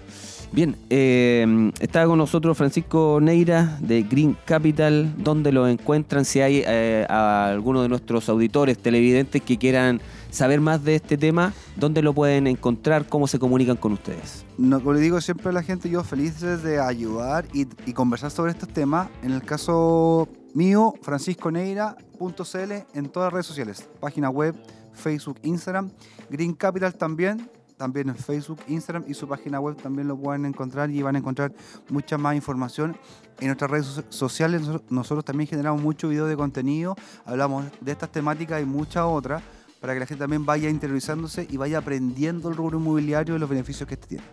Bien, 0.51 0.77
eh, 0.89 1.71
está 1.79 2.07
con 2.07 2.17
nosotros 2.17 2.57
Francisco 2.57 3.19
Neira 3.21 3.77
de 3.83 4.03
Green 4.03 4.35
Capital. 4.47 5.15
¿Dónde 5.19 5.53
lo 5.53 5.69
encuentran? 5.69 6.25
Si 6.25 6.41
hay 6.41 6.63
eh, 6.67 7.07
a 7.11 7.49
alguno 7.51 7.83
de 7.83 7.89
nuestros 7.91 8.31
auditores, 8.31 8.79
televidentes 8.79 9.43
que 9.43 9.59
quieran 9.59 10.01
saber 10.31 10.63
más 10.63 10.83
de 10.85 10.95
este 10.95 11.19
tema, 11.19 11.53
¿dónde 11.77 12.01
lo 12.01 12.15
pueden 12.15 12.47
encontrar? 12.47 13.07
¿Cómo 13.09 13.27
se 13.27 13.39
comunican 13.39 13.77
con 13.77 13.93
ustedes? 13.93 14.47
No, 14.57 14.79
como 14.81 14.95
le 14.95 15.01
digo 15.01 15.21
siempre 15.21 15.51
a 15.51 15.53
la 15.53 15.63
gente, 15.63 15.91
yo 15.91 16.03
feliz 16.03 16.41
de 16.41 16.81
ayudar 16.81 17.47
y, 17.53 17.67
y 17.85 17.93
conversar 17.93 18.31
sobre 18.31 18.53
estos 18.53 18.71
temas. 18.71 19.09
En 19.23 19.33
el 19.33 19.43
caso 19.43 20.29
mío, 20.55 20.95
francisconeira.cl 21.03 22.73
en 22.95 23.09
todas 23.09 23.27
las 23.27 23.33
redes 23.33 23.47
sociales. 23.47 23.89
Página 24.01 24.31
web, 24.31 24.55
Facebook, 24.93 25.39
Instagram. 25.43 25.91
Green 26.31 26.55
Capital 26.55 26.95
también, 26.95 27.49
también 27.77 28.09
en 28.09 28.17
Facebook, 28.17 28.59
Instagram 28.69 29.05
y 29.07 29.15
su 29.15 29.29
página 29.29 29.61
web 29.61 29.77
también 29.77 30.09
lo 30.09 30.17
pueden 30.17 30.45
encontrar 30.45 30.91
y 30.91 31.01
van 31.03 31.15
a 31.17 31.19
encontrar 31.19 31.53
mucha 31.91 32.19
más 32.19 32.35
información. 32.35 32.97
En 33.41 33.47
nuestras 33.47 33.71
redes 33.71 33.87
so- 33.87 34.05
sociales 34.09 34.63
nosotros, 34.91 35.25
también 35.25 35.49
generamos 35.49 35.81
mucho 35.81 36.09
video 36.09 36.27
de 36.27 36.37
contenido, 36.37 36.97
hablamos 37.25 37.65
de 37.81 37.93
estas 37.93 38.11
temáticas 38.11 38.61
y 38.61 38.65
muchas 38.65 39.05
otras 39.07 39.43
para 39.81 39.95
que 39.95 40.01
la 40.01 40.07
gente 40.07 40.23
también 40.25 40.45
vaya 40.45 40.69
interioриzándose 40.69 41.47
y 41.49 41.57
vaya 41.57 41.79
aprendiendo 41.79 42.49
el 42.49 42.57
rubro 42.57 42.79
inmobiliario 42.81 43.37
y 43.37 43.39
los 43.39 43.49
beneficios 43.49 43.89
que 43.89 43.95
este 43.95 44.09
tiene. 44.09 44.25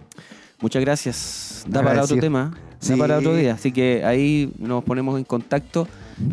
Muchas 0.60 0.82
gracias. 0.82 1.66
Da 1.68 1.84
para 1.84 2.02
otro 2.02 2.18
tema, 2.18 2.50
da 2.52 2.78
Sí. 2.80 2.96
para 2.96 3.20
otro 3.20 3.36
día. 3.36 3.54
Así 3.54 3.72
que 3.72 4.04
ahí 4.04 4.52
nos 4.58 4.84
ponemos 4.84 5.20
en 5.20 5.24
contacto 5.24 5.88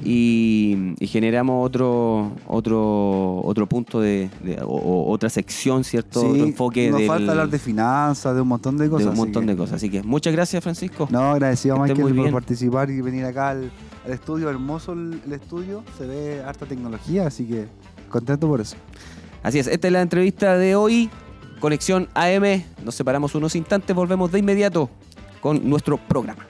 y, 0.04 0.94
y 1.00 1.06
generamos 1.06 1.64
otro 1.66 2.32
otro 2.46 3.40
otro 3.44 3.66
punto 3.68 4.00
de, 4.00 4.30
de- 4.42 4.60
o, 4.62 4.66
o 4.66 5.10
otra 5.10 5.28
sección, 5.28 5.84
¿cierto? 5.84 6.20
Sí, 6.20 6.26
otro 6.26 6.44
enfoque 6.44 6.90
nos 6.90 7.00
del- 7.00 7.08
falta 7.08 7.32
hablar 7.32 7.48
de 7.50 7.58
finanzas, 7.58 8.34
de 8.34 8.40
un 8.40 8.48
montón 8.48 8.76
de 8.78 8.88
cosas. 8.88 9.06
de 9.06 9.10
un 9.10 9.16
montón 9.16 9.44
que- 9.44 9.50
de 9.52 9.56
cosas. 9.56 9.76
Así 9.76 9.90
que 9.90 10.02
muchas 10.02 10.32
gracias, 10.32 10.62
Francisco. 10.62 11.08
No, 11.10 11.32
agradecido 11.32 11.76
estés 11.76 11.96
Michael 11.98 12.14
muy 12.14 12.24
por 12.24 12.32
participar 12.40 12.90
y 12.90 13.00
venir 13.00 13.24
acá 13.24 13.50
al, 13.50 13.70
al 14.04 14.12
estudio, 14.12 14.48
hermoso 14.50 14.92
el, 14.92 15.20
el 15.26 15.32
estudio, 15.32 15.82
se 15.98 16.06
ve 16.06 16.42
harta 16.46 16.66
tecnología, 16.66 17.26
así 17.26 17.44
que 17.44 17.66
contento 18.08 18.46
por 18.48 18.60
eso. 18.60 18.76
Así 19.42 19.58
es, 19.58 19.66
esta 19.66 19.88
es 19.88 19.92
la 19.92 20.02
entrevista 20.02 20.56
de 20.56 20.76
hoy. 20.76 21.10
Conexión 21.60 22.08
AM. 22.14 22.64
Nos 22.84 22.94
separamos 22.96 23.34
unos 23.36 23.54
instantes, 23.54 23.94
volvemos 23.94 24.32
de 24.32 24.40
inmediato 24.40 24.90
con 25.40 25.68
nuestro 25.68 25.96
programa. 25.96 26.44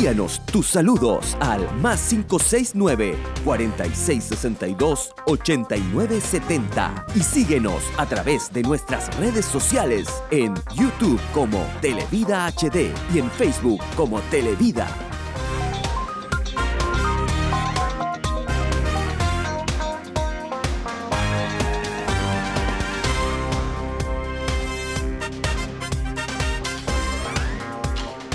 Envíanos 0.00 0.40
tus 0.46 0.66
saludos 0.66 1.36
al 1.40 1.60
más 1.76 2.00
569 2.08 3.18
4662 3.44 5.14
8970 5.26 7.06
y 7.14 7.20
síguenos 7.20 7.82
a 7.98 8.06
través 8.06 8.50
de 8.50 8.62
nuestras 8.62 9.14
redes 9.18 9.44
sociales 9.44 10.08
en 10.30 10.54
YouTube 10.74 11.20
como 11.34 11.62
Televida 11.82 12.46
HD 12.46 12.94
y 13.12 13.18
en 13.18 13.30
Facebook 13.30 13.82
como 13.94 14.20
Televida. 14.30 15.09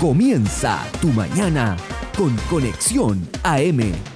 Comienza 0.00 0.84
tu 1.00 1.08
mañana 1.08 1.74
con 2.14 2.36
Conexión 2.50 3.26
AM. 3.42 4.15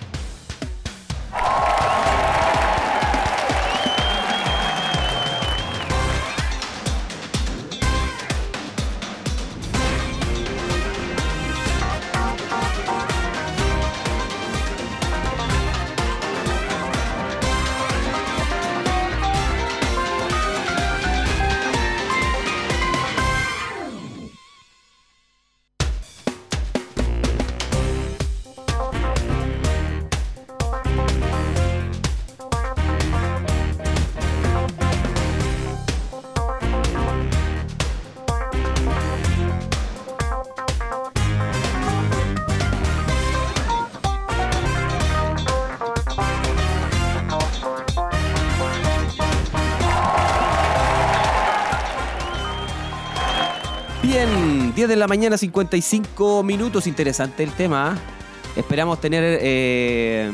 De 54.90 54.96
la 54.96 55.06
mañana, 55.06 55.38
55 55.38 56.42
minutos. 56.42 56.86
Interesante 56.88 57.44
el 57.44 57.52
tema. 57.52 57.96
¿eh? 57.96 58.60
Esperamos 58.60 59.00
tener 59.00 59.22
eh, 59.40 60.30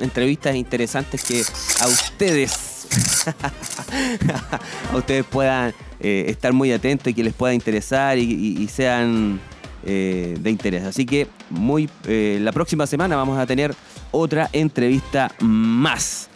entrevistas 0.00 0.56
interesantes 0.56 1.22
que 1.22 1.42
a 1.80 1.86
ustedes, 1.86 2.88
a 4.92 4.96
ustedes 4.96 5.24
puedan 5.24 5.72
eh, 6.00 6.24
estar 6.28 6.52
muy 6.52 6.72
atentos 6.72 7.08
y 7.08 7.14
que 7.14 7.22
les 7.22 7.32
pueda 7.32 7.54
interesar 7.54 8.18
y, 8.18 8.22
y- 8.58 8.66
sean 8.68 9.40
eh, 9.84 10.36
de 10.40 10.50
interés. 10.50 10.82
Así 10.84 11.06
que 11.06 11.28
muy 11.48 11.88
la 12.06 12.50
próxima 12.52 12.86
semana 12.88 13.14
vamos 13.16 13.38
a 13.38 13.46
tener 13.46 13.74
otra 14.10 14.50
entrevista 14.52 15.32
más. 15.38 16.28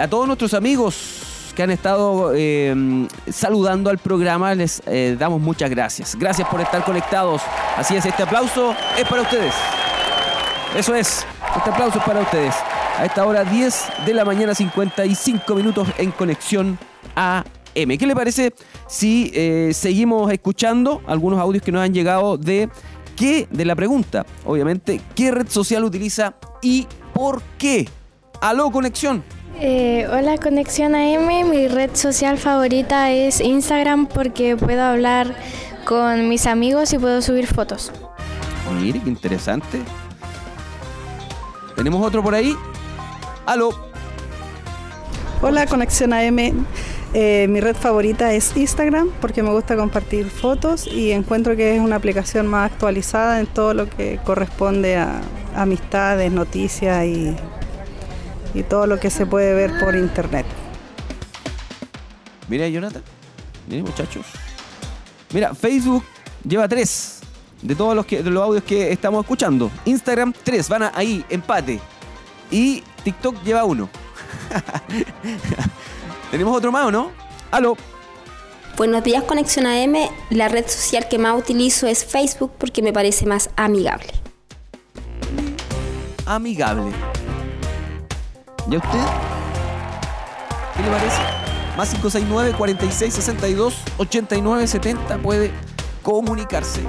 A 0.00 0.08
todos 0.08 0.26
nuestros 0.26 0.54
amigos 0.54 1.23
que 1.54 1.62
han 1.62 1.70
estado 1.70 2.32
eh, 2.34 3.06
saludando 3.30 3.90
al 3.90 3.98
programa, 3.98 4.54
les 4.54 4.82
eh, 4.86 5.16
damos 5.18 5.40
muchas 5.40 5.70
gracias. 5.70 6.16
Gracias 6.16 6.48
por 6.48 6.60
estar 6.60 6.84
conectados. 6.84 7.42
Así 7.76 7.96
es, 7.96 8.04
este 8.04 8.22
aplauso 8.22 8.74
es 8.98 9.06
para 9.08 9.22
ustedes. 9.22 9.54
Eso 10.76 10.94
es, 10.94 11.24
este 11.56 11.70
aplauso 11.70 11.98
es 11.98 12.04
para 12.04 12.20
ustedes. 12.20 12.54
A 12.98 13.04
esta 13.04 13.24
hora 13.24 13.44
10 13.44 13.84
de 14.06 14.14
la 14.14 14.24
mañana, 14.24 14.54
55 14.54 15.54
minutos 15.54 15.88
en 15.98 16.10
conexión 16.10 16.78
AM. 17.14 17.44
¿Qué 17.74 18.06
le 18.06 18.14
parece 18.14 18.54
si 18.88 19.30
eh, 19.34 19.70
seguimos 19.72 20.32
escuchando 20.32 21.02
algunos 21.06 21.40
audios 21.40 21.62
que 21.62 21.72
nos 21.72 21.82
han 21.82 21.94
llegado 21.94 22.36
de 22.36 22.68
qué, 23.16 23.48
de 23.50 23.64
la 23.64 23.74
pregunta, 23.74 24.26
obviamente, 24.44 25.00
qué 25.14 25.30
red 25.30 25.48
social 25.48 25.84
utiliza 25.84 26.34
y 26.62 26.86
por 27.12 27.42
qué? 27.58 27.88
Aló, 28.40 28.70
conexión. 28.70 29.22
Eh, 29.60 30.06
hola, 30.10 30.36
Conexión 30.38 30.94
AM. 30.94 31.48
Mi 31.48 31.68
red 31.68 31.94
social 31.94 32.38
favorita 32.38 33.12
es 33.12 33.40
Instagram 33.40 34.06
porque 34.06 34.56
puedo 34.56 34.82
hablar 34.82 35.34
con 35.84 36.28
mis 36.28 36.46
amigos 36.46 36.92
y 36.92 36.98
puedo 36.98 37.22
subir 37.22 37.46
fotos. 37.46 37.92
Mire, 38.80 39.00
qué 39.00 39.08
interesante. 39.08 39.80
¿Tenemos 41.76 42.04
otro 42.04 42.22
por 42.22 42.34
ahí? 42.34 42.56
Aló. 43.46 43.70
Hola, 45.40 45.66
Conexión 45.66 46.12
AM. 46.12 46.66
Eh, 47.12 47.46
mi 47.48 47.60
red 47.60 47.76
favorita 47.76 48.32
es 48.32 48.56
Instagram 48.56 49.10
porque 49.20 49.44
me 49.44 49.50
gusta 49.50 49.76
compartir 49.76 50.30
fotos 50.30 50.88
y 50.88 51.12
encuentro 51.12 51.54
que 51.54 51.76
es 51.76 51.80
una 51.80 51.94
aplicación 51.94 52.48
más 52.48 52.72
actualizada 52.72 53.38
en 53.38 53.46
todo 53.46 53.72
lo 53.72 53.88
que 53.88 54.18
corresponde 54.24 54.96
a 54.96 55.20
amistades, 55.54 56.32
noticias 56.32 57.04
y, 57.04 57.36
y 58.54 58.62
todo 58.62 58.86
lo 58.86 58.98
que 59.00 59.10
se 59.10 59.26
puede 59.26 59.52
ver 59.54 59.78
por 59.80 59.94
internet. 59.96 60.46
Mira, 62.48 62.68
Jonathan. 62.68 63.02
Mira, 63.68 63.82
muchachos. 63.82 64.24
Mira, 65.32 65.54
Facebook 65.54 66.04
lleva 66.46 66.68
tres 66.68 67.20
de 67.62 67.74
todos 67.74 67.96
los, 67.96 68.04
que, 68.06 68.22
de 68.22 68.30
los 68.30 68.42
audios 68.42 68.62
que 68.64 68.92
estamos 68.92 69.22
escuchando. 69.24 69.70
Instagram, 69.84 70.32
tres. 70.44 70.68
Van 70.68 70.82
a- 70.84 70.92
ahí, 70.94 71.24
empate. 71.30 71.80
Y 72.50 72.82
TikTok 73.02 73.42
lleva 73.42 73.64
uno. 73.64 73.88
¿Tenemos 76.30 76.56
otro 76.56 76.70
más 76.70 76.84
o 76.86 76.90
no? 76.90 77.10
Aló. 77.50 77.76
Buenos 78.76 79.02
días, 79.04 79.22
Conexión 79.24 79.66
AM. 79.66 79.94
La 80.30 80.48
red 80.48 80.66
social 80.68 81.08
que 81.08 81.18
más 81.18 81.38
utilizo 81.38 81.86
es 81.86 82.04
Facebook 82.04 82.52
porque 82.58 82.82
me 82.82 82.92
parece 82.92 83.24
más 83.24 83.48
amigable. 83.56 84.12
Amigable. 86.26 86.92
¿Y 88.70 88.74
a 88.74 88.78
usted? 88.78 89.04
¿Qué 90.76 90.82
le 90.82 90.88
parece? 90.88 91.20
Más 91.76 91.88
569 91.90 92.54
46 92.56 93.14
62 93.14 93.74
89 93.98 94.66
70 94.66 95.18
puede 95.18 95.50
comunicarse 96.02 96.82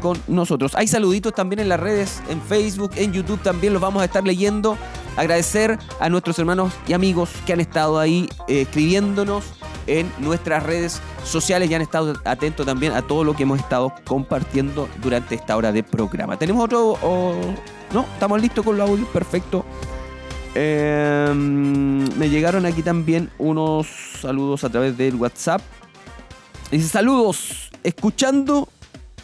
con 0.00 0.20
nosotros. 0.26 0.74
Hay 0.74 0.86
saluditos 0.86 1.32
también 1.32 1.60
en 1.60 1.68
las 1.68 1.80
redes, 1.80 2.22
en 2.28 2.40
Facebook, 2.42 2.92
en 2.96 3.12
YouTube 3.12 3.40
también 3.40 3.72
los 3.72 3.82
vamos 3.82 4.02
a 4.02 4.04
estar 4.04 4.24
leyendo. 4.24 4.76
Agradecer 5.16 5.78
a 5.98 6.08
nuestros 6.08 6.38
hermanos 6.38 6.72
y 6.86 6.92
amigos 6.92 7.30
que 7.46 7.52
han 7.52 7.60
estado 7.60 7.98
ahí 7.98 8.28
eh, 8.46 8.62
escribiéndonos 8.62 9.44
en 9.86 10.12
nuestras 10.18 10.62
redes 10.62 11.00
sociales 11.24 11.70
y 11.70 11.74
han 11.74 11.82
estado 11.82 12.14
atentos 12.24 12.66
también 12.66 12.92
a 12.92 13.02
todo 13.02 13.24
lo 13.24 13.34
que 13.34 13.44
hemos 13.44 13.58
estado 13.58 13.92
compartiendo 14.04 14.88
durante 15.02 15.34
esta 15.34 15.56
hora 15.56 15.72
de 15.72 15.82
programa. 15.82 16.38
¿Tenemos 16.38 16.64
otro 16.64 16.98
no? 17.92 18.02
¿Estamos 18.12 18.40
listos 18.40 18.64
con 18.64 18.76
los 18.76 18.88
audios? 18.88 19.08
Perfecto. 19.08 19.64
Eh, 20.54 21.32
me 21.34 22.30
llegaron 22.30 22.66
aquí 22.66 22.82
también 22.82 23.30
unos 23.38 23.86
saludos 24.20 24.64
a 24.64 24.70
través 24.70 24.96
del 24.96 25.14
WhatsApp. 25.16 25.60
Dice 26.70 26.88
saludos, 26.88 27.70
escuchando 27.82 28.68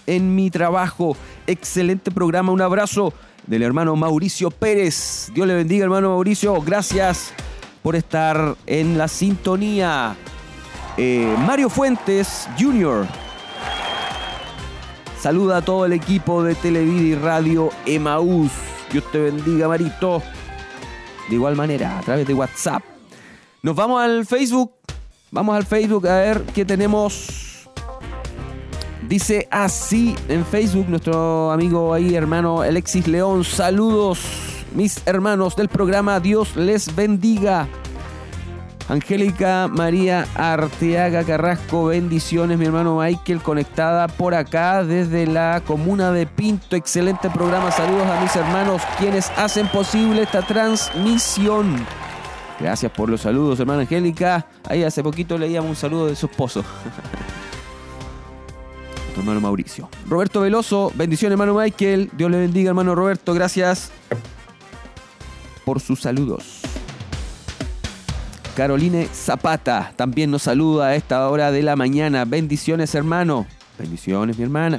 en 0.07 0.35
mi 0.35 0.51
trabajo. 0.51 1.17
Excelente 1.47 2.11
programa, 2.11 2.53
un 2.53 2.61
abrazo 2.61 3.13
del 3.47 3.63
hermano 3.63 3.97
Mauricio 3.97 4.51
Pérez. 4.51 5.31
Dios 5.35 5.47
le 5.47 5.55
bendiga, 5.55 5.85
hermano 5.85 6.11
Mauricio. 6.11 6.61
Gracias 6.63 7.33
por 7.83 7.97
estar 7.97 8.57
en 8.67 8.97
la 8.97 9.09
sintonía. 9.09 10.17
Eh, 10.97 11.35
Mario 11.47 11.69
Fuentes 11.69 12.49
Jr. 12.59 13.07
Saluda 15.21 15.59
a 15.59 15.63
todo 15.63 15.87
el 15.87 15.93
equipo 15.93 16.43
de 16.43 16.55
Televida 16.55 17.03
y 17.03 17.15
Radio 17.15 17.71
Emaús. 17.87 18.53
Dios 18.93 19.05
te 19.11 19.19
bendiga, 19.19 19.69
Marito. 19.69 20.23
De 21.29 21.35
igual 21.35 21.57
manera, 21.57 21.99
a 21.99 22.03
través 22.03 22.27
de 22.27 22.35
WhatsApp. 22.35 22.83
Nos 23.63 23.75
vamos 23.75 24.03
al 24.03 24.27
Facebook. 24.27 24.73
Vamos 25.31 25.57
al 25.57 25.65
Facebook 25.65 26.07
a 26.07 26.17
ver 26.17 26.43
qué 26.55 26.65
tenemos. 26.65 27.69
Dice 29.09 29.49
así 29.51 30.15
en 30.29 30.47
Facebook 30.47 30.89
nuestro 30.89 31.51
amigo 31.51 31.93
ahí, 31.93 32.15
hermano 32.15 32.63
Alexis 32.63 33.07
León. 33.07 33.45
Saludos, 33.45 34.21
mis 34.75 35.03
hermanos 35.07 35.57
del 35.57 35.69
programa. 35.69 36.21
Dios 36.21 36.57
les 36.57 36.95
bendiga. 36.95 37.69
Angélica 38.89 39.67
María 39.69 40.27
Arteaga 40.35 41.25
Carrasco, 41.25 41.87
bendiciones, 41.87 42.59
mi 42.59 42.67
hermano 42.67 42.99
Michael, 42.99 43.41
conectada 43.41 44.09
por 44.09 44.35
acá 44.35 44.85
desde 44.85 45.27
la 45.27 45.63
comuna 45.67 46.13
de 46.13 46.27
Pinto. 46.27 46.77
Excelente 46.77 47.31
programa. 47.31 47.71
Saludos 47.71 48.07
a 48.07 48.21
mis 48.21 48.37
hermanos 48.37 48.83
quienes 48.99 49.31
hacen 49.39 49.69
posible 49.69 50.23
esta 50.23 50.43
transmisión. 50.43 51.87
Gracias 52.61 52.93
por 52.93 53.09
los 53.09 53.23
saludos, 53.23 53.59
hermana 53.59 53.83
Angélica. 53.83 54.47
Ahí 54.69 54.83
hace 54.83 55.03
poquito 55.03 55.39
leíamos 55.39 55.71
un 55.71 55.77
saludo 55.77 56.07
de 56.07 56.17
su 56.17 56.27
esposo. 56.27 56.63
Tu 59.15 59.21
hermano 59.21 59.41
Mauricio. 59.41 59.89
Roberto 60.09 60.41
Veloso, 60.41 60.93
bendiciones, 60.97 61.35
hermano 61.35 61.55
Michael. 61.55 62.11
Dios 62.15 62.31
le 62.31 62.39
bendiga, 62.39 62.71
hermano 62.71 62.97
Roberto. 62.97 63.33
Gracias 63.33 63.93
por 65.65 65.81
sus 65.81 66.01
saludos. 66.01 66.54
Caroline 68.55 69.09
Zapata 69.13 69.93
también 69.97 70.31
nos 70.31 70.43
saluda 70.43 70.87
a 70.87 70.95
esta 70.95 71.29
hora 71.29 71.51
de 71.51 71.63
la 71.63 71.75
mañana. 71.75 72.25
Bendiciones, 72.25 72.95
hermano. 72.95 73.47
Bendiciones, 73.77 74.39
mi 74.39 74.45
hermana. 74.45 74.79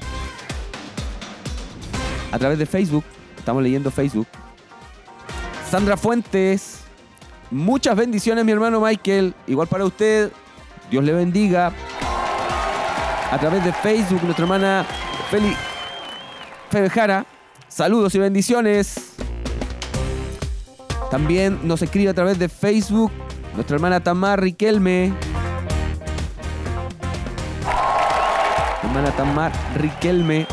A 2.32 2.40
través 2.40 2.58
de 2.58 2.66
Facebook, 2.66 3.04
estamos 3.38 3.62
leyendo 3.62 3.92
Facebook. 3.92 4.28
Sandra 5.70 5.98
Fuentes, 5.98 6.84
muchas 7.52 7.98
bendiciones, 7.98 8.46
mi 8.46 8.54
hermano 8.54 8.80
Michael. 8.80 9.34
Igual 9.46 9.68
para 9.68 9.84
usted, 9.84 10.32
Dios 10.90 11.04
le 11.04 11.12
bendiga. 11.12 11.74
A 13.30 13.38
través 13.38 13.64
de 13.66 13.74
Facebook, 13.74 14.24
nuestra 14.24 14.46
hermana 14.46 14.86
Feli 15.30 15.54
Febejara, 16.70 17.26
saludos 17.68 18.16
y 18.16 18.20
bendiciones. 18.20 19.16
También 21.12 21.60
nos 21.64 21.82
escribe 21.82 22.10
a 22.10 22.14
través 22.14 22.40
de 22.40 22.48
Facebook 22.48 23.12
nuestra 23.56 23.76
hermana 23.76 24.00
Tamar 24.02 24.42
Riquelme. 24.42 25.14
Hermana 28.84 29.12
Tamar 29.12 29.52
Riquelme. 29.78 30.46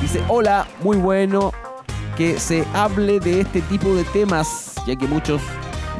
Dice, 0.00 0.22
hola, 0.28 0.66
muy 0.82 0.96
bueno 0.96 1.52
que 2.16 2.38
se 2.38 2.64
hable 2.74 3.20
de 3.20 3.40
este 3.40 3.60
tipo 3.62 3.94
de 3.94 4.04
temas, 4.04 4.74
ya 4.86 4.96
que 4.96 5.06
muchos 5.06 5.42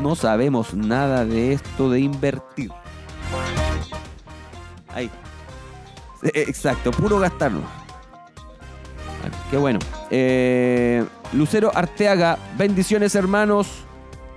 no 0.00 0.14
sabemos 0.14 0.74
nada 0.74 1.24
de 1.24 1.52
esto 1.52 1.90
de 1.90 2.00
invertir. 2.00 2.70
Ahí. 4.94 5.11
Eh, 6.22 6.44
Exacto, 6.48 6.90
puro 6.90 7.18
gastarlo. 7.18 7.61
Qué 9.50 9.57
bueno. 9.57 9.78
Eh, 10.11 11.04
Lucero 11.32 11.70
Arteaga, 11.74 12.38
bendiciones 12.57 13.14
hermanos. 13.14 13.86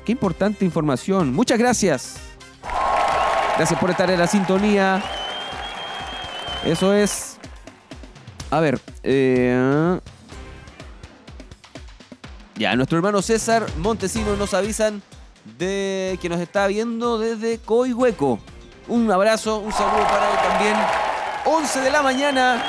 Importante 0.10 0.66
información. 0.66 1.34
Muchas 1.34 1.60
gracias. 1.60 2.16
Gracias 3.58 3.80
por 3.80 3.92
estar 3.92 4.10
en 4.10 4.18
la 4.18 4.26
sintonía. 4.26 5.04
Eso 6.66 6.94
es. 6.94 7.38
A 8.50 8.60
ver. 8.60 8.80
eh, 9.04 10.00
Ya, 12.56 12.76
nuestro 12.76 12.98
hermano 12.98 13.22
César 13.22 13.66
Montesinos 13.78 14.36
nos 14.38 14.54
avisan 14.56 15.02
de 15.60 16.18
que 16.22 16.28
nos 16.28 16.40
está 16.42 16.66
viendo 16.66 17.20
desde 17.20 17.60
Coihueco. 17.60 18.40
Un 18.88 19.12
abrazo, 19.12 19.60
un 19.60 19.72
saludo 19.72 20.04
para 20.08 20.32
él 20.32 20.38
también. 20.50 20.76
11 21.46 21.82
de 21.82 21.92
la 21.92 22.02
mañana. 22.02 22.64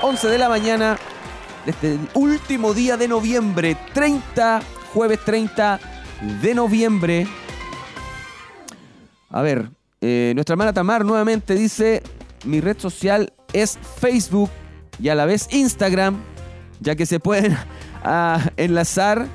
11 0.00 0.28
de 0.28 0.38
la 0.38 0.48
mañana 0.48 0.96
de 1.64 1.70
este 1.72 1.98
último 2.14 2.72
día 2.72 2.96
de 2.96 3.08
noviembre. 3.08 3.76
30, 3.92 4.62
jueves 4.94 5.18
30 5.24 5.80
de 6.42 6.54
noviembre. 6.54 7.26
A 9.30 9.42
ver, 9.42 9.70
eh, 10.00 10.32
nuestra 10.34 10.54
hermana 10.54 10.72
Tamar 10.72 11.04
nuevamente 11.04 11.54
dice, 11.54 12.02
mi 12.44 12.60
red 12.60 12.78
social 12.78 13.32
es 13.52 13.78
Facebook 14.00 14.50
y 14.98 15.08
a 15.08 15.14
la 15.14 15.24
vez 15.24 15.48
Instagram, 15.50 16.16
ya 16.80 16.94
que 16.96 17.06
se 17.06 17.20
pueden 17.20 17.56
ah, 18.04 18.40
enlazar. 18.56 19.26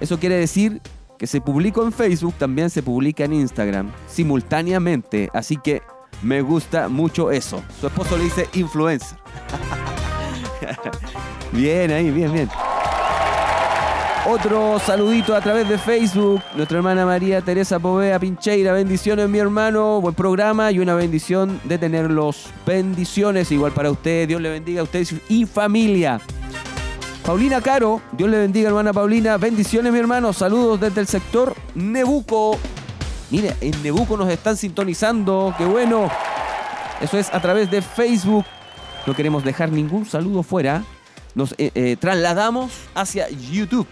Eso 0.00 0.18
quiere 0.18 0.36
decir 0.36 0.80
que 1.18 1.26
se 1.26 1.40
publicó 1.40 1.82
en 1.82 1.92
Facebook, 1.92 2.34
también 2.38 2.70
se 2.70 2.82
publica 2.82 3.24
en 3.24 3.32
Instagram 3.32 3.90
simultáneamente. 4.06 5.28
Así 5.34 5.56
que 5.56 5.82
me 6.22 6.42
gusta 6.42 6.88
mucho 6.88 7.30
eso. 7.30 7.62
Su 7.80 7.88
esposo 7.88 8.16
le 8.16 8.24
dice 8.24 8.48
influencer. 8.54 9.18
bien 11.52 11.90
ahí, 11.90 12.10
bien, 12.10 12.32
bien. 12.32 12.48
Otro 14.30 14.78
saludito 14.78 15.34
a 15.34 15.40
través 15.40 15.66
de 15.70 15.78
Facebook. 15.78 16.42
Nuestra 16.54 16.76
hermana 16.76 17.06
María 17.06 17.40
Teresa 17.40 17.78
Povea 17.78 18.18
Pincheira. 18.18 18.74
Bendiciones, 18.74 19.26
mi 19.26 19.38
hermano. 19.38 20.02
Buen 20.02 20.14
programa 20.14 20.70
y 20.70 20.80
una 20.80 20.94
bendición 20.94 21.58
de 21.64 21.78
tenerlos. 21.78 22.50
Bendiciones 22.66 23.50
igual 23.50 23.72
para 23.72 23.90
usted. 23.90 24.28
Dios 24.28 24.42
le 24.42 24.50
bendiga 24.50 24.82
a 24.82 24.84
usted 24.84 25.08
y 25.30 25.46
familia. 25.46 26.20
Paulina 27.24 27.62
Caro, 27.62 28.02
Dios 28.12 28.28
le 28.28 28.36
bendiga, 28.36 28.68
hermana 28.68 28.92
Paulina. 28.92 29.38
Bendiciones, 29.38 29.90
mi 29.94 29.98
hermano. 29.98 30.34
Saludos 30.34 30.78
desde 30.78 31.00
el 31.00 31.06
sector 31.06 31.54
Nebuco. 31.74 32.58
Mire, 33.30 33.56
en 33.62 33.82
Nebuco 33.82 34.18
nos 34.18 34.28
están 34.28 34.58
sintonizando. 34.58 35.54
¡Qué 35.56 35.64
bueno! 35.64 36.10
Eso 37.00 37.16
es 37.16 37.32
a 37.32 37.40
través 37.40 37.70
de 37.70 37.80
Facebook. 37.80 38.44
No 39.06 39.14
queremos 39.14 39.42
dejar 39.42 39.72
ningún 39.72 40.04
saludo 40.04 40.42
fuera. 40.42 40.84
Nos 41.34 41.52
eh, 41.52 41.70
eh, 41.74 41.96
trasladamos 41.98 42.72
hacia 42.94 43.30
YouTube. 43.30 43.86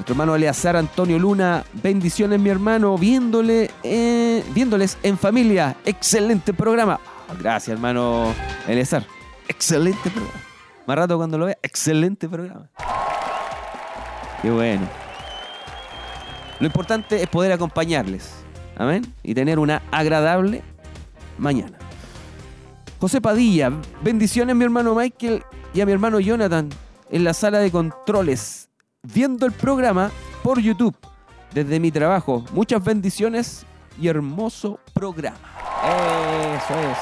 Nuestro 0.00 0.14
hermano 0.14 0.34
Eleazar 0.34 0.76
Antonio 0.76 1.18
Luna, 1.18 1.62
bendiciones 1.74 2.40
mi 2.40 2.48
hermano, 2.48 2.96
viéndole, 2.96 3.70
eh, 3.82 4.42
viéndoles 4.54 4.96
en 5.02 5.18
familia. 5.18 5.76
Excelente 5.84 6.54
programa. 6.54 6.98
Gracias 7.38 7.74
hermano 7.74 8.32
Eleazar. 8.66 9.04
Excelente 9.46 10.08
programa. 10.08 10.40
Más 10.86 10.96
rato 10.96 11.18
cuando 11.18 11.36
lo 11.36 11.44
vea, 11.44 11.58
excelente 11.62 12.30
programa. 12.30 12.70
Qué 14.40 14.50
bueno. 14.50 14.88
Lo 16.60 16.64
importante 16.66 17.22
es 17.22 17.28
poder 17.28 17.52
acompañarles. 17.52 18.32
Amén. 18.78 19.02
Y 19.22 19.34
tener 19.34 19.58
una 19.58 19.82
agradable 19.90 20.62
mañana. 21.36 21.76
José 22.98 23.20
Padilla, 23.20 23.70
bendiciones 24.02 24.56
mi 24.56 24.64
hermano 24.64 24.94
Michael 24.94 25.42
y 25.74 25.82
a 25.82 25.84
mi 25.84 25.92
hermano 25.92 26.20
Jonathan 26.20 26.70
en 27.10 27.22
la 27.22 27.34
sala 27.34 27.58
de 27.58 27.70
controles, 27.70 28.69
viendo 29.02 29.46
el 29.46 29.52
programa 29.52 30.10
por 30.42 30.60
YouTube 30.60 30.94
desde 31.52 31.80
mi 31.80 31.90
trabajo. 31.90 32.44
Muchas 32.52 32.82
bendiciones 32.82 33.64
y 34.00 34.08
hermoso 34.08 34.78
programa. 34.92 35.38
Eso 35.84 36.78
es. 36.78 36.98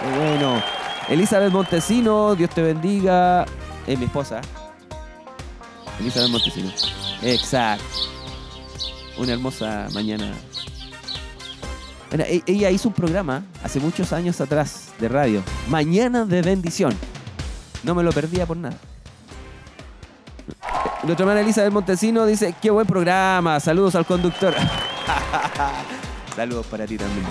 Qué 0.00 0.18
bueno. 0.18 0.62
Elizabeth 1.08 1.52
Montesino, 1.52 2.34
Dios 2.34 2.50
te 2.50 2.62
bendiga. 2.62 3.44
Es 3.86 3.98
mi 3.98 4.06
esposa. 4.06 4.40
Elizabeth 6.00 6.30
Montesino. 6.30 6.70
Exacto. 7.22 7.84
Una 9.18 9.32
hermosa 9.32 9.88
mañana. 9.94 10.32
E- 12.12 12.42
ella 12.46 12.70
hizo 12.70 12.88
un 12.88 12.94
programa 12.94 13.44
hace 13.62 13.80
muchos 13.80 14.12
años 14.12 14.40
atrás 14.40 14.92
de 14.98 15.08
radio. 15.08 15.42
Mañana 15.68 16.24
de 16.24 16.42
bendición. 16.42 16.94
No 17.82 17.94
me 17.94 18.02
lo 18.02 18.12
perdía 18.12 18.46
por 18.46 18.56
nada. 18.56 18.76
Nuestra 21.06 21.22
hermana 21.22 21.40
Elizabeth 21.40 21.72
Montesino 21.72 22.26
dice, 22.26 22.52
qué 22.60 22.68
buen 22.68 22.84
programa. 22.84 23.60
Saludos 23.60 23.94
al 23.94 24.04
conductor. 24.04 24.52
Saludos 26.36 26.66
para 26.66 26.84
ti 26.84 26.98
también, 26.98 27.24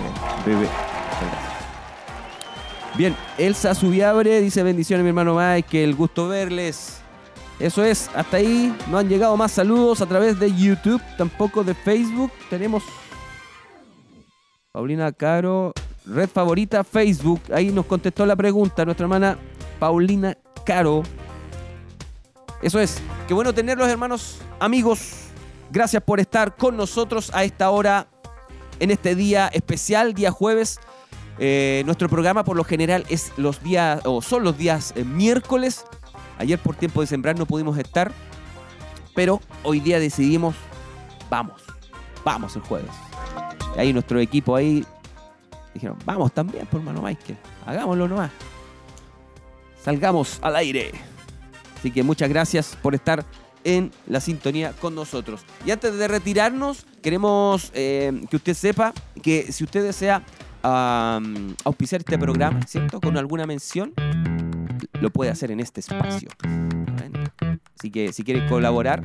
bebé. 0.45 0.59
Muchas 0.59 1.21
gracias. 1.21 1.55
Bien, 2.95 3.15
Elsa 3.37 3.75
Subiabre 3.75 4.39
dice 4.39 4.63
bendiciones 4.63 5.03
mi 5.03 5.09
hermano 5.09 5.35
Mike, 5.35 5.83
el 5.83 5.93
gusto 5.93 6.29
verles. 6.29 7.01
Eso 7.59 7.83
es, 7.83 8.09
hasta 8.15 8.37
ahí 8.37 8.73
no 8.89 8.97
han 8.97 9.09
llegado 9.09 9.35
más 9.35 9.51
saludos 9.51 9.99
a 9.99 10.05
través 10.05 10.39
de 10.39 10.55
YouTube, 10.55 11.01
tampoco 11.17 11.65
de 11.65 11.73
Facebook. 11.73 12.31
Tenemos 12.49 12.81
Paulina 14.71 15.11
Caro, 15.11 15.73
red 16.05 16.29
favorita 16.29 16.85
Facebook. 16.85 17.41
Ahí 17.53 17.71
nos 17.71 17.85
contestó 17.85 18.25
la 18.25 18.37
pregunta 18.37 18.85
nuestra 18.85 19.03
hermana 19.03 19.37
Paulina 19.79 20.37
Caro. 20.65 21.03
Eso 22.61 22.79
es, 22.79 23.01
qué 23.27 23.33
bueno 23.33 23.53
tenerlos 23.53 23.87
hermanos, 23.89 24.39
amigos. 24.59 25.25
Gracias 25.71 26.01
por 26.01 26.19
estar 26.19 26.55
con 26.55 26.77
nosotros 26.77 27.31
a 27.33 27.43
esta 27.43 27.69
hora, 27.69 28.07
en 28.79 28.91
este 28.91 29.15
día 29.15 29.47
especial, 29.47 30.13
día 30.13 30.31
jueves. 30.31 30.79
Eh, 31.37 31.83
nuestro 31.85 32.07
programa 32.07 32.45
por 32.45 32.55
lo 32.55 32.63
general 32.63 33.05
es 33.09 33.33
los 33.37 33.61
días, 33.61 34.01
o 34.05 34.21
son 34.21 34.43
los 34.43 34.57
días 34.57 34.93
eh, 34.95 35.03
miércoles. 35.03 35.85
Ayer 36.37 36.59
por 36.59 36.75
tiempo 36.75 37.01
de 37.01 37.07
sembrar 37.07 37.37
no 37.37 37.45
pudimos 37.45 37.77
estar, 37.77 38.11
pero 39.13 39.41
hoy 39.63 39.79
día 39.79 39.99
decidimos, 39.99 40.55
vamos, 41.29 41.61
vamos 42.23 42.55
el 42.55 42.61
jueves. 42.61 42.91
Ahí 43.77 43.91
nuestro 43.91 44.19
equipo 44.19 44.55
ahí 44.55 44.85
dijeron, 45.73 45.97
vamos 46.05 46.33
también 46.33 46.65
por 46.67 46.81
mano 46.81 47.01
Michael, 47.01 47.37
hagámoslo 47.65 48.07
nomás. 48.07 48.31
Salgamos 49.83 50.39
al 50.41 50.55
aire. 50.55 51.14
Así 51.85 51.91
que 51.91 52.01
muchas 52.01 52.29
gracias 52.29 52.75
por 52.81 52.95
estar 52.95 53.23
en 53.63 53.91
la 54.07 54.19
sintonía 54.19 54.71
con 54.71 54.95
nosotros. 54.95 55.41
Y 55.67 55.69
antes 55.69 55.95
de 55.95 56.07
retirarnos, 56.07 56.83
queremos 57.03 57.69
eh, 57.75 58.23
que 58.27 58.37
usted 58.37 58.55
sepa 58.55 58.91
que 59.21 59.51
si 59.51 59.63
usted 59.63 59.83
desea 59.83 60.23
auspiciar 60.63 62.01
este 62.01 62.17
programa, 62.17 62.59
¿cierto? 62.65 62.99
Con 62.99 63.17
alguna 63.19 63.45
mención, 63.45 63.93
lo 64.99 65.11
puede 65.11 65.29
hacer 65.29 65.51
en 65.51 65.59
este 65.59 65.81
espacio. 65.81 66.29
Así 67.77 67.91
que 67.91 68.11
si 68.13 68.23
quiere 68.23 68.47
colaborar, 68.47 69.03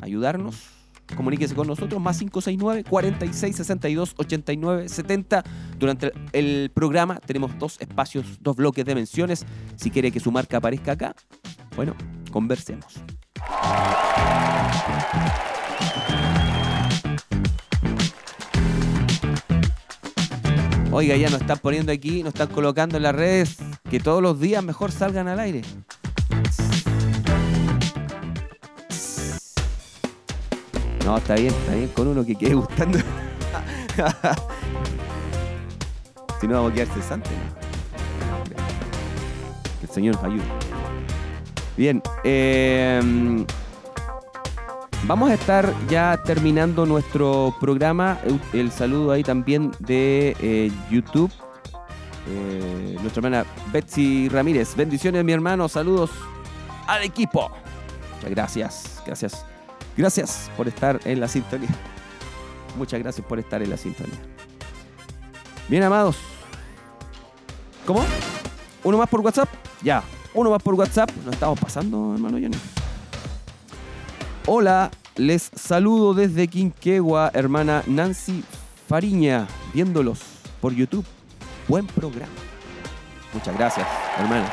ayudarnos, 0.00 0.68
comuníquese 1.16 1.56
con 1.56 1.66
nosotros, 1.66 2.00
más 2.00 2.16
569 2.18 2.84
46 2.84 3.56
62 3.56 4.14
89 4.18 4.88
70. 4.88 5.42
Durante 5.80 6.12
el 6.32 6.70
programa 6.72 7.18
tenemos 7.26 7.58
dos 7.58 7.76
espacios, 7.80 8.38
dos 8.40 8.54
bloques 8.54 8.84
de 8.84 8.94
menciones. 8.94 9.44
Si 9.74 9.90
quiere 9.90 10.12
que 10.12 10.20
su 10.20 10.30
marca 10.30 10.58
aparezca 10.58 10.92
acá, 10.92 11.16
bueno, 11.76 11.94
conversemos. 12.30 13.02
Oiga, 20.92 21.16
ya 21.16 21.28
nos 21.28 21.40
están 21.40 21.58
poniendo 21.58 21.90
aquí, 21.90 22.22
nos 22.22 22.34
están 22.34 22.46
colocando 22.48 22.96
en 22.98 23.02
las 23.02 23.14
redes 23.14 23.56
que 23.90 23.98
todos 23.98 24.22
los 24.22 24.38
días 24.38 24.62
mejor 24.62 24.92
salgan 24.92 25.26
al 25.26 25.40
aire. 25.40 25.62
No, 31.04 31.16
está 31.18 31.34
bien, 31.34 31.52
está 31.52 31.74
bien 31.74 31.88
con 31.88 32.06
uno 32.06 32.24
que 32.24 32.36
quede 32.36 32.54
gustando. 32.54 32.98
si 36.40 36.46
no 36.46 36.54
vamos 36.54 36.72
a 36.72 36.74
quedar 36.74 36.88
cesantes. 36.94 37.32
Que 39.80 39.86
el 39.86 39.92
Señor 39.92 40.14
nos 40.14 40.24
ayude. 40.24 40.44
Bien, 41.76 42.00
eh, 42.22 43.44
vamos 45.04 45.30
a 45.30 45.34
estar 45.34 45.72
ya 45.88 46.20
terminando 46.24 46.86
nuestro 46.86 47.54
programa. 47.60 48.18
El, 48.24 48.40
el 48.52 48.70
saludo 48.70 49.10
ahí 49.10 49.22
también 49.22 49.72
de 49.80 50.36
eh, 50.40 50.70
YouTube. 50.90 51.32
Eh, 52.26 52.96
nuestra 53.00 53.20
hermana 53.20 53.44
Betsy 53.72 54.28
Ramírez. 54.28 54.74
Bendiciones, 54.76 55.24
mi 55.24 55.32
hermano. 55.32 55.68
Saludos 55.68 56.10
al 56.86 57.02
equipo. 57.02 57.50
Muchas 58.14 58.30
gracias. 58.30 59.02
Gracias. 59.04 59.44
Gracias 59.96 60.50
por 60.56 60.68
estar 60.68 61.00
en 61.04 61.20
la 61.20 61.28
sintonía. 61.28 61.70
Muchas 62.76 63.00
gracias 63.00 63.26
por 63.26 63.38
estar 63.38 63.62
en 63.62 63.70
la 63.70 63.76
sintonía. 63.76 64.18
Bien, 65.68 65.82
amados. 65.82 66.16
¿Cómo? 67.86 68.04
¿Uno 68.82 68.98
más 68.98 69.08
por 69.08 69.20
WhatsApp? 69.20 69.48
Ya. 69.82 70.02
Uno 70.34 70.50
más 70.50 70.62
por 70.62 70.74
WhatsApp. 70.74 71.10
Nos 71.24 71.34
estamos 71.34 71.58
pasando, 71.60 72.12
hermano 72.14 72.38
Johnny. 72.38 72.56
Hola, 74.46 74.90
les 75.16 75.50
saludo 75.54 76.12
desde 76.12 76.48
Quinquegua, 76.48 77.30
hermana 77.32 77.84
Nancy 77.86 78.44
Fariña, 78.88 79.46
viéndolos 79.72 80.20
por 80.60 80.74
YouTube. 80.74 81.06
Buen 81.68 81.86
programa. 81.86 82.32
Muchas 83.32 83.56
gracias, 83.56 83.86
hermana. 84.18 84.52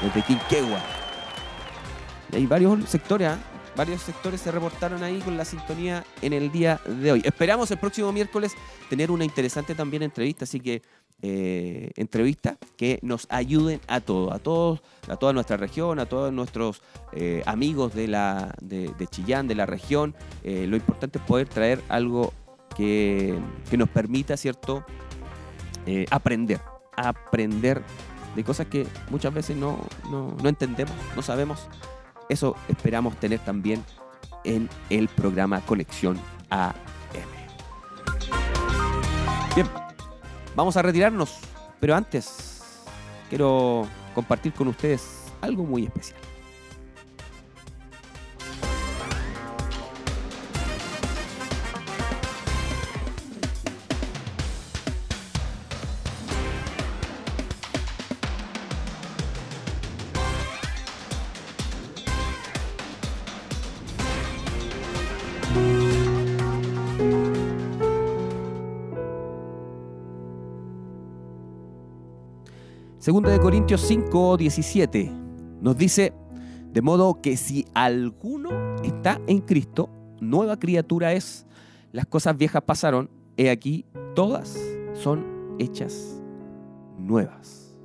Desde 0.00 0.22
Quinquegua. 0.22 0.78
Hay 2.32 2.46
varios 2.46 2.88
sectores, 2.88 3.28
¿ah? 3.28 3.38
Varios 3.76 4.02
sectores 4.02 4.40
se 4.40 4.50
reportaron 4.50 5.02
ahí 5.02 5.20
con 5.20 5.36
la 5.36 5.44
sintonía 5.44 6.04
en 6.20 6.32
el 6.32 6.50
día 6.50 6.80
de 6.86 7.12
hoy. 7.12 7.22
Esperamos 7.24 7.70
el 7.70 7.78
próximo 7.78 8.12
miércoles 8.12 8.52
tener 8.90 9.10
una 9.10 9.24
interesante 9.24 9.74
también 9.74 10.02
entrevista, 10.02 10.44
así 10.44 10.60
que 10.60 10.82
eh, 11.22 11.90
entrevista 11.96 12.58
que 12.76 12.98
nos 13.02 13.26
ayuden 13.30 13.80
a 13.86 14.00
todos, 14.00 14.32
a 14.32 14.38
todos, 14.38 14.82
a 15.08 15.16
toda 15.16 15.32
nuestra 15.32 15.56
región, 15.56 15.98
a 15.98 16.06
todos 16.06 16.32
nuestros 16.32 16.82
eh, 17.12 17.42
amigos 17.46 17.94
de, 17.94 18.08
la, 18.08 18.54
de, 18.60 18.92
de 18.98 19.06
Chillán, 19.06 19.48
de 19.48 19.54
la 19.54 19.66
región. 19.66 20.14
Eh, 20.42 20.66
lo 20.68 20.76
importante 20.76 21.18
es 21.18 21.24
poder 21.24 21.48
traer 21.48 21.80
algo 21.88 22.32
que, 22.76 23.38
que 23.70 23.76
nos 23.76 23.88
permita, 23.88 24.36
¿cierto?, 24.36 24.84
Eh, 25.84 26.06
aprender, 26.10 26.60
aprender 26.96 27.82
de 28.36 28.44
cosas 28.44 28.68
que 28.68 28.86
muchas 29.10 29.34
veces 29.34 29.56
no, 29.56 29.80
no, 30.12 30.36
no 30.40 30.48
entendemos, 30.48 30.94
no 31.16 31.22
sabemos. 31.22 31.66
Eso 32.28 32.56
esperamos 32.68 33.16
tener 33.16 33.40
también 33.40 33.84
en 34.44 34.68
el 34.90 35.08
programa 35.08 35.60
Conexión 35.60 36.18
AM. 36.50 36.72
Bien, 39.54 39.68
vamos 40.56 40.76
a 40.76 40.82
retirarnos, 40.82 41.38
pero 41.78 41.94
antes 41.94 42.62
quiero 43.28 43.86
compartir 44.14 44.52
con 44.54 44.68
ustedes 44.68 45.24
algo 45.42 45.64
muy 45.64 45.84
especial. 45.84 46.20
Segunda 73.02 73.32
de 73.32 73.40
Corintios 73.40 73.80
5, 73.80 74.36
17 74.36 75.10
nos 75.60 75.76
dice, 75.76 76.12
de 76.72 76.82
modo 76.82 77.20
que 77.20 77.36
si 77.36 77.66
alguno 77.74 78.76
está 78.84 79.20
en 79.26 79.40
Cristo, 79.40 79.90
nueva 80.20 80.56
criatura 80.56 81.12
es, 81.12 81.44
las 81.90 82.06
cosas 82.06 82.38
viejas 82.38 82.62
pasaron, 82.62 83.10
he 83.36 83.50
aquí, 83.50 83.86
todas 84.14 84.56
son 84.94 85.56
hechas 85.58 86.22
nuevas. 86.96 87.76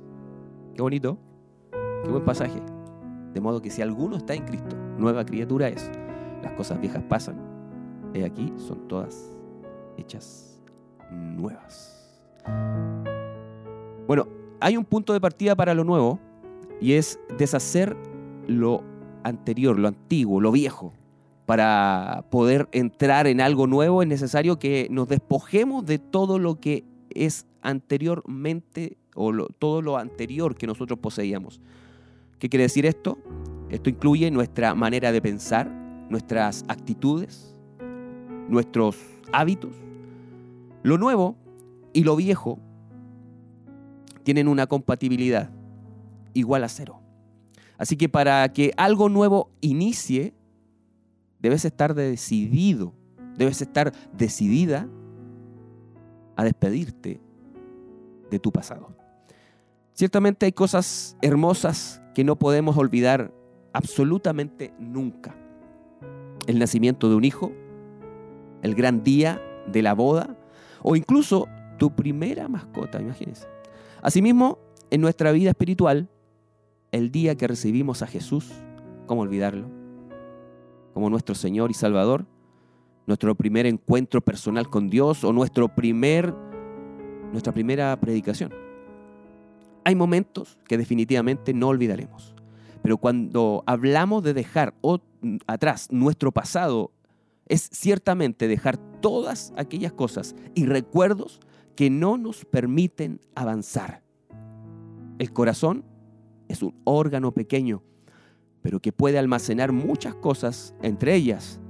Qué 0.76 0.82
bonito, 0.82 1.18
qué 2.04 2.10
buen 2.10 2.24
pasaje. 2.24 2.62
De 3.34 3.40
modo 3.40 3.60
que 3.60 3.70
si 3.72 3.82
alguno 3.82 4.18
está 4.18 4.34
en 4.34 4.44
Cristo, 4.44 4.76
nueva 4.98 5.24
criatura 5.24 5.66
es, 5.66 5.90
las 6.44 6.52
cosas 6.52 6.80
viejas 6.80 7.02
pasan, 7.02 7.40
he 8.14 8.24
aquí, 8.24 8.52
son 8.56 8.86
todas 8.86 9.32
hechas 9.96 10.60
nuevas. 11.10 12.22
Bueno, 14.06 14.37
hay 14.60 14.76
un 14.76 14.84
punto 14.84 15.12
de 15.12 15.20
partida 15.20 15.54
para 15.54 15.74
lo 15.74 15.84
nuevo 15.84 16.18
y 16.80 16.92
es 16.92 17.18
deshacer 17.38 17.96
lo 18.46 18.82
anterior, 19.24 19.78
lo 19.78 19.88
antiguo, 19.88 20.40
lo 20.40 20.52
viejo. 20.52 20.92
Para 21.46 22.26
poder 22.30 22.68
entrar 22.72 23.26
en 23.26 23.40
algo 23.40 23.66
nuevo 23.66 24.02
es 24.02 24.08
necesario 24.08 24.58
que 24.58 24.88
nos 24.90 25.08
despojemos 25.08 25.86
de 25.86 25.98
todo 25.98 26.38
lo 26.38 26.60
que 26.60 26.84
es 27.10 27.46
anteriormente 27.62 28.98
o 29.14 29.32
todo 29.58 29.82
lo 29.82 29.96
anterior 29.96 30.54
que 30.54 30.66
nosotros 30.66 30.98
poseíamos. 30.98 31.60
¿Qué 32.38 32.48
quiere 32.48 32.64
decir 32.64 32.86
esto? 32.86 33.18
Esto 33.70 33.90
incluye 33.90 34.30
nuestra 34.30 34.74
manera 34.74 35.10
de 35.10 35.20
pensar, 35.20 35.68
nuestras 36.08 36.64
actitudes, 36.68 37.54
nuestros 38.48 38.96
hábitos. 39.32 39.72
Lo 40.82 40.98
nuevo 40.98 41.36
y 41.92 42.04
lo 42.04 42.14
viejo 42.14 42.58
tienen 44.28 44.46
una 44.46 44.66
compatibilidad 44.66 45.48
igual 46.34 46.62
a 46.62 46.68
cero. 46.68 47.00
Así 47.78 47.96
que 47.96 48.10
para 48.10 48.46
que 48.52 48.74
algo 48.76 49.08
nuevo 49.08 49.48
inicie, 49.62 50.34
debes 51.40 51.64
estar 51.64 51.94
decidido, 51.94 52.92
debes 53.38 53.62
estar 53.62 53.90
decidida 54.12 54.86
a 56.36 56.44
despedirte 56.44 57.22
de 58.30 58.38
tu 58.38 58.52
pasado. 58.52 58.94
Ciertamente 59.94 60.44
hay 60.44 60.52
cosas 60.52 61.16
hermosas 61.22 62.02
que 62.14 62.22
no 62.22 62.38
podemos 62.38 62.76
olvidar 62.76 63.32
absolutamente 63.72 64.74
nunca. 64.78 65.34
El 66.46 66.58
nacimiento 66.58 67.08
de 67.08 67.14
un 67.14 67.24
hijo, 67.24 67.50
el 68.60 68.74
gran 68.74 69.02
día 69.02 69.40
de 69.72 69.80
la 69.80 69.94
boda 69.94 70.36
o 70.82 70.96
incluso 70.96 71.48
tu 71.78 71.96
primera 71.96 72.46
mascota, 72.46 73.00
imagínense. 73.00 73.46
Asimismo, 74.02 74.58
en 74.90 75.00
nuestra 75.00 75.32
vida 75.32 75.50
espiritual, 75.50 76.08
el 76.92 77.10
día 77.10 77.36
que 77.36 77.48
recibimos 77.48 78.02
a 78.02 78.06
Jesús, 78.06 78.50
¿cómo 79.06 79.22
olvidarlo? 79.22 79.68
Como 80.94 81.10
nuestro 81.10 81.34
Señor 81.34 81.70
y 81.70 81.74
Salvador, 81.74 82.26
nuestro 83.06 83.34
primer 83.34 83.66
encuentro 83.66 84.20
personal 84.20 84.68
con 84.68 84.88
Dios 84.88 85.24
o 85.24 85.32
nuestro 85.32 85.74
primer, 85.74 86.32
nuestra 87.32 87.52
primera 87.52 87.98
predicación. 88.00 88.52
Hay 89.84 89.94
momentos 89.94 90.58
que 90.68 90.78
definitivamente 90.78 91.52
no 91.52 91.68
olvidaremos, 91.68 92.34
pero 92.82 92.98
cuando 92.98 93.64
hablamos 93.66 94.22
de 94.22 94.34
dejar 94.34 94.74
atrás 95.46 95.88
nuestro 95.90 96.30
pasado, 96.30 96.92
es 97.46 97.68
ciertamente 97.72 98.46
dejar 98.46 98.76
todas 99.00 99.52
aquellas 99.56 99.92
cosas 99.92 100.36
y 100.54 100.66
recuerdos 100.66 101.40
que 101.78 101.90
no 101.90 102.18
nos 102.18 102.44
permiten 102.44 103.20
avanzar. 103.36 104.02
El 105.20 105.32
corazón 105.32 105.84
es 106.48 106.60
un 106.64 106.74
órgano 106.82 107.30
pequeño, 107.30 107.84
pero 108.62 108.80
que 108.80 108.90
puede 108.90 109.16
almacenar 109.16 109.70
muchas 109.70 110.16
cosas, 110.16 110.74
entre 110.82 111.14
ellas 111.14 111.60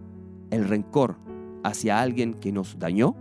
el 0.51 0.67
rencor 0.67 1.19
hacia 1.63 2.01
alguien 2.01 2.33
que 2.33 2.53
nos 2.53 2.79
dañó, 2.79 3.17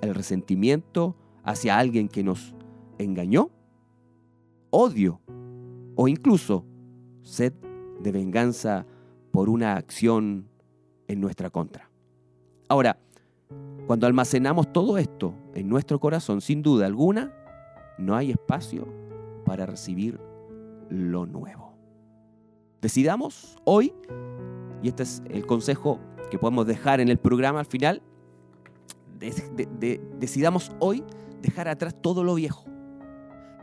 el 0.00 0.14
resentimiento 0.14 1.18
hacia 1.44 1.78
alguien 1.78 2.08
que 2.08 2.24
nos 2.24 2.54
engañó, 2.96 3.50
odio 4.70 5.20
o 5.96 6.08
incluso 6.08 6.64
sed 7.20 7.52
de 8.00 8.12
venganza 8.12 8.86
por 9.32 9.50
una 9.50 9.76
acción 9.76 10.48
en 11.08 11.20
nuestra 11.20 11.50
contra. 11.50 11.90
Ahora, 12.70 12.98
cuando 13.86 14.06
almacenamos 14.06 14.72
todo 14.72 14.98
esto 14.98 15.34
en 15.54 15.68
nuestro 15.68 16.00
corazón, 16.00 16.40
sin 16.40 16.62
duda 16.62 16.86
alguna, 16.86 17.32
no 17.98 18.16
hay 18.16 18.32
espacio 18.32 18.86
para 19.44 19.64
recibir 19.64 20.20
lo 20.88 21.26
nuevo. 21.26 21.74
Decidamos 22.82 23.56
hoy, 23.64 23.92
y 24.82 24.88
este 24.88 25.04
es 25.04 25.22
el 25.30 25.46
consejo 25.46 26.00
que 26.30 26.38
podemos 26.38 26.66
dejar 26.66 27.00
en 27.00 27.08
el 27.08 27.18
programa 27.18 27.60
al 27.60 27.66
final, 27.66 28.02
decidamos 30.18 30.72
hoy 30.78 31.02
dejar 31.40 31.68
atrás 31.68 31.94
todo 32.00 32.22
lo 32.22 32.34
viejo 32.34 32.64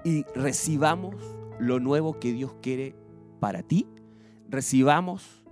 y 0.03 0.23
recibamos 0.35 1.15
lo 1.59 1.79
nuevo 1.79 2.19
que 2.19 2.33
Dios 2.33 2.55
quiere 2.61 2.95
para 3.39 3.61
ti. 3.61 3.87
Recibamos 4.49 5.42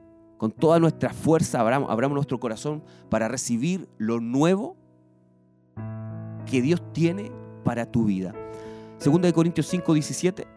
con 0.42 0.52
toda 0.52 0.80
nuestra 0.80 1.14
fuerza, 1.14 1.60
abramos, 1.60 1.92
abramos 1.92 2.16
nuestro 2.16 2.40
corazón 2.40 2.82
para 3.10 3.28
recibir 3.28 3.88
lo 4.00 4.20
nuevo 4.20 4.76
que 6.50 6.64
Dios 6.64 6.82
tiene 6.94 7.32
para 7.64 7.86
tu 7.86 8.06
vida. 8.06 8.34
Segunda 8.98 9.28
de 9.28 9.34
Corintios 9.34 9.68
5, 9.68 9.94
17 9.94 10.48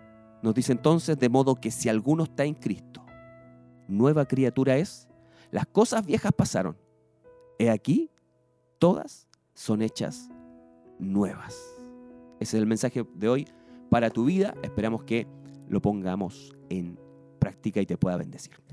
nos 0.42 0.54
dice 0.54 0.72
entonces, 0.72 1.18
de 1.18 1.28
modo 1.28 1.56
que 1.56 1.70
si 1.70 1.90
alguno 1.90 2.24
está 2.24 2.46
en 2.46 2.54
Cristo, 2.54 3.04
nueva 3.86 4.24
criatura 4.24 4.78
es, 4.78 5.06
las 5.50 5.66
cosas 5.66 6.06
viejas 6.06 6.32
pasaron. 6.32 6.78
He 7.58 7.68
aquí, 7.68 8.10
todas 8.78 9.28
son 9.52 9.82
hechas 9.82 10.30
nuevas. 10.98 11.58
Ese 12.40 12.56
es 12.56 12.62
el 12.62 12.66
mensaje 12.66 13.04
de 13.16 13.28
hoy 13.28 13.48
para 13.90 14.08
tu 14.08 14.24
vida. 14.24 14.54
Esperamos 14.62 15.04
que 15.04 15.26
lo 15.68 15.82
pongamos 15.82 16.56
en 16.70 16.98
práctica 17.38 17.82
y 17.82 17.86
te 17.86 17.98
pueda 17.98 18.16
bendecir. 18.16 18.64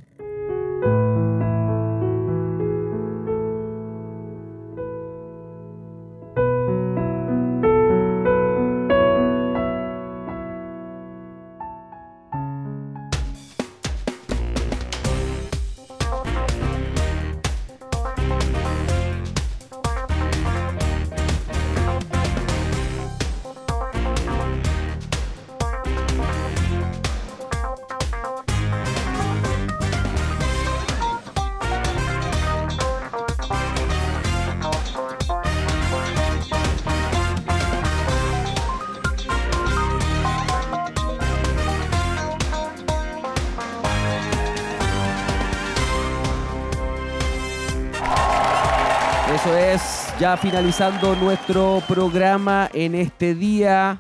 Es, 49.58 50.08
ya 50.18 50.38
finalizando 50.38 51.14
nuestro 51.16 51.84
programa 51.86 52.70
en 52.74 52.96
este 52.96 53.36
día. 53.36 54.00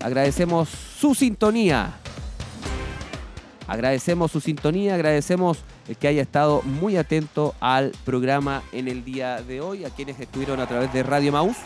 Agradecemos 0.00 0.68
su 0.68 1.14
sintonía. 1.14 1.92
Agradecemos 3.66 4.30
su 4.30 4.40
sintonía, 4.40 4.94
agradecemos 4.94 5.58
el 5.88 5.96
que 5.96 6.08
haya 6.08 6.22
estado 6.22 6.62
muy 6.62 6.96
atento 6.96 7.54
al 7.60 7.92
programa 8.06 8.62
en 8.72 8.88
el 8.88 9.04
día 9.04 9.42
de 9.42 9.60
hoy, 9.60 9.84
a 9.84 9.90
quienes 9.90 10.18
estuvieron 10.20 10.58
a 10.58 10.66
través 10.66 10.90
de 10.92 11.02
Radio 11.02 11.32
Maus, 11.32 11.56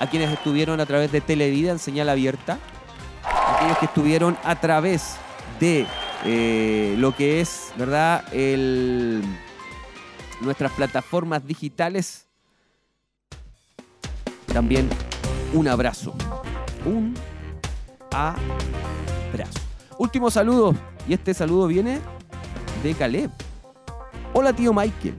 a 0.00 0.10
quienes 0.10 0.32
estuvieron 0.32 0.80
a 0.80 0.86
través 0.86 1.12
de 1.12 1.20
Televida 1.20 1.70
en 1.70 1.78
señal 1.78 2.08
abierta, 2.08 2.58
a 3.22 3.56
aquellos 3.56 3.78
que 3.78 3.86
estuvieron 3.86 4.36
a 4.42 4.60
través 4.60 5.14
de 5.60 5.86
eh, 6.24 6.96
lo 6.98 7.14
que 7.14 7.40
es, 7.40 7.72
¿verdad? 7.76 8.24
El 8.32 9.22
nuestras 10.40 10.72
plataformas 10.72 11.46
digitales. 11.46 12.26
También 14.46 14.88
un 15.52 15.68
abrazo. 15.68 16.14
Un 16.84 17.14
abrazo. 18.10 19.60
Último 19.98 20.30
saludo. 20.30 20.74
Y 21.08 21.14
este 21.14 21.34
saludo 21.34 21.66
viene 21.66 22.00
de 22.82 22.94
Caleb. 22.94 23.30
Hola 24.32 24.52
tío 24.52 24.72
Michael. 24.72 25.16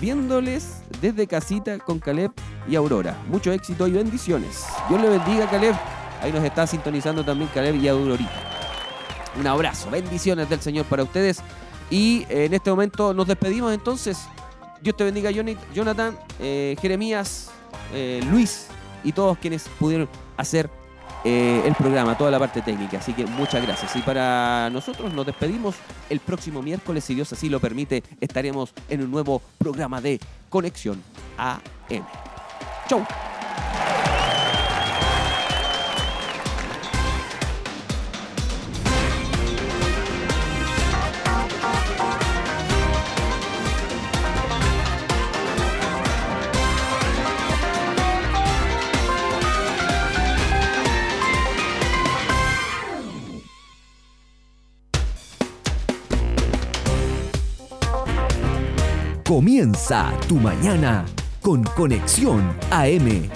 viéndoles 0.00 0.82
desde 1.00 1.26
casita 1.26 1.78
con 1.78 1.98
Caleb 1.98 2.32
y 2.68 2.76
Aurora. 2.76 3.16
Mucho 3.28 3.52
éxito 3.52 3.86
y 3.86 3.92
bendiciones. 3.92 4.64
Dios 4.88 5.00
le 5.00 5.08
bendiga 5.08 5.50
Caleb. 5.50 5.74
Ahí 6.22 6.32
nos 6.32 6.44
está 6.44 6.66
sintonizando 6.66 7.24
también 7.24 7.50
Caleb 7.52 7.76
y 7.76 7.88
Aurorita. 7.88 8.30
Un 9.38 9.46
abrazo, 9.46 9.90
bendiciones 9.90 10.48
del 10.48 10.60
Señor 10.60 10.86
para 10.86 11.04
ustedes. 11.04 11.40
Y 11.90 12.26
eh, 12.28 12.44
en 12.46 12.54
este 12.54 12.70
momento 12.70 13.14
nos 13.14 13.26
despedimos 13.26 13.72
entonces. 13.72 14.18
Dios 14.80 14.96
te 14.96 15.04
bendiga, 15.04 15.30
Jonat- 15.30 15.58
Jonathan, 15.74 16.16
eh, 16.38 16.76
Jeremías, 16.80 17.50
eh, 17.92 18.20
Luis 18.30 18.68
y 19.02 19.12
todos 19.12 19.38
quienes 19.38 19.68
pudieron 19.78 20.08
hacer 20.36 20.70
el 21.24 21.74
programa, 21.74 22.16
toda 22.16 22.30
la 22.30 22.38
parte 22.38 22.62
técnica. 22.62 22.98
Así 22.98 23.12
que 23.12 23.26
muchas 23.26 23.60
gracias. 23.66 23.94
Y 23.96 24.00
para 24.00 24.70
nosotros 24.70 25.12
nos 25.12 25.26
despedimos 25.26 25.74
el 26.08 26.20
próximo 26.20 26.62
miércoles, 26.62 27.04
si 27.04 27.14
Dios 27.14 27.30
así 27.32 27.50
lo 27.50 27.60
permite, 27.60 28.02
estaremos 28.20 28.72
en 28.88 29.02
un 29.02 29.10
nuevo 29.10 29.42
programa 29.58 30.00
de 30.00 30.20
Conexión 30.48 31.02
AM. 31.36 32.04
Chau. 32.88 33.04
Comienza 59.28 60.10
tu 60.26 60.36
mañana 60.36 61.04
con 61.42 61.62
Conexión 61.62 62.40
AM. 62.70 63.28